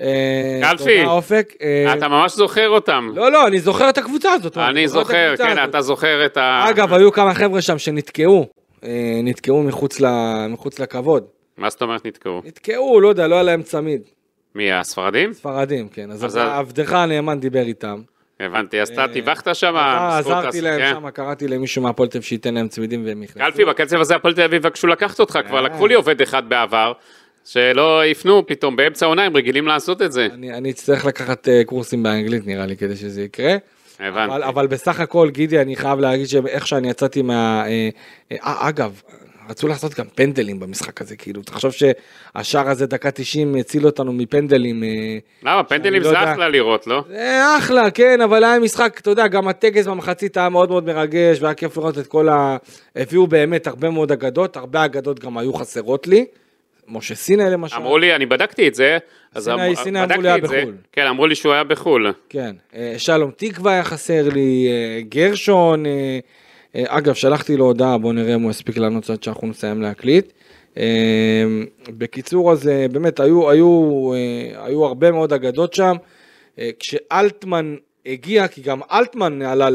אה, 0.00 0.60
קלפי. 0.62 1.04
אופק. 1.04 1.54
אה, 1.62 1.94
אתה 1.94 2.08
ממש 2.08 2.32
זוכר 2.32 2.68
אותם. 2.68 3.10
לא, 3.14 3.32
לא, 3.32 3.46
אני 3.46 3.60
זוכר 3.60 3.88
את 3.88 3.98
הקבוצה 3.98 4.32
הזאת. 4.32 4.58
אני 4.58 4.88
זוכר, 4.88 5.34
כן. 5.36 5.64
אתה 5.64 5.80
זוכר 5.80 6.26
את 6.26 6.36
ה... 6.36 6.64
אגב, 6.70 6.94
היו 6.94 7.12
כמה 7.12 7.34
חבר'ה 7.34 7.60
שם 7.60 7.78
שנתקעו, 7.78 8.46
אה, 8.84 9.20
נתקעו 9.22 9.62
מחוץ 9.62 10.80
לכבוד. 10.80 11.24
מה 11.58 11.70
זאת 11.70 11.82
אומרת 11.82 12.06
נתקעו? 12.06 12.42
נתקעו, 12.44 13.00
לא 13.00 13.08
יודע, 13.08 13.28
לא 13.28 13.34
היה 13.34 13.42
להם 13.42 13.62
צמיד. 13.62 14.02
מי, 14.54 14.72
הספרדים? 14.72 15.32
ספרדים, 15.32 15.88
כן. 15.88 16.10
אז 16.10 16.24
אז- 16.24 16.36
עבדך 16.36 16.92
הנאמן 16.92 17.40
דיבר 17.40 17.62
איתם. 17.62 18.00
הבנתי, 18.40 18.80
אז 18.80 18.88
אתה 18.88 19.06
טיווחת 19.12 19.54
שם? 19.54 19.76
אה, 19.76 20.18
בזכות 20.18 20.32
עזרתי 20.34 20.58
הס- 20.58 20.62
להם 20.64 20.78
כן. 20.80 20.92
שם, 20.94 21.10
קראתי 21.10 21.48
למישהו 21.48 21.82
מהפועל 21.82 22.08
תל 22.08 22.18
אביב 22.18 22.26
שייתן 22.28 22.54
להם 22.54 22.68
צמידים 22.68 23.06
והם 23.06 23.20
נכנסו. 23.22 23.38
קלפי, 23.38 23.64
בקצב 23.64 24.00
הזה 24.00 24.16
הפועל 24.16 24.34
תל 24.34 24.42
אביב 24.42 24.54
יבקשו 24.66 24.86
לקחת 24.86 25.20
אותך, 25.20 25.38
כבר 25.48 25.56
אה. 25.56 25.62
לקחו 25.62 25.86
לי 25.86 25.94
עובד 25.94 26.22
אחד 26.22 26.48
בעבר, 26.48 26.92
שלא 27.44 28.06
יפנו 28.06 28.46
פתאום, 28.46 28.76
באמצע 28.76 29.06
העונה 29.06 29.22
הם 29.24 29.36
רגילים 29.36 29.66
לעשות 29.66 30.02
את 30.02 30.12
זה. 30.12 30.28
אני 30.32 30.70
אצטרך 30.70 31.04
לקחת 31.04 31.48
אה, 31.48 31.62
קורסים 31.66 32.02
באנגלית 32.02 32.46
נראה 32.46 32.66
לי 32.66 32.76
כדי 32.76 32.96
שזה 32.96 33.22
יקרה. 33.22 33.56
הבנתי. 34.00 34.34
אבל, 34.48 34.66
בסך 34.66 35.00
הכל, 35.00 35.30
גידי, 35.30 35.60
אני 35.60 35.76
חייב 35.76 35.98
להגיד 36.00 36.26
שאיך 36.26 36.66
שאני 36.66 36.90
יצאתי 36.90 37.22
מה... 37.22 37.64
אה, 37.66 37.88
אה, 38.32 38.68
אגב, 38.68 39.02
רצו 39.50 39.68
לעשות 39.68 39.94
גם 39.94 40.06
פנדלים 40.14 40.60
במשחק 40.60 41.00
הזה, 41.00 41.16
כאילו, 41.16 41.42
תחשוב 41.42 41.72
שהשער 41.72 42.68
הזה, 42.68 42.86
דקה 42.86 43.10
90, 43.10 43.54
הציל 43.54 43.86
אותנו 43.86 44.12
מפנדלים. 44.12 44.82
אה, 44.84 44.88
למה, 45.42 45.64
פנדלים 45.64 46.02
לא 46.02 46.08
זה 46.08 46.14
יודע. 46.16 46.32
אחלה 46.32 46.48
לראות, 46.48 46.86
לא? 46.86 47.04
זה 47.08 47.42
אחלה, 47.58 47.90
כן, 47.90 48.20
אבל 48.20 48.44
היה 48.44 48.58
משחק, 48.58 48.98
אתה 49.00 49.10
יודע, 49.10 49.26
גם 49.26 49.48
הטקס 49.48 49.86
במחצית 49.86 50.36
היה 50.36 50.48
מאוד 50.48 50.68
מאוד 50.70 50.84
מרגש, 50.84 51.40
והיה 51.40 51.54
כיף 51.54 51.76
לראות 51.76 51.98
את 51.98 52.06
כל 52.06 52.28
ה... 52.28 52.56
הביאו 52.96 53.26
באמת 53.26 53.66
הרבה 53.66 53.90
מאוד 53.90 54.12
אגדות, 54.12 54.56
הרבה 54.56 54.84
אגדות 54.84 55.18
גם 55.20 55.38
היו 55.38 55.52
חסרות 55.52 56.06
לי. 56.06 56.26
משה 56.88 57.14
סיני 57.14 57.44
למשל. 57.50 57.76
אמרו 57.76 57.98
לי, 57.98 58.14
אני 58.14 58.26
בדקתי 58.26 58.68
את 58.68 58.74
זה, 58.74 58.98
סיני- 59.38 59.76
סיני 59.76 60.04
אמרו 60.04 60.22
לי 60.22 60.28
היה. 60.28 60.38
בחו"ל. 60.38 60.74
כן, 60.92 61.06
אמרו 61.06 61.26
לי 61.26 61.34
שהוא 61.34 61.52
היה 61.52 61.64
בחו"ל. 61.64 62.12
כן, 62.28 62.50
אה, 62.74 62.94
שלום 62.98 63.30
תקווה 63.36 63.72
היה 63.72 63.82
חסר 63.84 64.28
לי, 64.32 64.68
אה, 64.68 65.00
גרשון, 65.08 65.86
אה, 65.86 65.90
אה, 65.90 66.18
אגב, 66.76 67.14
שלחתי 67.14 67.56
לו 67.56 67.64
הודעה, 67.64 67.98
בוא 67.98 68.12
נראה 68.12 68.34
אם 68.34 68.42
הוא 68.42 68.50
יספיק 68.50 68.76
לענות 68.76 69.10
עד 69.10 69.22
שאנחנו 69.22 69.46
נסיים 69.46 69.82
להקליט. 69.82 70.32
אה, 70.76 71.44
בקיצור, 71.98 72.52
אז 72.52 72.68
אה, 72.68 72.86
באמת 72.88 73.20
היו, 73.20 73.50
היו, 73.50 74.12
אה, 74.14 74.64
היו 74.66 74.84
הרבה 74.84 75.10
מאוד 75.10 75.32
אגדות 75.32 75.74
שם. 75.74 75.96
אה, 76.58 76.70
כשאלטמן 76.78 77.76
הגיע, 78.06 78.48
כי 78.48 78.60
גם 78.62 78.80
אלטמן 78.92 79.42
עלה, 79.42 79.66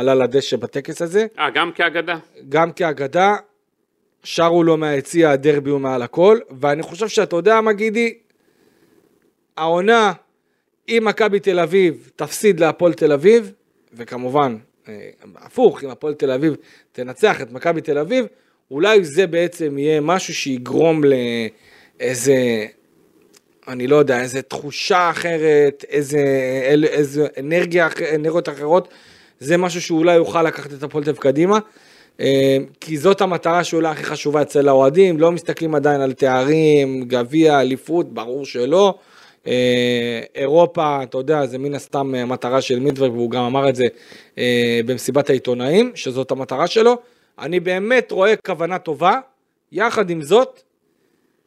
עלה 0.00 0.14
לדשא 0.14 0.56
בטקס 0.56 1.02
הזה, 1.02 1.26
אה, 1.38 1.50
גם 1.50 1.72
כאגדה. 1.74 2.18
גם 2.48 2.72
כאגדה, 2.72 3.36
שרו 4.22 4.62
לו 4.62 4.76
מהיציע, 4.76 5.30
הדרבי 5.30 5.70
הוא 5.70 5.80
מעל 5.80 6.02
הכל, 6.02 6.38
ואני 6.60 6.82
חושב 6.82 7.08
שאתה 7.08 7.36
יודע 7.36 7.60
מה 7.60 7.72
גידי? 7.72 8.14
העונה, 9.56 10.12
אם 10.88 11.02
מכבי 11.06 11.40
תל 11.40 11.60
אביב 11.60 12.10
תפסיד 12.16 12.60
להפועל 12.60 12.92
תל 12.92 13.12
אביב, 13.12 13.52
וכמובן, 13.92 14.56
אה, 14.56 14.58
הפוך, 15.36 15.84
אם 15.84 15.90
הפועל 15.90 16.14
תל 16.14 16.30
אביב 16.30 16.54
תנצח 16.92 17.40
את 17.40 17.52
מכבי 17.52 17.80
תל 17.80 17.98
אביב, 17.98 18.26
אולי 18.70 19.04
זה 19.04 19.26
בעצם 19.26 19.78
יהיה 19.78 20.00
משהו 20.00 20.34
שיגרום 20.34 21.02
לאיזה, 22.00 22.66
אני 23.68 23.86
לא 23.86 23.96
יודע, 23.96 24.20
איזה 24.20 24.42
תחושה 24.42 25.10
אחרת, 25.10 25.84
איזה, 25.88 26.18
איזה 26.84 27.26
אנרגיה, 27.40 27.88
אנרגיות 28.14 28.48
אחרות, 28.48 28.88
זה 29.40 29.56
משהו 29.56 29.82
שאולי 29.82 30.14
יוכל 30.14 30.42
לקחת 30.42 30.72
את 30.72 30.82
הפועל 30.82 31.04
תל 31.04 31.10
אביב 31.10 31.22
קדימה. 31.22 31.58
אה, 32.20 32.56
כי 32.80 32.98
זאת 32.98 33.20
המטרה 33.20 33.64
שאולי 33.64 33.88
הכי 33.88 34.04
חשובה 34.04 34.42
אצל 34.42 34.68
האוהדים, 34.68 35.20
לא 35.20 35.32
מסתכלים 35.32 35.74
עדיין 35.74 36.00
על 36.00 36.12
תארים, 36.12 37.02
גביע, 37.02 37.60
אליפות, 37.60 38.14
ברור 38.14 38.46
שלא. 38.46 38.98
אה, 39.46 40.20
אירופה, 40.34 41.02
אתה 41.02 41.18
יודע, 41.18 41.46
זה 41.46 41.58
מן 41.58 41.74
הסתם 41.74 42.14
אה, 42.14 42.24
מטרה 42.24 42.60
של 42.60 42.78
מידברג, 42.78 43.12
והוא 43.12 43.30
גם 43.30 43.42
אמר 43.44 43.68
את 43.68 43.76
זה 43.76 43.84
אה, 44.38 44.80
במסיבת 44.86 45.30
העיתונאים, 45.30 45.92
שזאת 45.94 46.30
המטרה 46.30 46.66
שלו. 46.66 46.96
אני 47.38 47.60
באמת 47.60 48.12
רואה 48.12 48.36
כוונה 48.36 48.78
טובה, 48.78 49.18
יחד 49.72 50.10
עם 50.10 50.22
זאת, 50.22 50.62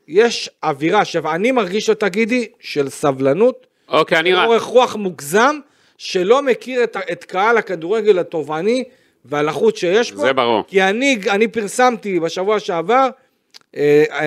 יש 0.08 0.50
אווירה 0.64 1.06
שאני 1.06 1.52
מרגיש 1.52 1.90
אותה, 1.90 2.10
גידי, 2.10 2.48
של 2.60 2.90
סבלנות, 2.90 3.68
אוקיי, 3.90 4.20
אני... 4.20 4.34
רק- 4.34 4.48
אורך 4.48 4.64
רוח 4.64 4.96
מוגזם, 4.96 5.56
שלא 5.98 6.42
מכיר 6.42 6.84
את, 6.84 6.98
את 7.12 7.24
קהל 7.24 7.58
הכדורגל 7.58 8.20
התובעני 8.20 8.84
והלחות 9.26 9.78
שיש 9.78 10.12
פה. 10.12 10.18
זה 10.18 10.34
ברור. 10.34 10.64
כי 10.68 10.84
אני, 10.84 11.20
אני 11.30 11.48
פרסמתי 11.48 12.20
בשבוע 12.20 12.60
שעבר, 12.60 13.10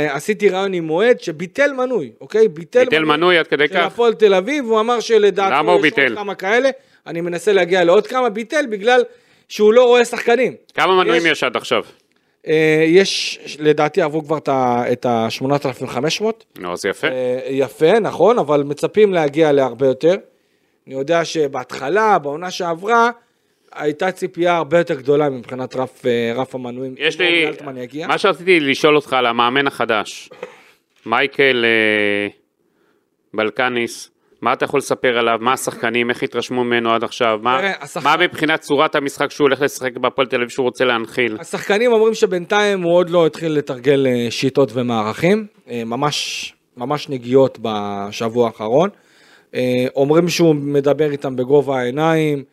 עשיתי 0.09 0.48
רעיון 0.48 0.72
עם 0.72 0.85
מועד 0.85 1.20
שביטל 1.20 1.72
מנוי, 1.72 2.12
אוקיי? 2.20 2.48
ביטל, 2.48 2.85
ביטל 2.85 3.05
מנוי 3.05 3.38
עד 3.38 3.46
כדי 3.46 3.68
של 3.68 3.74
כך. 3.74 3.81
הפועל 3.87 4.14
תל 4.14 4.35
אביב, 4.35 4.64
הוא 4.64 4.81
אמר 4.81 5.00
שלדעתו 5.00 5.74
יש 5.76 5.83
ביטל? 5.83 6.02
עוד 6.09 6.18
כמה 6.18 6.35
כאלה, 6.35 6.68
אני 7.07 7.20
מנסה 7.20 7.52
להגיע 7.52 7.85
לעוד 7.85 8.07
כמה, 8.07 8.28
ביטל 8.28 8.64
בגלל 8.70 9.02
שהוא 9.48 9.72
לא 9.72 9.85
רואה 9.85 10.05
שחקנים. 10.05 10.55
כמה 10.74 10.96
מנויים 10.96 11.22
יש- 11.26 11.33
יש 11.33 11.44
עד 11.44 11.57
עכשיו? 11.57 11.83
אה, 12.46 12.85
יש, 12.87 13.38
לדעתי 13.59 14.02
עברו 14.02 14.24
כבר 14.24 14.38
את 14.92 15.07
ה-8,500. 15.07 16.25
נו, 16.58 16.73
אז 16.73 16.85
יפה. 16.87 17.06
אה, 17.06 17.38
יפה, 17.50 17.98
נכון, 18.00 18.38
אבל 18.38 18.62
מצפים 18.62 19.12
להגיע 19.14 19.52
להרבה 19.52 19.87
יותר. 19.87 20.14
אני 20.87 20.94
יודע 20.94 21.25
שבהתחלה, 21.25 22.19
בעונה 22.19 22.50
שעברה, 22.50 23.10
הייתה 23.75 24.10
ציפייה 24.12 24.56
הרבה 24.56 24.79
יותר 24.79 24.94
גדולה 24.94 25.31
מבחינת 25.31 25.77
רף, 25.77 26.06
אה, 26.06 26.33
רף 26.37 26.54
המנויים. 26.54 26.94
יש 26.98 27.20
לי... 27.20 27.44
מה 28.06 28.18
שרציתי 28.18 28.60
לשאול 28.60 28.96
אותך 28.96 29.12
על 29.12 29.27
המאמן 29.27 29.66
החדש, 29.66 30.31
מייקל 31.06 31.64
אה, 31.64 32.29
בלקניס, 33.35 34.08
מה 34.40 34.52
אתה 34.52 34.64
יכול 34.64 34.79
לספר 34.79 35.18
עליו? 35.18 35.38
מה 35.40 35.52
השחקנים, 35.52 36.10
איך 36.10 36.23
התרשמו 36.23 36.64
ממנו 36.64 36.90
עד 36.94 37.04
עכשיו? 37.04 37.38
מה, 37.42 37.60
השחק- 37.81 38.04
מה 38.04 38.16
מבחינת 38.16 38.60
צורת 38.60 38.94
המשחק 38.94 39.31
שהוא 39.31 39.44
הולך 39.44 39.60
לשחק 39.62 39.96
בהפועל 39.96 40.27
תל 40.27 40.37
אביב 40.37 40.48
שהוא 40.48 40.64
רוצה 40.64 40.85
להנחיל? 40.85 41.37
השחקנים 41.40 41.92
אומרים 41.92 42.14
שבינתיים 42.14 42.83
הוא 42.83 42.94
עוד 42.96 43.10
לא 43.10 43.27
התחיל 43.27 43.52
לתרגל 43.52 44.06
אה, 44.06 44.31
שיטות 44.31 44.70
ומערכים, 44.75 45.46
אה, 45.70 45.83
ממש, 45.85 46.52
ממש 46.77 47.08
נגיעות 47.08 47.58
בשבוע 47.62 48.46
האחרון. 48.46 48.88
אומרים 49.96 50.29
שהוא 50.29 50.54
מדבר 50.54 51.10
איתם 51.10 51.37
בגובה 51.37 51.79
העיניים, 51.81 52.44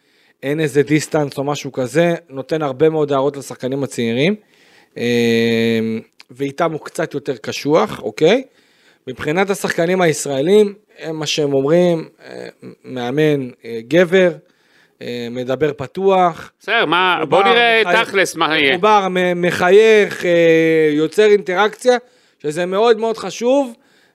אין 0.43 0.59
איזה 0.59 0.83
דיסטנס 0.83 1.37
או 1.37 1.43
משהו 1.43 1.71
כזה, 1.71 2.15
נותן 2.29 2.61
הרבה 2.61 2.89
מאוד 2.89 3.11
הערות 3.11 3.37
לשחקנים 3.37 3.83
הצעירים. 3.83 4.35
אה, 4.97 5.03
ואיתם 6.31 6.71
הוא 6.71 6.79
קצת 6.79 7.13
יותר 7.13 7.35
קשוח, 7.37 7.99
אוקיי? 8.03 8.43
מבחינת 9.07 9.49
השחקנים 9.49 10.01
הישראלים, 10.01 10.73
הם 10.99 11.15
מה 11.19 11.25
שהם 11.25 11.53
אומרים, 11.53 12.07
אה, 12.25 12.47
מאמן 12.83 13.49
אה, 13.65 13.79
גבר, 13.87 14.31
אה, 15.01 15.27
מדבר 15.31 15.71
פתוח. 15.77 16.51
בסדר, 16.59 16.85
מה, 16.85 17.19
בוא 17.29 17.43
נראה 17.43 17.81
מחייך- 17.85 18.07
תכלס 18.09 18.35
מה 18.35 18.57
יהיה. 18.57 18.71
מחובר, 18.71 19.07
מחייך, 19.35 20.25
יוצר 20.91 21.25
אינטראקציה, 21.25 21.97
שזה 22.43 22.65
מאוד 22.65 22.97
מאוד 22.99 23.17
חשוב, 23.17 23.73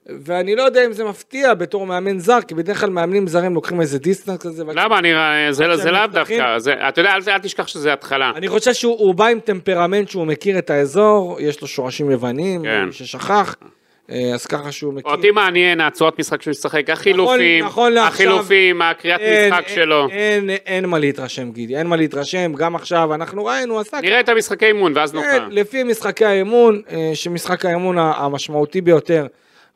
ואני 0.08 0.56
לא 0.56 0.62
יודע 0.62 0.86
אם 0.86 0.92
זה 0.92 1.04
מפתיע 1.04 1.54
בתור 1.54 1.86
מאמן 1.86 2.18
זר, 2.18 2.38
כי 2.48 2.54
בדרך 2.54 2.80
כלל 2.80 2.90
מאמנים 2.90 3.26
זרים 3.26 3.54
לוקחים 3.54 3.80
איזה 3.80 3.98
דיסטנס 3.98 4.38
כזה. 4.38 4.64
למה? 4.74 4.98
אני, 4.98 5.08
זה 5.50 5.76
זה 5.76 5.82
שהם 5.82 5.92
לאו. 5.94 6.06
דווקא, 6.12 6.58
זה- 6.58 6.88
אתה 6.88 7.00
יודע, 7.00 7.12
אל 7.14 7.20
אל 7.28 7.38
תשכח 7.38 7.66
שזה 7.66 7.92
התחלה. 7.92 8.32
אני 8.36 8.48
חושב 8.48 8.72
שהוא 8.72 8.96
הוא 8.98 9.14
בא 9.14 9.26
עם 9.26 9.40
טמפרמנט 9.40 10.08
שהוא 10.08 10.26
מכיר 10.26 10.58
את 10.58 10.70
האזור, 10.70 11.36
יש 11.40 11.60
לו 11.62 11.66
שורשים 11.68 12.10
יוונים, 12.10 12.62
כן. 12.62 12.92
ששכח, 12.92 13.56
אה, 14.10 14.30
אז 14.34 14.46
ככה 14.46 14.72
שהוא 14.72 14.94
מכיר. 14.94 15.12
אותי 15.12 15.30
מעניין 15.30 15.80
הצורת 15.80 16.18
משחק 16.18 16.42
שהוא 16.42 16.52
ישחק, 16.52 16.90
החילופים, 16.90 17.64
נכון 17.64 17.92
לעכשיו, 17.92 18.12
החילופים, 18.28 18.82
הקריאת 18.82 19.20
אין, 19.20 19.52
משחק 19.54 19.64
אין, 19.66 19.74
שלו. 19.76 20.08
אין, 20.10 20.50
אין, 20.50 20.58
אין 20.66 20.86
מה 20.86 20.98
להתרשם 20.98 21.50
גידי, 21.52 21.76
אין 21.76 21.86
מה 21.86 21.96
להתרשם, 21.96 22.52
גם 22.56 22.74
עכשיו 22.74 23.14
אנחנו 23.14 23.44
ראינו, 23.44 23.80
עשה 23.80 24.00
נראה 24.02 24.20
את 24.20 24.28
המשחקי 24.28 24.66
אימון 24.66 24.92
ואז 24.96 25.12
כן, 25.12 25.16
נוכל. 25.18 25.46
לפי 25.50 25.82
משחקי 25.82 26.24
האמון, 26.24 26.82
אה, 26.90 27.10
שמשחק 27.14 27.64
האמון 27.64 27.98
ה- 27.98 28.12
המשמעותי 28.16 28.80
ביותר 28.80 29.26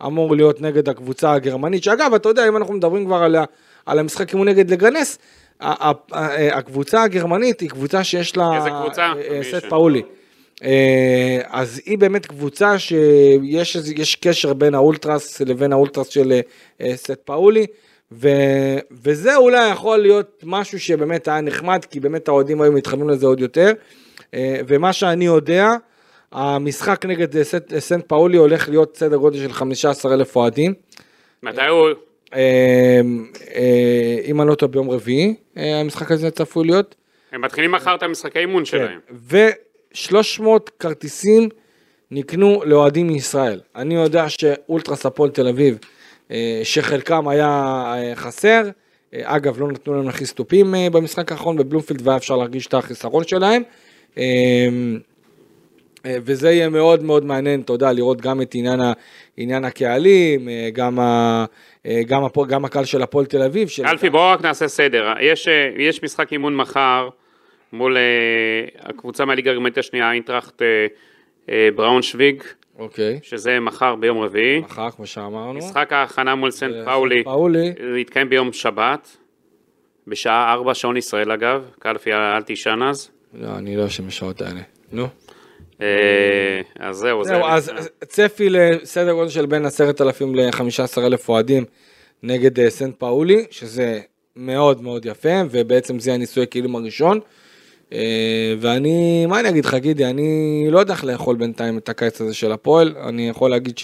אמור 0.07 0.36
להיות 0.36 0.61
נגד 0.61 0.88
הקבוצה 0.88 1.32
הגרמנית, 1.32 1.84
שאגב, 1.84 2.14
אתה 2.14 2.28
יודע, 2.28 2.49
אם 2.49 2.57
אנחנו 2.57 2.74
מדברים 2.74 3.07
כבר 3.07 3.16
על, 3.16 3.36
על 3.86 3.99
המשחק 3.99 4.32
אימון 4.32 4.49
נגד 4.49 4.70
לגנס, 4.70 5.18
הקבוצה 5.61 7.03
הגרמנית 7.03 7.61
היא 7.61 7.70
קבוצה 7.70 8.05
שיש 8.05 8.36
לה... 8.36 8.57
איזה 8.57 8.70
קבוצה? 8.70 9.03
אה, 9.03 9.36
אה. 9.36 9.40
סנט 9.43 9.64
פאולי. 9.68 10.03
אה, 10.64 11.38
אז 11.49 11.80
היא 11.86 11.99
באמת 11.99 12.26
קבוצה 12.26 12.78
שיש 12.78 14.16
קשר 14.16 14.53
בין 14.53 14.74
האולטרס 14.74 15.40
לבין 15.40 15.72
האולטרס 15.72 16.09
של 16.09 16.40
סנט 16.95 17.18
פאולי. 17.24 17.66
ו, 18.12 18.28
וזה 19.03 19.36
אולי 19.36 19.68
יכול 19.68 19.99
להיות 19.99 20.42
משהו 20.46 20.80
שבאמת 20.80 21.28
היה 21.28 21.40
נחמד, 21.40 21.84
כי 21.84 22.01
באמת 22.01 22.28
האוהדים 22.28 22.61
היו 22.61 22.72
מתחברים 22.72 23.09
לזה 23.09 23.26
עוד 23.26 23.40
יותר. 23.40 23.72
ומה 24.68 24.92
שאני 24.92 25.26
יודע, 25.26 25.70
המשחק 26.33 27.07
נגד 27.07 27.37
אה, 27.37 27.45
סנט, 27.45 27.72
אה, 27.72 27.81
סנט 27.81 28.05
פאולי 28.07 28.37
הולך 28.37 28.68
להיות 28.68 28.97
סדר 28.97 29.16
גודל 29.16 29.39
של 29.39 29.53
15 29.53 30.14
אלף 30.14 30.37
אוהדים. 30.37 30.74
מתי 31.43 31.66
הוא... 31.66 31.89
אה, 32.35 33.01
אם 34.24 34.41
אני 34.41 34.49
לא 34.49 34.55
טועה 34.55 34.72
ביום 34.72 34.91
רביעי, 34.91 35.35
המשחק 35.57 36.11
הזה 36.11 36.31
צפוי 36.31 36.66
להיות. 36.66 36.95
הם 37.33 37.41
מתחילים 37.41 37.72
מחר 37.72 37.95
את 37.95 38.03
המשחקי 38.03 38.39
אימון 38.39 38.64
שלהם. 38.64 38.99
ו-300 39.11 40.47
כרטיסים 40.79 41.49
נקנו 42.11 42.62
לאוהדים 42.64 43.07
מישראל. 43.07 43.61
אני 43.76 43.95
יודע 43.95 44.29
שאולטרס 44.29 45.07
הפועל 45.07 45.31
תל 45.31 45.49
אביב, 45.49 45.79
שחלקם 46.62 47.29
היה 47.29 47.95
חסר, 48.14 48.62
אגב, 49.14 49.61
לא 49.61 49.68
נתנו 49.68 49.95
להם 49.95 50.07
להכניס 50.07 50.33
תופים 50.33 50.74
במשחק 50.93 51.33
האחרון 51.33 51.57
בבלומפילד, 51.57 52.07
והיה 52.07 52.16
אפשר 52.16 52.37
להרגיש 52.37 52.66
את 52.66 52.74
החיסרון 52.74 53.24
שלהם. 53.24 53.62
אה, 56.07 56.16
וזה 56.24 56.51
יהיה 56.51 56.68
מאוד 56.68 57.03
מאוד 57.03 57.24
מעניין, 57.24 57.61
אתה 57.61 57.72
יודע, 57.72 57.92
לראות 57.92 58.20
גם 58.20 58.42
את 58.42 58.55
עניין, 58.55 58.80
ה, 58.80 58.92
עניין 59.36 59.64
הקהלים, 59.64 60.49
אה, 60.49 60.68
גם, 60.72 60.99
ה, 60.99 61.44
אה, 61.86 62.01
גם, 62.07 62.24
הפועל, 62.24 62.49
גם 62.49 62.64
הקהל 62.64 62.84
של 62.84 63.03
הפועל 63.03 63.26
תל 63.26 63.42
אביב. 63.42 63.68
של... 63.68 63.86
אלפי, 63.86 64.11
בואו 64.11 64.32
רק 64.32 64.42
נעשה 64.42 64.68
סדר. 64.68 65.12
יש, 65.20 65.49
יש 65.78 66.03
משחק 66.03 66.32
אימון 66.32 66.57
מחר 66.57 67.09
מול 67.72 67.96
הקבוצה 68.80 69.24
מהליגה 69.24 69.51
הגרמנית 69.51 69.78
השנייה, 69.78 70.11
איינטראכט 70.11 70.62
אה, 71.49 71.68
בראונשוויג, 71.74 72.42
אוקיי, 72.78 73.20
שזה 73.22 73.61
מחר 73.61 73.94
ביום 73.94 74.18
רביעי. 74.18 74.61
מחר, 74.61 74.90
כמו 74.90 75.07
שאמרנו. 75.07 75.59
משחק 75.59 75.92
ההכנה 75.92 76.34
מול 76.34 76.51
סנט 76.51 76.74
פאולי 76.84 77.24
פאולי. 77.24 77.72
יתקיים 78.01 78.28
ביום 78.28 78.53
שבת, 78.53 79.16
בשעה 80.07 80.53
4 80.53 80.74
שעון 80.74 80.96
ישראל 80.96 81.32
אגב, 81.32 81.70
קלפי 81.78 82.12
אל 82.12 82.42
תישן 82.42 82.80
אז. 82.82 83.11
לא, 83.34 83.49
אני 83.59 83.76
לא 83.76 83.86
אשם 83.86 84.07
בשעות 84.07 84.40
האלה. 84.40 84.61
נו. 84.92 85.07
אה, 85.83 86.61
אז 86.79 86.97
זהו, 86.97 87.24
זה... 87.24 87.31
זהו, 87.31 87.45
אז 87.47 87.70
צפי 88.09 88.51
לסדר 88.51 89.12
גודל 89.12 89.31
של 89.31 89.47
בין 89.47 89.66
10,000 89.66 90.35
ל-15,000 90.35 91.01
אוהדים 91.29 91.64
נגד 92.22 92.61
אה, 92.61 92.70
סנט 92.70 92.95
פאולי, 92.99 93.45
שזה 93.51 94.01
מאוד 94.37 94.83
מאוד 94.83 95.07
יפה, 95.07 95.43
ובעצם 95.51 95.99
זה 95.99 96.14
הניסוי 96.14 96.43
הכלים 96.43 96.76
הראשון. 96.76 97.20
אה, 97.93 98.55
ואני, 98.61 99.26
מה 99.26 99.41
אני 99.41 99.49
אגיד 99.49 99.64
לך, 99.64 99.74
גידי, 99.74 100.05
אני 100.05 100.66
לא 100.70 100.79
יודע 100.79 100.93
איך 100.93 101.05
לאכול 101.05 101.37
בינתיים 101.37 101.79
את 101.79 101.89
הקיץ 101.89 102.20
הזה 102.20 102.35
של 102.35 102.53
הפועל, 102.53 102.95
אני 103.09 103.29
יכול 103.29 103.51
להגיד 103.51 103.79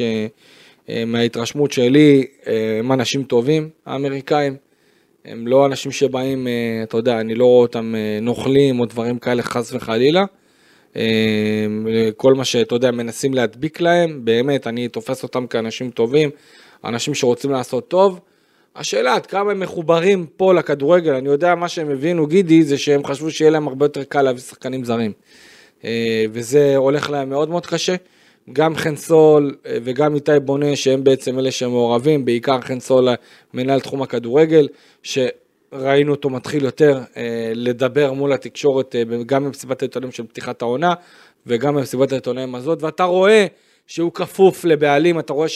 שמההתרשמות 0.88 1.72
שלי, 1.72 2.26
הם 2.78 2.92
אנשים 2.92 3.22
טובים, 3.22 3.68
האמריקאים. 3.86 4.56
הם 5.24 5.46
לא 5.46 5.66
אנשים 5.66 5.92
שבאים, 5.92 6.48
אתה 6.82 6.96
יודע, 6.96 7.20
אני 7.20 7.34
לא 7.34 7.44
רואה 7.44 7.62
אותם 7.62 7.94
נוכלים 8.22 8.80
או 8.80 8.84
דברים 8.84 9.18
כאלה, 9.18 9.42
חס 9.42 9.72
וחלילה. 9.74 10.24
אה, 10.96 11.02
כל 12.16 12.34
מה 12.34 12.44
שאתה 12.44 12.74
יודע, 12.74 12.90
מנסים 12.90 13.34
להדביק 13.34 13.80
להם, 13.80 14.20
באמת, 14.24 14.66
אני 14.66 14.88
תופס 14.88 15.22
אותם 15.22 15.46
כאנשים 15.46 15.90
טובים, 15.90 16.30
אנשים 16.84 17.14
שרוצים 17.14 17.50
לעשות 17.50 17.88
טוב. 17.88 18.20
השאלה 18.76 19.14
עד 19.14 19.26
כמה 19.26 19.50
הם 19.50 19.60
מחוברים 19.60 20.26
פה 20.36 20.54
לכדורגל, 20.54 21.14
אני 21.14 21.28
יודע 21.28 21.54
מה 21.54 21.68
שהם 21.68 21.90
הבינו, 21.90 22.26
גידי, 22.26 22.62
זה 22.62 22.78
שהם 22.78 23.04
חשבו 23.04 23.30
שיהיה 23.30 23.50
להם 23.50 23.68
הרבה 23.68 23.84
יותר 23.84 24.04
קל 24.04 24.22
להביא 24.22 24.40
שחקנים 24.40 24.84
זרים. 24.84 25.12
אה, 25.84 26.24
וזה 26.32 26.76
הולך 26.76 27.10
להם 27.10 27.28
מאוד 27.28 27.48
מאוד 27.48 27.66
קשה. 27.66 27.94
גם 28.52 28.76
חן 28.76 28.96
סול 28.96 29.56
אה, 29.66 29.78
וגם 29.84 30.14
איתי 30.14 30.32
בונה, 30.44 30.76
שהם 30.76 31.04
בעצם 31.04 31.38
אלה 31.38 31.50
שמעורבים, 31.50 32.24
בעיקר 32.24 32.60
חן 32.60 32.80
סול, 32.80 33.08
מנהל 33.54 33.80
תחום 33.80 34.02
הכדורגל, 34.02 34.68
שראינו 35.80 36.10
אותו 36.10 36.30
מתחיל 36.30 36.64
יותר 36.64 37.00
אה, 37.16 37.52
לדבר 37.54 38.12
מול 38.12 38.32
התקשורת, 38.32 38.94
אה, 38.94 39.02
גם 39.26 39.44
במסיבת 39.44 39.82
העיתונאים 39.82 40.12
של 40.12 40.26
פתיחת 40.26 40.62
העונה, 40.62 40.94
וגם 41.46 41.74
במסיבת 41.74 42.12
העיתונאים 42.12 42.54
הזאת, 42.54 42.82
ואתה 42.82 43.04
רואה 43.04 43.46
שהוא 43.86 44.12
כפוף 44.12 44.64
לבעלים, 44.64 45.18
אתה 45.18 45.32
רואה 45.32 45.48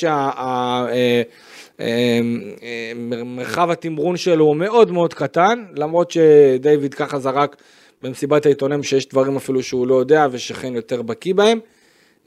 שהמרחב 1.78 3.70
התמרון 3.70 4.16
שלו 4.16 4.44
הוא 4.44 4.56
מאוד 4.56 4.90
מאוד 4.90 5.14
קטן, 5.14 5.64
למרות 5.76 6.10
שדיוויד 6.10 6.94
ככה 6.94 7.18
זרק 7.18 7.56
במסיבת 8.02 8.46
העיתונאים 8.46 8.82
שיש 8.82 9.08
דברים 9.08 9.36
אפילו 9.36 9.62
שהוא 9.62 9.86
לא 9.86 9.94
יודע 9.94 10.26
ושחן 10.30 10.74
יותר 10.74 11.02
בקיא 11.02 11.34
בהם. 11.34 11.58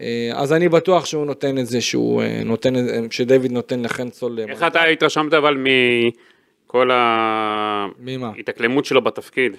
אה, 0.01 0.31
אז 0.33 0.53
אני 0.53 0.69
בטוח 0.69 1.05
שהוא 1.05 1.25
נותן 1.25 1.57
את 1.57 1.65
זה, 1.65 1.81
שהוא 1.81 2.21
אה, 2.21 2.41
נותן, 2.45 2.73
שדיוויד 3.11 3.51
נותן 3.51 3.81
לחן 3.81 4.09
סול. 4.09 4.39
אה, 4.39 4.45
איך 4.49 4.63
אתה 4.63 4.83
התרשמת 4.83 5.33
אבל 5.33 5.57
ממה? 7.99 8.31
ההתאקלמות 8.35 8.85
שלו 8.85 9.01
בתפקיד? 9.01 9.57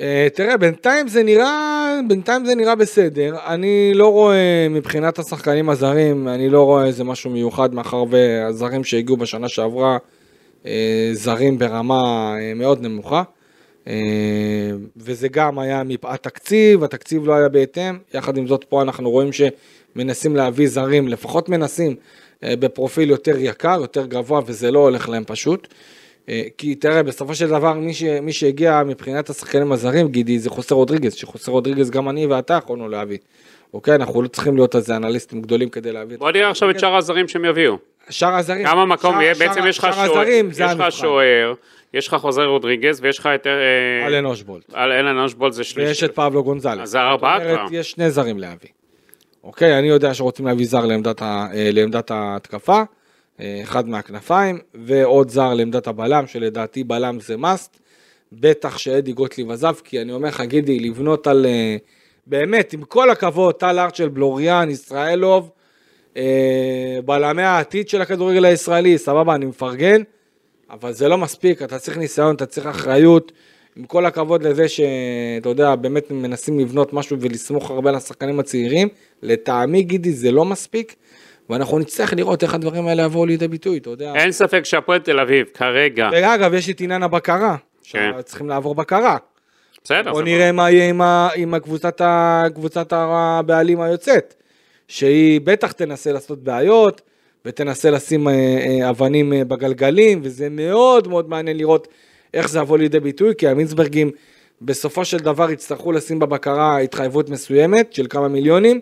אה, 0.00 0.28
תראה, 0.34 0.56
בינתיים 0.56 1.08
זה 1.08 1.22
נראה, 1.22 2.00
בינתיים 2.08 2.44
זה 2.44 2.54
נראה 2.54 2.74
בסדר. 2.74 3.36
אני 3.46 3.92
לא 3.94 4.12
רואה 4.12 4.66
מבחינת 4.70 5.18
השחקנים 5.18 5.70
הזרים, 5.70 6.28
אני 6.28 6.48
לא 6.48 6.64
רואה 6.64 6.86
איזה 6.86 7.04
משהו 7.04 7.30
מיוחד, 7.30 7.74
מאחר 7.74 8.04
והזרים 8.10 8.84
שהגיעו 8.84 9.16
בשנה 9.16 9.48
שעברה, 9.48 9.98
אה, 10.66 11.10
זרים 11.12 11.58
ברמה 11.58 12.34
אה, 12.40 12.54
מאוד 12.54 12.82
נמוכה. 12.82 13.22
אה, 13.88 13.92
וזה 14.96 15.28
גם 15.28 15.58
היה 15.58 15.82
מפאת 15.82 16.22
תקציב, 16.22 16.84
התקציב 16.84 17.26
לא 17.26 17.34
היה 17.34 17.48
בהתאם. 17.48 17.98
יחד 18.14 18.36
עם 18.36 18.46
זאת, 18.46 18.64
פה 18.64 18.82
אנחנו 18.82 19.10
רואים 19.10 19.30
שמנסים 19.32 20.36
להביא 20.36 20.68
זרים, 20.68 21.08
לפחות 21.08 21.48
מנסים, 21.48 21.96
אה, 22.44 22.56
בפרופיל 22.56 23.10
יותר 23.10 23.36
יקר, 23.38 23.78
יותר 23.80 24.06
גבוה, 24.06 24.40
וזה 24.46 24.70
לא 24.70 24.78
הולך 24.78 25.08
להם 25.08 25.24
פשוט. 25.26 25.68
אה, 25.70 25.97
כי 26.58 26.74
תראה, 26.74 27.02
בסופו 27.02 27.34
של 27.34 27.48
דבר, 27.48 27.72
מי, 27.72 27.94
ש... 27.94 28.02
מי 28.02 28.32
שהגיע 28.32 28.82
מבחינת 28.86 29.30
השחקנים 29.30 29.72
הזרים, 29.72 30.08
גידי, 30.08 30.38
זה 30.38 30.50
חוסר 30.50 30.74
רודריגז, 30.74 31.14
שחוסר 31.14 31.52
רודריגז 31.52 31.90
גם 31.90 32.08
אני 32.08 32.26
ואתה 32.26 32.54
יכולנו 32.64 32.88
להביא. 32.88 33.18
אוקיי, 33.74 33.94
אנחנו 33.94 34.22
לא 34.22 34.28
צריכים 34.28 34.56
להיות 34.56 34.76
איזה 34.76 34.96
אנליסטים 34.96 35.42
גדולים 35.42 35.68
כדי 35.68 35.92
להביא 35.92 36.14
את 36.14 36.20
בוא 36.20 36.30
נראה 36.30 36.50
עכשיו 36.50 36.70
את 36.70 36.78
שאר 36.80 36.96
הזרים 36.96 37.28
שהם 37.28 37.44
יביאו. 37.44 37.76
שאר 38.10 38.34
הזרים. 38.34 38.66
כמה 38.66 38.86
מקום 38.86 39.12
שאר- 39.14 39.22
יהיה, 39.22 39.34
שאר- 39.34 39.46
בעצם 39.48 39.66
יש 39.66 39.78
לך 39.78 39.88
שוער, 40.06 40.28
יש 40.28 40.44
זה 40.56 40.64
לך 40.64 40.70
המבחן. 40.70 40.90
שוער, 40.90 41.54
יש 41.94 42.08
לך 42.08 42.14
חוזר 42.14 42.44
רודריגז 42.46 43.00
ויש 43.02 43.18
לך 43.18 43.26
את... 43.26 43.46
אה, 43.46 44.06
אלן 44.06 44.24
אושבולט. 44.24 44.74
אלן 44.74 45.18
אושבולט 45.18 45.52
זה 45.52 45.60
ויש 45.60 45.70
שלישי. 45.70 46.04
את 46.06 46.14
פבלו 46.14 46.44
גונזלס. 46.44 46.80
אז 46.82 46.90
זה 46.90 47.00
ארבעה 47.00 47.40
כבר. 47.40 47.66
יש 47.72 47.90
שני 47.90 48.10
זרים 48.10 48.38
להביא. 48.38 48.68
אוקיי, 49.44 49.78
אני 49.78 49.88
יודע 49.88 50.14
שרוצים 50.14 50.46
להביא 50.46 50.66
זר 50.66 50.86
לעמדת. 50.86 51.22
אה, 51.22 51.46
ההתקפה, 52.10 52.72
אה, 52.78 52.82
אחד 53.40 53.88
מהכנפיים, 53.88 54.58
ועוד 54.74 55.30
זר 55.30 55.54
לעמדת 55.54 55.86
הבלם, 55.86 56.26
שלדעתי 56.26 56.84
בלם 56.84 57.20
זה 57.20 57.34
must. 57.34 57.78
בטח 58.32 58.78
שאדי 58.78 59.12
גוטליב 59.12 59.50
עזב, 59.50 59.74
כי 59.84 60.02
אני 60.02 60.12
אומר 60.12 60.28
לך, 60.28 60.40
גידי, 60.40 60.80
לבנות 60.80 61.26
על... 61.26 61.46
אה, 61.46 61.76
באמת, 62.26 62.72
עם 62.72 62.82
כל 62.82 63.10
הכבוד, 63.10 63.54
טל 63.54 63.78
ארצ'ל, 63.78 64.08
בלוריאן, 64.08 64.70
ישראלוב, 64.70 65.50
אה, 66.16 66.98
בלמי 67.04 67.42
העתיד 67.42 67.88
של 67.88 68.02
הכדורגל 68.02 68.44
הישראלי, 68.44 68.98
סבבה, 68.98 69.34
אני 69.34 69.46
מפרגן, 69.46 70.02
אבל 70.70 70.92
זה 70.92 71.08
לא 71.08 71.18
מספיק, 71.18 71.62
אתה 71.62 71.78
צריך 71.78 71.98
ניסיון, 71.98 72.34
אתה 72.34 72.46
צריך 72.46 72.66
אחריות. 72.66 73.32
עם 73.76 73.84
כל 73.84 74.06
הכבוד 74.06 74.42
לזה 74.42 74.68
שאתה 74.68 75.48
יודע, 75.48 75.74
באמת 75.74 76.10
מנסים 76.10 76.58
לבנות 76.58 76.92
משהו 76.92 77.16
ולסמוך 77.20 77.70
הרבה 77.70 77.88
על 77.90 77.96
השחקנים 77.96 78.40
הצעירים, 78.40 78.88
לטעמי 79.22 79.82
גידי 79.82 80.12
זה 80.12 80.30
לא 80.30 80.44
מספיק, 80.44 80.96
ואנחנו 81.50 81.78
נצטרך 81.78 82.12
לראות 82.12 82.42
איך 82.42 82.54
הדברים 82.54 82.88
האלה 82.88 83.02
יבואו 83.02 83.26
לידי 83.26 83.48
ביטוי, 83.48 83.78
אתה 83.78 83.90
יודע. 83.90 84.14
אין 84.14 84.32
ספק 84.32 84.64
שהפועל 84.64 84.98
תל 84.98 85.20
אביב, 85.20 85.46
כרגע, 85.54 86.08
ואגב, 86.12 86.54
יש 86.54 86.70
את 86.70 86.80
עניין 86.80 87.02
הבקרה, 87.02 87.56
כן. 87.84 88.22
צריכים 88.22 88.48
לעבור 88.48 88.74
בקרה. 88.74 89.16
בסדר, 89.84 90.12
בוא 90.12 90.22
נראה 90.22 90.52
מה 90.52 90.70
יהיה 90.70 90.88
עם, 90.88 91.00
ה, 91.00 91.28
עם 91.36 91.54
הקבוצת, 91.54 92.00
ה, 92.00 92.44
קבוצת 92.54 92.92
הבעלים 92.92 93.80
היוצאת, 93.80 94.34
שהיא 94.88 95.40
בטח 95.44 95.72
תנסה 95.72 96.12
לעשות 96.12 96.44
בעיות, 96.44 97.00
ותנסה 97.44 97.90
לשים 97.90 98.28
אה, 98.28 98.32
אה, 98.32 98.90
אבנים 98.90 99.32
אה, 99.32 99.44
בגלגלים, 99.44 100.20
וזה 100.22 100.48
מאוד 100.50 101.08
מאוד 101.08 101.28
מעניין 101.28 101.56
לראות 101.56 101.88
איך 102.34 102.48
זה 102.48 102.58
יבוא 102.58 102.78
לידי 102.78 103.00
ביטוי, 103.00 103.34
כי 103.38 103.48
המינסברגים 103.48 104.10
בסופו 104.62 105.04
של 105.04 105.18
דבר 105.18 105.50
יצטרכו 105.50 105.92
לשים 105.92 106.18
בבקרה 106.18 106.78
התחייבות 106.78 107.30
מסוימת 107.30 107.92
של 107.92 108.06
כמה 108.10 108.28
מיליונים, 108.28 108.80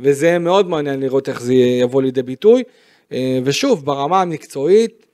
וזה 0.00 0.38
מאוד 0.38 0.68
מעניין 0.68 1.00
לראות 1.00 1.28
איך 1.28 1.40
זה 1.40 1.54
יבוא 1.54 2.02
לידי 2.02 2.22
ביטוי. 2.22 2.62
אה, 3.12 3.38
ושוב, 3.44 3.84
ברמה 3.84 4.22
המקצועית, 4.22 5.06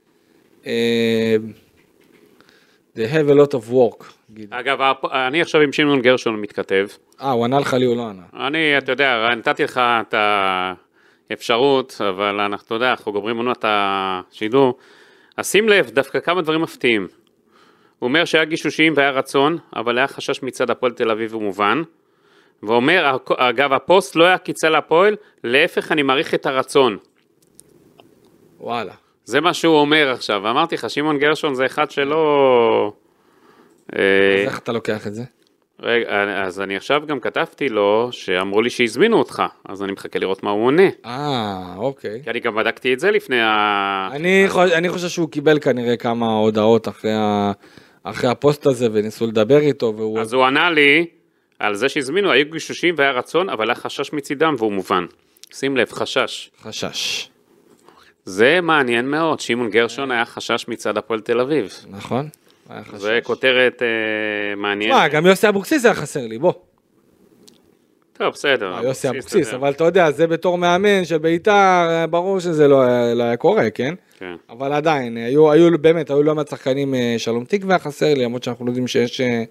אה, 0.66 1.36
they 2.96 3.12
have 3.12 3.30
a 3.30 3.34
lot 3.34 3.54
of 3.54 3.72
work. 3.72 4.04
אגב, 4.50 4.78
אני 5.12 5.40
עכשיו 5.40 5.60
עם 5.60 5.72
שמעון 5.72 6.02
גרשון 6.02 6.40
מתכתב. 6.40 6.86
אה, 7.20 7.30
הוא 7.30 7.44
ענה 7.44 7.60
לך 7.60 7.74
לי 7.74 7.86
או 7.86 7.94
לא 7.94 8.08
ענה? 8.08 8.46
אני, 8.46 8.78
אתה 8.78 8.92
יודע, 8.92 9.28
נתתי 9.36 9.64
לך 9.64 9.80
את 9.82 10.14
האפשרות, 11.30 12.00
אבל 12.08 12.40
אנחנו, 12.40 12.66
אתה 12.66 12.74
יודע, 12.74 12.90
אנחנו 12.90 13.12
גומרים 13.12 13.36
עונת 13.36 13.64
השידור. 13.68 14.78
אז 15.36 15.50
שים 15.50 15.68
לב, 15.68 15.90
דווקא 15.90 16.20
כמה 16.20 16.42
דברים 16.42 16.60
מפתיעים. 16.62 17.08
הוא 17.98 18.08
אומר 18.08 18.24
שהיה 18.24 18.44
גישושים 18.44 18.92
והיה 18.96 19.10
רצון, 19.10 19.58
אבל 19.76 19.98
היה 19.98 20.08
חשש 20.08 20.42
מצד 20.42 20.70
הפועל 20.70 20.92
תל 20.92 21.10
אביב 21.10 21.34
ומובן. 21.34 21.82
ואומר, 22.62 23.16
אגב, 23.36 23.72
הפוסט 23.72 24.16
לא 24.16 24.24
היה 24.24 24.38
קיצה 24.38 24.68
להפועל, 24.68 25.16
להפך, 25.44 25.92
אני 25.92 26.02
מעריך 26.02 26.34
את 26.34 26.46
הרצון. 26.46 26.96
וואלה. 28.60 28.92
זה 29.24 29.40
מה 29.40 29.54
שהוא 29.54 29.76
אומר 29.76 30.10
עכשיו. 30.10 30.50
אמרתי 30.50 30.74
לך, 30.74 30.90
שמעון 30.90 31.18
גרשון 31.18 31.54
זה 31.54 31.66
אחד 31.66 31.90
שלא... 31.90 32.92
אה, 33.96 34.42
אז 34.42 34.46
איך 34.46 34.58
אתה 34.58 34.72
לוקח 34.72 35.06
את 35.06 35.14
זה? 35.14 35.22
רגע, 35.80 36.08
אז 36.44 36.60
אני 36.60 36.76
עכשיו 36.76 37.02
גם 37.06 37.20
כתבתי 37.20 37.68
לו 37.68 38.08
שאמרו 38.12 38.62
לי 38.62 38.70
שהזמינו 38.70 39.18
אותך, 39.18 39.42
אז 39.68 39.82
אני 39.82 39.92
מחכה 39.92 40.18
לראות 40.18 40.42
מה 40.42 40.50
הוא 40.50 40.66
עונה. 40.66 40.88
אה, 41.04 41.74
אוקיי. 41.76 42.20
כי 42.24 42.30
אני 42.30 42.40
גם 42.40 42.54
בדקתי 42.54 42.94
את 42.94 43.00
זה 43.00 43.10
לפני 43.10 43.40
ה... 43.40 44.08
אני, 44.12 44.44
חוש, 44.48 44.72
אני 44.72 44.88
חושב 44.88 45.08
שהוא 45.08 45.30
קיבל 45.30 45.58
כנראה 45.58 45.96
כמה 45.96 46.26
הודעות 46.26 46.88
אחרי, 46.88 47.12
ה, 47.12 47.52
אחרי 48.02 48.30
הפוסט 48.30 48.66
הזה 48.66 48.88
וניסו 48.92 49.26
לדבר 49.26 49.58
איתו 49.58 49.94
והוא... 49.96 50.18
אז 50.18 50.32
הוא 50.32 50.44
ענה 50.44 50.70
לי 50.70 51.06
על 51.62 51.74
זה 51.74 51.88
שהזמינו, 51.88 52.30
היו 52.30 52.44
גישושים 52.52 52.94
והיה 52.98 53.10
רצון, 53.10 53.48
אבל 53.48 53.66
היה 53.70 53.74
חשש 53.74 54.12
מצידם 54.12 54.54
והוא 54.58 54.72
מובן. 54.72 55.06
שים 55.52 55.76
לב, 55.76 55.92
חשש. 55.92 56.50
חשש. 56.62 57.28
זה 58.24 58.60
מעניין 58.62 59.10
מאוד, 59.10 59.40
שמעון 59.40 59.70
גרשון 59.70 60.10
היה 60.10 60.24
חשש 60.24 60.64
מצד 60.68 60.96
הפועל 60.98 61.20
תל 61.20 61.40
אביב. 61.40 61.72
נכון? 61.90 62.28
זה 62.94 63.18
כותרת 63.22 63.82
אה, 63.82 63.86
מעניינת. 64.56 64.94
מה, 64.94 65.08
גם 65.08 65.26
יוסי 65.26 65.48
אבוקסיס 65.48 65.84
היה 65.84 65.94
חסר 65.94 66.26
לי, 66.26 66.38
בוא. 66.38 66.52
טוב, 68.12 68.32
בסדר. 68.32 68.74
אה, 68.74 68.82
יוסי 68.84 69.08
אבוקסיס. 69.08 69.54
אבל 69.54 69.70
אתה 69.70 69.84
יודע, 69.84 70.10
זה 70.10 70.26
בתור 70.26 70.58
מאמן 70.58 71.04
של 71.04 71.18
בית"ר, 71.18 71.50
אה, 71.88 72.06
ברור 72.06 72.40
שזה 72.40 72.68
לא 72.68 72.82
היה- 72.82 73.14
לא 73.14 73.22
היה 73.22 73.36
קורה, 73.36 73.70
כן? 73.70 73.94
כן. 74.18 74.34
אבל 74.50 74.72
עדיין, 74.72 75.16
היו, 75.16 75.50
היו 75.52 75.78
באמת, 75.78 76.10
היו 76.10 76.22
לא 76.22 76.34
מעט 76.34 76.48
שחקנים, 76.48 76.94
אה, 76.94 77.14
שלום 77.18 77.44
תקווה 77.44 77.78
חסר 77.78 78.14
לי, 78.14 78.24
למרות 78.24 78.42
שאנחנו 78.42 78.66
יודעים 78.66 78.86
שיש, 78.88 79.20
אה, 79.20 79.42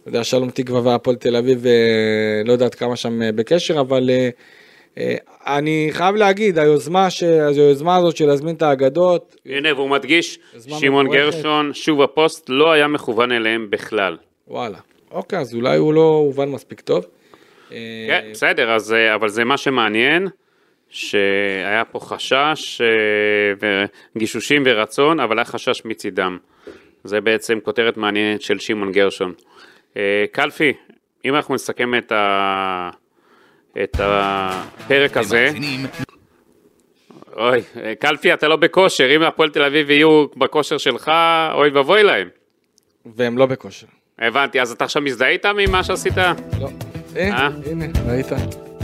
אתה 0.00 0.08
יודע, 0.08 0.24
שלום 0.24 0.50
תקווה 0.50 0.80
והפועל 0.80 1.16
תל 1.16 1.36
אביב, 1.36 1.66
אה, 1.66 1.72
לא 2.44 2.52
יודעת 2.52 2.74
כמה 2.74 2.96
שם 2.96 3.22
אה, 3.22 3.32
בקשר, 3.32 3.80
אבל 3.80 4.10
אה, 4.98 5.16
אני 5.46 5.88
חייב 5.92 6.14
להגיד, 6.16 6.58
היוזמה, 6.58 7.10
ש... 7.10 7.22
היוזמה 7.22 7.96
הזאת 7.96 8.16
של 8.16 8.26
להזמין 8.26 8.54
את 8.54 8.62
האגדות, 8.62 9.36
הנה, 9.46 9.74
והוא 9.74 9.90
מדגיש, 9.90 10.38
שמעון 10.80 11.06
מבורכת. 11.06 11.34
גרשון, 11.34 11.74
שוב 11.74 12.02
הפוסט, 12.02 12.46
לא 12.48 12.72
היה 12.72 12.88
מכוון 12.88 13.32
אליהם 13.32 13.70
בכלל. 13.70 14.16
וואלה. 14.48 14.78
אוקיי, 15.10 15.38
אז 15.38 15.54
אולי 15.54 15.76
הוא 15.76 15.94
לא 15.94 16.22
הובן 16.26 16.48
מספיק 16.48 16.80
טוב. 16.80 17.04
כן, 17.68 18.28
בסדר, 18.30 18.70
אז, 18.70 18.94
אבל 19.14 19.28
זה 19.28 19.44
מה 19.44 19.56
שמעניין, 19.56 20.28
שהיה 20.88 21.84
פה 21.92 22.00
חשש, 22.00 22.80
וגישושים 24.16 24.62
ורצון, 24.66 25.20
אבל 25.20 25.38
היה 25.38 25.44
חשש 25.44 25.84
מצידם. 25.84 26.38
זה 27.04 27.20
בעצם 27.20 27.58
כותרת 27.62 27.96
מעניינת 27.96 28.42
של 28.42 28.58
שמעון 28.58 28.92
גרשון. 28.92 29.32
אה, 29.96 30.24
קלפי, 30.32 30.72
אם 31.24 31.34
אנחנו 31.34 31.54
נסכם 31.54 31.94
את, 31.94 32.12
ה... 32.12 32.90
את 33.82 33.96
הפרק 33.98 35.16
הזה, 35.16 35.50
אוי, 37.36 37.62
אה, 37.82 37.94
קלפי, 37.94 38.34
אתה 38.34 38.48
לא 38.48 38.56
בכושר, 38.56 39.16
אם 39.16 39.22
הפועל 39.22 39.50
תל 39.50 39.62
אביב 39.62 39.90
יהיו 39.90 40.26
בכושר 40.36 40.78
שלך, 40.78 41.10
אוי 41.54 41.70
ואבוי 41.70 42.02
להם. 42.02 42.28
והם 43.16 43.38
לא 43.38 43.46
בכושר. 43.46 43.86
הבנתי, 44.18 44.60
אז 44.60 44.72
אתה 44.72 44.84
עכשיו 44.84 45.02
מזדהה 45.02 45.28
איתם 45.28 45.56
ממה 45.56 45.84
שעשית? 45.84 46.16
לא. 46.16 46.68
אה, 47.16 47.30
אה? 47.30 47.48
הנה, 47.66 47.86
ראית? 48.06 48.26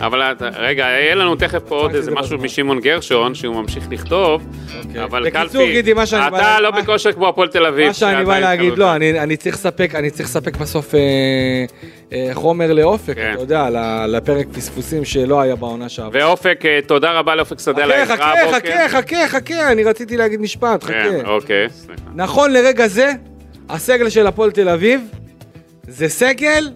אבל 0.00 0.34
רגע, 0.56 0.84
יהיה 0.84 1.14
לנו 1.14 1.36
תכף 1.36 1.62
פה 1.68 1.74
עוד 1.74 1.94
איזה 1.94 2.10
משהו. 2.10 2.38
משמעון 2.38 2.80
גרשון, 2.80 3.34
שהוא 3.34 3.54
ממשיך 3.54 3.84
לכתוב, 3.90 4.46
אוקיי. 4.78 5.04
אבל 5.04 5.30
קלפי, 5.30 5.82
אתה 6.02 6.60
לא 6.60 6.70
בכושר 6.70 7.12
כמו 7.12 7.28
הפועל 7.28 7.48
תל 7.48 7.66
אביב. 7.66 7.86
מה 7.86 7.94
שאני 7.94 8.24
בא 8.24 8.38
להגיד. 8.38 8.78
לא, 8.78 8.94
אני, 8.94 9.36
צריך 9.36 9.56
לספק, 9.56 10.56
בסוף 10.56 10.94
אה, 10.94 11.00
אה, 12.12 12.30
חומר 12.32 12.72
לאופק, 12.72 13.14
כן. 13.14 13.32
אתה 13.34 13.42
יודע, 13.42 13.68
לפרק 14.08 14.46
פספוסים 14.52 15.04
שלא 15.04 15.40
היה 15.40 15.56
בעונה 15.56 15.88
שעברה. 15.88 16.28
ואופק, 16.28 16.60
אה, 16.64 16.78
תודה 16.86 17.12
רבה 17.12 17.34
לאופק 17.34 17.60
שדה 17.60 17.84
על 17.84 17.92
חכה, 17.92 18.00
העזרה 18.00 18.16
חכה, 18.16 18.42
הבוקר. 18.42 18.58
חכה, 18.58 18.88
חכה, 18.88 19.28
חכה, 19.28 19.72
אני 19.72 19.84
רציתי 19.84 20.16
להגיד 20.16 20.40
משפט, 20.40 20.84
כן, 20.84 21.20
חכה. 21.20 21.30
אוקיי, 21.30 21.68
סליחה. 21.70 22.02
נכון 22.14 22.52
לרגע 22.52 22.88
זה, 22.88 23.12
הסגל 23.68 24.08
של 24.08 24.26
הפועל 24.26 24.50
תל 24.50 24.68
אביב 24.68 25.00
זה 25.88 26.08
סגל, 26.08 26.70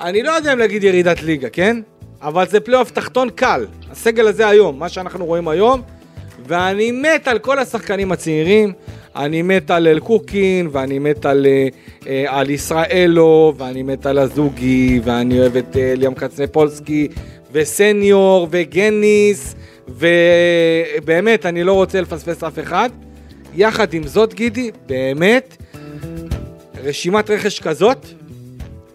אני 0.00 0.22
לא 0.22 0.30
יודע 0.30 0.52
אם 0.52 0.58
להגיד 0.58 0.84
ירידת 0.84 1.22
ליגה, 1.22 1.48
כן? 1.48 1.76
אבל 2.22 2.46
זה 2.48 2.60
פלייאוף 2.60 2.90
תחתון 2.90 3.30
קל. 3.30 3.66
הסגל 3.90 4.26
הזה 4.26 4.48
היום, 4.48 4.78
מה 4.78 4.88
שאנחנו 4.88 5.26
רואים 5.26 5.48
היום, 5.48 5.82
ואני 6.46 6.92
מת 6.92 7.28
על 7.28 7.38
כל 7.38 7.58
השחקנים 7.58 8.12
הצעירים. 8.12 8.72
אני 9.16 9.42
מת 9.42 9.70
על 9.70 9.88
אלקוקין, 9.88 10.68
ואני 10.72 10.98
מת 10.98 11.26
על, 11.26 11.46
אה, 11.46 11.68
אה, 12.06 12.24
על 12.28 12.50
ישראלו, 12.50 13.54
ואני 13.58 13.82
מת 13.82 14.06
על 14.06 14.18
הזוגי, 14.18 15.00
ואני 15.04 15.40
אוהב 15.40 15.56
את 15.56 15.76
אה, 15.76 15.94
ליאם 15.96 16.14
קצנפולסקי, 16.14 17.08
וסניור, 17.52 18.48
וגניס, 18.50 19.54
ובאמת, 19.88 21.46
אני 21.46 21.64
לא 21.64 21.72
רוצה 21.72 22.00
לפספס 22.00 22.44
אף 22.44 22.58
אחד. 22.58 22.90
יחד 23.54 23.94
עם 23.94 24.06
זאת, 24.06 24.34
גידי, 24.34 24.70
באמת, 24.86 25.56
רשימת 26.84 27.30
רכש 27.30 27.60
כזאת, 27.60 28.06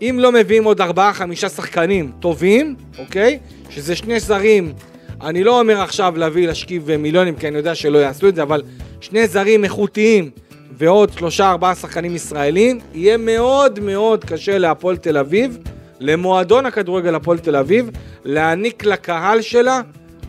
אם 0.10 0.18
לא 0.20 0.32
מביאים 0.32 0.64
עוד 0.64 0.82
ארבעה, 0.82 1.14
חמישה 1.14 1.50
שחקנים 1.50 2.12
טובים, 2.20 2.76
אוקיי? 3.00 3.40
שזה 3.70 3.96
שני 3.96 4.20
זרים, 4.20 4.74
אני 5.22 5.44
לא 5.44 5.60
אומר 5.60 5.82
עכשיו 5.82 6.14
להביא, 6.18 6.48
להשכיב 6.48 6.96
מיליונים, 6.96 7.36
כי 7.36 7.48
אני 7.48 7.58
יודע 7.58 7.76
שלא 7.76 7.98
יעשו 7.98 8.28
את 8.28 8.36
זה, 8.36 8.44
אבל 8.44 8.62
שני 9.02 9.28
זרים 9.28 9.64
איכותיים 9.64 10.30
ועוד 10.78 11.12
שלושה, 11.14 11.50
ארבעה 11.50 11.76
שחקנים 11.76 12.16
ישראלים, 12.16 12.80
יהיה 12.94 13.18
מאוד 13.18 13.80
מאוד 13.80 14.26
קשה 14.26 14.58
להפועל 14.58 14.98
תל 14.98 15.18
אביב, 15.18 15.58
למועדון 16.00 16.66
הכדורגל 16.66 17.16
הפועל 17.16 17.40
תל 17.40 17.56
אביב, 17.56 17.90
להעניק 18.26 18.86
לקהל 18.86 19.42
שלה 19.42 19.82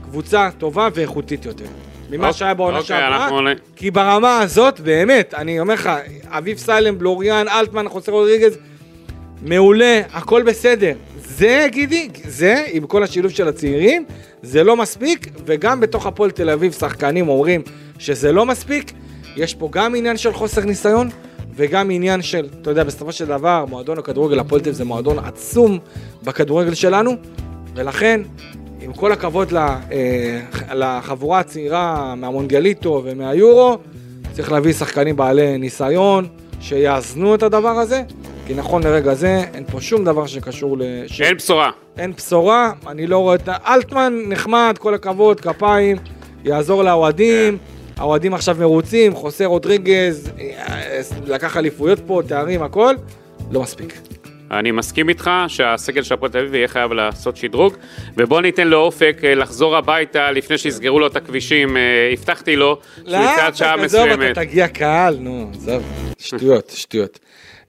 קבוצה 0.03 0.49
טובה 0.59 0.89
ואיכותית 0.95 1.45
יותר. 1.45 1.65
ממה 2.11 2.27
אוקיי, 2.27 2.39
שהיה 2.39 2.55
בעונה 2.55 2.79
אוקיי, 2.79 2.89
שעברה. 2.89 3.53
כי 3.77 3.91
ברמה 3.91 4.39
הזאת, 4.39 4.81
באמת, 4.81 5.35
אני 5.35 5.61
אומר 5.61 5.75
לך, 5.75 5.91
אביב 6.25 6.59
סיילם, 6.59 6.99
בלוריאן, 6.99 7.49
אלטמן, 7.49 7.89
חוסר 7.89 8.13
רודריגז, 8.13 8.59
מעולה, 9.43 10.01
הכל 10.13 10.43
בסדר. 10.43 10.93
זה, 11.17 11.67
גידי, 11.71 12.09
זה, 12.25 12.65
עם 12.73 12.87
כל 12.87 13.03
השילוב 13.03 13.31
של 13.31 13.49
הצעירים, 13.49 14.05
זה 14.43 14.65
לא 14.65 14.77
מספיק, 14.77 15.31
וגם 15.47 15.81
בתוך 15.81 16.07
הפועל 16.07 16.31
תל 16.31 16.51
אביב 16.51 16.73
שחקנים 16.73 17.29
אומרים 17.29 17.63
שזה 17.99 18.33
לא 18.33 18.47
מספיק. 18.47 18.93
יש 19.37 19.55
פה 19.55 19.69
גם 19.73 19.95
עניין 19.95 20.17
של 20.17 20.33
חוסר 20.33 20.65
ניסיון, 20.65 21.09
וגם 21.57 21.91
עניין 21.91 22.23
של, 22.23 22.49
אתה 22.63 22.71
יודע, 22.71 22.85
בסופו 22.85 23.13
של 23.13 23.27
דבר, 23.27 23.65
מועדון 23.69 23.99
הכדורגל, 23.99 24.39
הפועל 24.39 24.61
תל 24.61 24.69
אביב 24.69 24.77
זה 24.77 24.85
מועדון 24.85 25.19
עצום 25.19 25.79
בכדורגל 26.23 26.75
שלנו, 26.75 27.13
ולכן, 27.75 28.21
עם 28.81 28.93
כל 28.93 29.13
הכבוד 29.13 29.55
אה, 29.55 30.41
לחבורה 30.75 31.39
הצעירה 31.41 32.15
מהמונדיאליטו 32.15 33.03
ומהיורו, 33.05 33.79
צריך 34.33 34.53
להביא 34.53 34.73
שחקנים 34.73 35.17
בעלי 35.17 35.59
ניסיון, 35.59 36.27
שיאזנו 36.61 37.35
את 37.35 37.43
הדבר 37.43 37.69
הזה, 37.69 38.03
כי 38.47 38.55
נכון 38.55 38.83
לרגע 38.83 39.15
זה, 39.15 39.43
אין 39.55 39.65
פה 39.65 39.81
שום 39.81 40.05
דבר 40.05 40.27
שקשור 40.27 40.79
ל... 40.79 40.83
ש- 41.07 41.21
אין 41.21 41.37
בשורה. 41.37 41.71
אין 41.99 42.13
בשורה, 42.13 42.73
אני 42.87 43.07
לא 43.07 43.19
רואה 43.19 43.35
את. 43.35 43.49
אלטמן 43.49 44.15
נחמד, 44.29 44.77
כל 44.79 44.95
הכבוד, 44.95 45.41
כפיים, 45.41 45.97
יעזור 46.45 46.83
לאוהדים, 46.85 47.59
האוהדים 47.97 48.35
עכשיו 48.35 48.57
מרוצים, 48.61 49.15
חוסה 49.15 49.47
רודריגז, 49.47 50.31
אה, 50.41 51.01
לקח 51.27 51.57
אליפויות 51.57 51.99
פה, 52.07 52.21
תארים, 52.29 52.63
הכל, 52.63 52.95
לא 53.51 53.63
מספיק. 53.63 53.99
אני 54.51 54.71
מסכים 54.71 55.09
איתך 55.09 55.31
שהסגל 55.49 56.03
של 56.03 56.15
הפועל 56.15 56.33
תל 56.33 56.39
אביב 56.39 56.55
יהיה 56.55 56.69
חייב 56.69 56.93
לעשות 56.93 57.37
שדרוג, 57.37 57.75
ובוא 58.17 58.41
ניתן 58.41 58.69
לאופק 58.69 59.21
אה, 59.25 59.35
לחזור 59.35 59.77
הביתה 59.77 60.31
לפני 60.31 60.59
שיסגרו 60.59 60.99
לו 61.01 61.07
את 61.07 61.17
הכבישים, 61.17 61.77
אה, 61.77 61.83
הבטחתי 62.13 62.57
לו 62.57 62.79
שהוא 62.95 63.09
יצא 63.09 63.47
עד 63.47 63.57
שעה 63.57 63.77
מסוימת. 63.77 64.31
אתה 64.33 64.45
תגיע 64.45 64.69
קהל, 64.69 65.17
נו, 65.21 65.51
עזוב, 65.55 65.83
שטויות, 66.19 66.73
שטויות. 66.77 67.19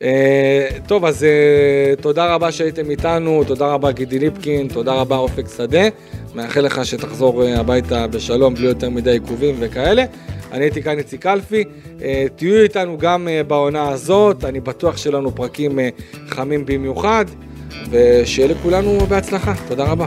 אה, 0.06 0.68
טוב, 0.88 1.06
אז 1.06 1.24
אה, 1.24 1.96
תודה 2.02 2.34
רבה 2.34 2.52
שהייתם 2.52 2.90
איתנו, 2.90 3.44
תודה 3.48 3.68
רבה 3.68 3.92
גידי 3.92 4.20
ליפקין, 4.20 4.68
תודה 4.68 4.94
רבה 4.94 5.18
אופק 5.18 5.46
שדה. 5.58 5.88
מאחל 6.36 6.62
לך 6.62 6.86
שתחזור 6.86 7.44
אה, 7.44 7.60
הביתה 7.60 8.08
בשלום, 8.08 8.56
בלי 8.56 8.68
יותר 8.68 8.90
מדי 8.90 9.12
עיכובים 9.12 9.56
וכאלה. 9.60 10.04
אני 10.52 10.64
הייתי 10.64 10.82
כאן 10.82 10.98
איציק 10.98 11.22
קלפי, 11.22 11.64
אה, 12.02 12.26
תהיו 12.36 12.62
איתנו 12.62 12.98
גם 12.98 13.28
בעונה 13.48 13.90
הזאת, 13.90 14.46
אני 14.46 14.60
בטוח 14.60 14.98
שיהיו 14.98 15.14
לנו 15.14 15.36
פרקים 15.36 15.80
חמים 16.28 16.66
במיוחד, 16.66 17.26
ושיהיה 17.90 18.48
לכולנו 18.48 19.00
בהצלחה. 19.00 19.54
תודה 19.68 19.84
רבה. 19.84 20.06